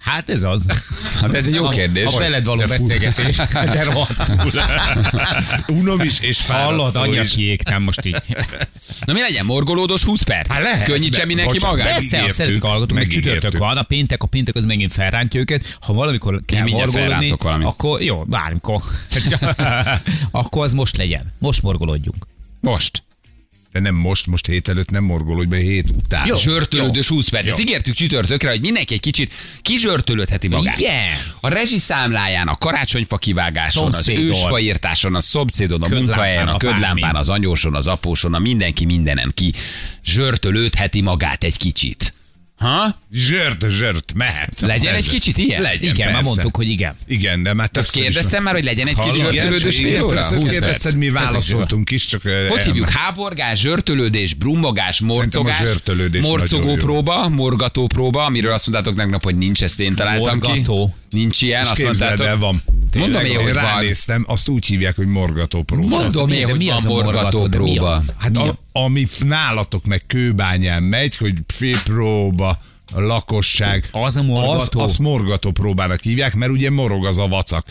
Hát 0.04 0.30
ez 0.30 0.44
az. 0.44 0.84
Hát 1.22 1.34
ez 1.36 1.48
egy 1.48 1.56
jó 1.56 1.66
A- 1.66 1.70
kérdés. 1.70 2.06
A 2.06 2.18
veled 2.18 2.46
való 2.46 2.60
De 2.60 2.68
beszélgetés. 2.68 3.36
De 3.54 3.84
rohadtul. 3.84 4.62
Unom 5.68 6.02
is, 6.02 6.20
és 6.20 6.46
Hallod, 6.46 7.16
is. 7.24 7.34
kiégtem 7.34 7.82
most 7.82 8.06
így. 8.06 8.22
Na 9.06 9.14
mi 9.14 9.20
legyen, 9.20 9.46
morgolódos 9.46 10.04
20 10.04 10.22
perc? 10.22 10.54
Hát 10.54 10.64
lehet, 10.64 10.86
Könnyítse 10.86 11.20
de- 11.20 11.26
mindenki 11.26 11.58
magát? 11.62 11.88
Persze, 11.88 12.32
szeretik 12.32 12.62
hallgatók, 12.62 12.98
meg 12.98 13.08
csütörtök 13.08 13.58
van, 13.58 13.78
a 13.78 13.84
péntek, 13.84 14.24
a 14.24 14.28
péntek 14.28 14.56
az 14.56 14.66
megint 14.66 14.94
felrántja 14.94 15.40
őket. 15.40 15.78
Ha 15.82 15.94
valamikor 15.94 16.42
kell 16.46 16.68
morgolódni, 16.68 17.32
akkor 17.64 18.02
jó, 18.02 18.24
bármikor. 18.24 18.82
akkor 20.32 20.66
az 20.66 20.74
most 20.74 20.98
legyen. 20.98 21.34
Most 21.40 21.62
morgolódjunk. 21.62 22.28
Most. 22.60 23.04
De 23.74 23.80
nem 23.80 23.96
most, 23.96 24.28
most 24.28 24.46
hét 24.46 24.68
előtt 24.68 24.90
nem 24.90 25.04
morgolódj 25.04 25.48
be, 25.48 25.58
hét 25.58 25.90
után. 25.90 26.26
Jó. 26.26 26.36
Zsörtölődős 26.36 27.08
20 27.08 27.30
perc. 27.30 27.48
Ezt 27.48 27.58
Jó. 27.58 27.64
ígértük 27.64 27.94
csütörtökre, 27.96 28.50
hogy 28.50 28.62
mindenki 28.62 28.94
egy 28.94 29.00
kicsit 29.00 29.34
kizsörtölődheti 29.62 30.48
magát. 30.48 30.80
Igen. 30.80 31.14
A 31.40 31.48
rezsiszámláján, 31.48 32.48
a 32.48 32.56
karácsonyfa 32.56 33.18
kivágáson, 33.18 33.92
Szomszédon. 33.92 34.30
az 34.30 34.38
ősfaírtáson, 34.38 35.16
a 35.16 35.22
szomszédon, 35.22 35.82
a 35.82 35.88
Ködlámpán, 35.88 36.08
munkahelyen, 36.08 36.48
a 36.48 36.58
ködlámpán, 36.58 37.16
az 37.16 37.30
anyóson, 37.30 37.76
az 37.76 37.88
apóson, 37.88 38.34
a 38.34 38.40
mindenki 38.40 38.86
mindenen 38.86 39.32
ki 39.34 39.54
zsörtölődheti 40.06 41.02
magát 41.02 41.44
egy 41.44 41.58
kicsit. 41.58 42.14
Ha? 42.64 42.98
Zsört, 43.12 43.66
zsört, 43.70 44.14
mehet. 44.16 44.60
Legyen 44.62 44.94
egy 44.96 45.08
kicsit 45.10 45.38
ilyen? 45.38 45.62
Legyen, 45.62 45.94
Igen, 45.94 46.06
már 46.06 46.16
persze. 46.16 46.30
mondtuk, 46.30 46.56
hogy 46.56 46.70
igen. 46.70 46.96
Igen, 47.08 47.44
de 47.44 47.54
már 47.54 47.64
Azt 47.64 47.72
többször 47.74 47.96
is- 47.96 48.14
kérdeztem 48.14 48.44
már, 48.44 48.54
hogy 48.54 48.64
legyen 48.64 48.88
egy 48.88 48.96
Hallod? 48.96 49.16
zsörtölődős 49.16 49.76
fél 49.78 50.04
óra? 50.04 50.16
többször 50.16 50.38
20 50.38 50.52
kérdezted, 50.52 50.96
mi 50.96 51.10
válaszoltunk 51.10 51.92
is, 51.92 52.06
csak... 52.06 52.22
Hogy 52.50 52.64
hívjuk? 52.66 52.90
Háborgás, 52.90 53.60
zsörtölődés, 53.60 54.34
brummogás, 54.34 55.00
morcogás, 55.00 55.62
morcogó 56.22 56.76
próba, 56.76 57.28
morgató 57.30 57.88
próba, 57.88 58.24
amiről 58.26 58.54
azt 58.54 58.68
mondtátok 58.68 58.98
tegnap, 59.00 59.24
hogy 59.24 59.36
nincs, 59.38 59.64
ezt 59.64 59.80
én 59.80 59.96
találtam 59.96 60.38
Morgató. 60.38 60.86
ki. 60.86 60.92
Nincs 61.14 61.42
ilyen, 61.42 61.64
És 61.64 61.70
azt 61.70 61.84
mondtátok. 61.84 62.26
el, 62.26 62.38
van. 62.38 62.64
Mondom 62.66 63.12
Tényleg, 63.22 63.26
én, 63.32 63.42
hogy 63.42 63.54
ránéztem, 63.54 64.24
azt 64.28 64.48
úgy 64.48 64.66
hívják, 64.66 64.96
hogy 64.96 65.08
morgató 65.08 65.64
próba. 65.64 65.88
Mondom 65.88 66.30
én, 66.30 66.50
hogy 66.50 66.58
mi 66.58 66.70
az 66.70 66.86
a 66.86 66.90
morgató 66.90 67.14
morgató, 67.22 67.48
de 67.48 67.58
mi 67.58 67.74
próba. 67.74 67.92
az? 67.92 68.14
Hát 68.18 68.38
a, 68.38 68.56
ami 68.72 69.06
nálatok 69.20 69.86
meg 69.86 70.04
kőbányán 70.08 70.84
megy, 70.84 71.18
hogy 71.18 71.34
félpróba, 71.48 72.60
a 72.94 73.02
lakosság. 73.02 73.90
Az 73.92 74.18
a 74.18 74.24
morgató? 74.24 74.80
Az, 74.80 74.90
azt 74.90 75.00
morgató 75.00 75.52
próbának 75.52 76.02
hívják, 76.02 76.36
mert 76.36 76.52
ugye 76.52 76.70
morog 76.70 77.06
az 77.06 77.18
a 77.18 77.28
vacak. 77.28 77.66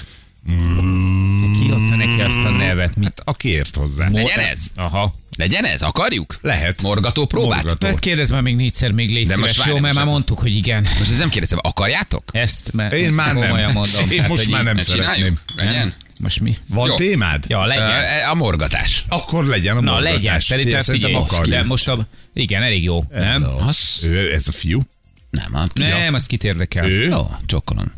Ki 1.52 1.70
adta 1.70 1.96
neki 1.96 2.20
azt 2.20 2.44
a 2.44 2.50
nevet? 2.50 2.96
Mit? 2.96 3.05
Hát 3.05 3.22
aki 3.24 3.48
ért 3.48 3.76
hozzá. 3.76 4.09
Mor- 4.09 4.22
Legyen 4.22 4.38
ez? 4.38 4.66
Aha. 4.76 5.14
Legyen 5.37 5.64
ez? 5.64 5.83
Akarjuk? 5.83 6.38
Lehet. 6.42 6.83
Morgató 6.83 7.27
próbát? 7.27 7.62
Morgató. 7.62 7.87
Hát 7.87 7.99
kérdezz 7.99 8.31
már 8.31 8.40
még 8.42 8.57
négyszer, 8.57 8.90
még 8.92 9.11
légy 9.11 9.27
De 9.27 9.37
most 9.37 9.53
szíves, 9.53 9.66
várj, 9.66 9.71
jó, 9.71 9.75
mert 9.83 9.95
most 9.95 10.05
már 10.05 10.14
mondtuk, 10.14 10.38
hogy 10.38 10.55
igen. 10.57 10.83
Most 10.99 11.11
ezt 11.11 11.18
nem 11.18 11.29
kérdezem, 11.29 11.59
akarjátok? 11.62 12.23
Ezt, 12.33 12.73
mert 12.73 12.92
Én 12.92 13.12
már 13.12 13.35
nem. 13.35 13.49
mondom. 13.73 14.11
Én 14.11 14.21
hát, 14.21 14.29
most 14.29 14.51
már 14.51 14.62
nem 14.64 14.79
szeretném. 14.79 15.38
Legyen? 15.57 15.73
Nem? 15.75 15.92
Most 16.18 16.40
mi? 16.40 16.57
Van 16.68 16.88
Jó. 16.88 16.95
témád? 16.95 17.45
Ja, 17.49 17.64
legyen. 17.64 18.01
Ö, 18.01 18.31
A 18.31 18.35
morgatás. 18.35 19.05
Akkor 19.09 19.45
legyen 19.45 19.77
a 19.77 19.81
Na, 19.81 19.90
morgatás. 19.92 20.14
legyen, 20.14 20.40
szerintem 20.40 20.81
Szerintem 20.81 21.11
figyelj. 21.11 21.25
akarjuk. 21.25 21.55
De 21.57 21.62
most 21.62 21.88
a... 21.88 22.07
Igen, 22.35 22.62
elég 22.62 22.83
jó, 22.83 23.05
nem? 23.11 23.47
Az? 23.66 24.01
Ő, 24.03 24.33
ez 24.35 24.49
a 24.49 24.53
fiú? 24.53 24.81
Nem, 25.31 25.53
hát 25.55 25.73
Nem, 25.79 26.14
az 26.14 26.27
kit 26.27 26.45
érdekel. 26.45 26.87
Ő? 26.90 27.09
Jó, 27.09 27.27
csokkolom. 27.47 27.92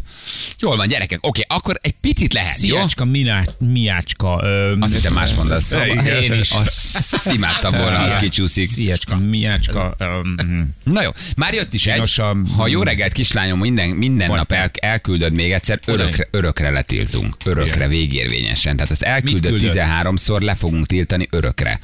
Jól 0.58 0.76
van, 0.76 0.88
gyerekek. 0.88 1.18
Oké, 1.20 1.42
akkor 1.48 1.78
egy 1.82 1.94
picit 2.00 2.32
lehet, 2.32 2.62
jó? 2.62 2.76
Sziácska, 2.76 3.04
miná- 3.04 3.54
miácska. 3.58 4.40
Ö, 4.42 4.74
Azt 4.80 4.94
hittem 4.94 5.12
más 5.12 5.34
mondasz. 5.34 5.72
Igen. 5.72 6.06
Én 6.22 6.32
is. 6.32 6.50
Azt 6.50 7.30
imádtam 7.34 7.72
volna, 7.74 7.98
az 7.98 8.16
kicsúszik. 8.16 8.68
Sziácska, 8.70 9.16
miácska. 9.16 9.94
ö, 9.98 10.04
mm. 10.46 10.60
Na 10.82 11.02
jó, 11.02 11.10
már 11.36 11.54
jött 11.54 11.74
is 11.74 11.86
egy. 11.86 12.20
Ha 12.56 12.66
jó 12.66 12.82
reggelt, 12.82 13.12
kislányom, 13.12 13.58
minden, 13.58 13.88
minden 13.88 14.30
nap 14.30 14.52
el, 14.52 14.70
elküldöd 14.80 15.32
még 15.32 15.52
egyszer, 15.52 15.80
örökre, 15.86 16.28
örökre 16.30 16.70
letiltunk. 16.70 17.36
Örökre, 17.44 17.88
végérvényesen. 17.88 18.76
Tehát 18.76 18.90
azt 18.90 19.02
elküldöd 19.02 19.50
küldöd? 19.50 19.72
13-szor, 19.74 20.40
le 20.40 20.54
fogunk 20.54 20.86
tiltani 20.86 21.28
örökre. 21.30 21.80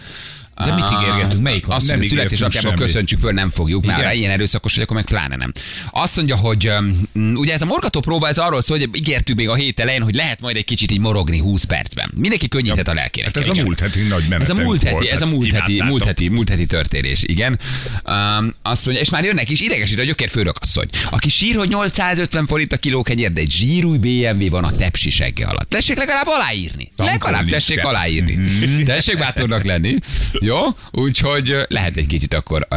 De 0.65 0.75
mit 0.75 0.85
ígérgetünk? 1.01 1.43
Melyik 1.43 1.69
az? 1.69 1.75
Azt 1.75 1.87
Nem 1.87 2.01
születésnapjában 2.01 2.75
köszöntjük 2.75 3.21
föl, 3.21 3.33
nem 3.33 3.51
fogjuk, 3.51 3.85
mert 3.85 4.05
ha 4.05 4.13
ilyen 4.13 4.31
erőszakos 4.31 4.75
vagy, 4.75 4.83
akkor 4.83 4.97
meg 4.97 5.05
pláne 5.05 5.37
nem. 5.37 5.53
Azt 5.91 6.17
mondja, 6.17 6.37
hogy 6.37 6.71
um, 7.15 7.35
ugye 7.35 7.53
ez 7.53 7.63
a 7.63 7.65
morgató 7.65 8.01
próba, 8.01 8.29
ez 8.29 8.39
arról 8.39 8.63
szól, 8.63 8.79
hogy 8.79 8.89
ígértük 8.93 9.37
még 9.37 9.49
a 9.49 9.55
hét 9.55 9.81
elején, 9.81 10.03
hogy 10.03 10.15
lehet 10.15 10.41
majd 10.41 10.57
egy 10.57 10.65
kicsit 10.65 10.91
így 10.91 11.01
morogni 11.01 11.39
20 11.39 11.65
percben. 11.65 12.11
Mindenki 12.15 12.49
könnyíthet 12.49 12.89
a 12.89 12.95
lelkének. 12.95 13.35
Hát 13.35 13.49
ez 13.49 13.59
a 13.59 13.63
múlt 13.63 13.81
heti 13.81 14.01
nagy 14.01 14.25
Ez 14.41 14.51
a 14.51 14.55
múlt 14.55 14.83
heti, 14.83 14.95
volt, 14.95 15.11
ez 15.11 15.23
a 15.23 15.25
hát 15.25 15.35
múlt 15.35 15.53
heti, 15.53 15.83
múlt 15.83 16.05
heti, 16.05 16.29
múlt 16.29 16.49
heti 16.49 16.67
történés, 16.67 17.23
igen. 17.23 17.59
Um, 18.05 18.55
azt 18.63 18.85
mondja, 18.85 19.03
és 19.03 19.11
már 19.11 19.25
jönnek 19.25 19.51
is, 19.51 19.61
idegesít 19.61 19.99
a 19.99 20.03
gyökér 20.03 20.29
főrökasszony, 20.29 20.89
aki 21.11 21.29
sír, 21.29 21.57
hogy 21.57 21.69
850 21.69 22.47
forint 22.47 22.73
a 22.73 22.77
kiló 22.77 23.03
kenyér, 23.03 23.33
de 23.33 23.41
egy 23.41 23.51
zsírúj 23.51 23.99
BMW 23.99 24.49
van 24.49 24.65
a 24.65 24.73
tepsi 24.73 25.11
segge 25.11 25.47
alatt. 25.47 25.69
Tessék 25.69 25.97
legalább 25.97 26.27
aláírni. 26.27 26.91
Legalább 26.97 27.47
tessék 27.47 27.85
aláírni. 27.85 28.39
Tessék 28.85 29.19
bátornak 29.19 29.65
lenni. 29.65 29.97
Jó? 30.33 30.50
Úgyhogy 30.91 31.51
ö, 31.51 31.63
lehet 31.69 31.97
egy 31.97 32.07
kicsit 32.07 32.35
akkor 32.35 32.69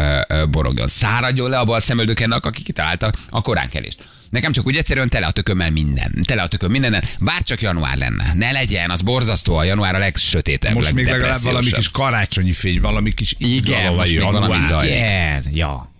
borogjon. 0.49 0.87
Száradjon 0.87 1.49
le 1.49 1.57
a 1.57 1.65
bal 1.65 1.79
szemöldökennek, 1.79 2.45
aki 2.45 2.63
kitalálta 2.63 3.11
a 3.29 3.41
koránkelést. 3.41 4.07
Nekem 4.29 4.51
csak 4.51 4.65
úgy 4.65 4.75
egyszerűen 4.75 5.09
tele 5.09 5.25
a 5.25 5.31
tökömmel 5.31 5.71
minden. 5.71 6.23
Tele 6.25 6.41
a 6.41 6.47
tököm 6.47 6.71
mindenen. 6.71 7.03
Bár 7.19 7.43
csak 7.43 7.61
január 7.61 7.97
lenne. 7.97 8.31
Ne 8.33 8.51
legyen, 8.51 8.89
az 8.89 9.01
borzasztó. 9.01 9.55
A 9.55 9.63
január 9.63 9.95
a 9.95 9.97
legsötétebb, 9.97 10.73
Most 10.73 10.93
még 10.93 11.05
legalább 11.05 11.41
valami 11.41 11.71
kis 11.71 11.89
karácsonyi 11.91 12.51
fény, 12.51 12.81
valami 12.81 13.13
kis 13.13 13.35
Igen, 13.37 13.93
most 13.93 14.11
még 14.11 14.21
valami 14.21 14.65
zaj. 14.67 14.87
Igen, 14.87 15.45
ja. 15.51 15.92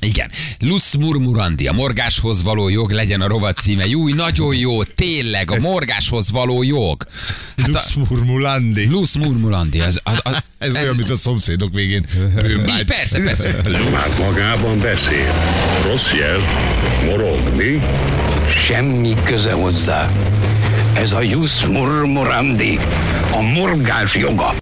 Igen. 0.00 0.30
Lusz 0.60 0.94
murmurandi, 0.94 1.66
a 1.66 1.72
morgáshoz 1.72 2.42
való 2.42 2.68
jog 2.68 2.90
legyen 2.90 3.20
a 3.20 3.26
rovat 3.26 3.58
címe. 3.58 3.86
Júj, 3.86 4.12
nagyon 4.12 4.54
jó, 4.56 4.82
tényleg, 4.84 5.50
a 5.50 5.58
morgáshoz 5.60 6.30
való 6.30 6.62
jog. 6.62 7.06
Hát 7.56 7.66
Lux 7.68 7.92
Murmulandi. 7.94 8.86
Lusz 8.88 9.14
murmurandi, 9.14 9.80
az, 9.80 10.00
az, 10.02 10.18
az, 10.22 10.36
Ez 10.58 10.74
olyan, 10.74 10.96
mint 10.96 11.10
a 11.10 11.16
szomszédok 11.16 11.72
végén. 11.72 12.06
így 12.78 12.84
persze, 12.84 13.20
persze. 13.20 13.60
Már 13.92 14.08
magában 14.18 14.78
beszél. 14.80 15.32
Rossz 15.82 16.12
jel. 16.12 16.38
Morogni. 17.04 17.82
Semmi 18.66 19.14
köze 19.24 19.52
hozzá. 19.52 20.10
Ez 20.96 21.12
a 21.12 21.22
Jus 21.22 21.66
Murmurandi, 21.66 22.78
a 23.32 23.40
morgás 23.40 24.14
joga. 24.14 24.54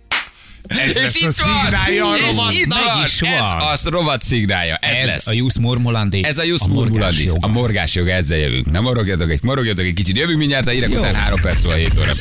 Ez 0.79 0.97
És 0.97 0.97
a 0.97 1.19
itt 1.19 1.23
van, 1.23 1.33
szignája 1.33 2.11
a 2.11 2.17
és 2.17 2.23
rovatnak. 2.25 2.53
itt 2.55 2.73
van, 2.75 3.05
is 3.05 3.21
ez 3.21 3.45
az 3.73 3.87
rovat 3.87 4.23
szignája, 4.23 4.77
ez, 4.77 4.99
Ez 4.99 5.07
lesz. 5.07 5.27
a 5.27 5.33
Jusz 5.33 5.57
Mormolandi. 5.57 6.25
Ez 6.25 6.39
a 6.39 6.45
Murmurandi, 6.67 7.25
joga. 7.25 7.47
a 7.47 7.51
morgás 7.51 7.95
joga, 7.95 8.11
ezzel 8.11 8.39
jövünk. 8.39 8.71
Nem 8.71 8.83
morogjatok 8.83 9.31
egy, 9.31 9.43
morogjatok 9.43 9.85
egy 9.85 9.95
kicsit, 9.95 10.19
jövünk 10.19 10.39
mindjárt 10.39 10.67
a 10.67 10.71
hírek 10.71 10.91
után 10.91 11.15
három 11.15 11.41
perc 11.41 11.61
múlva 11.63 11.77
7 11.77 11.93
óra. 11.99 12.13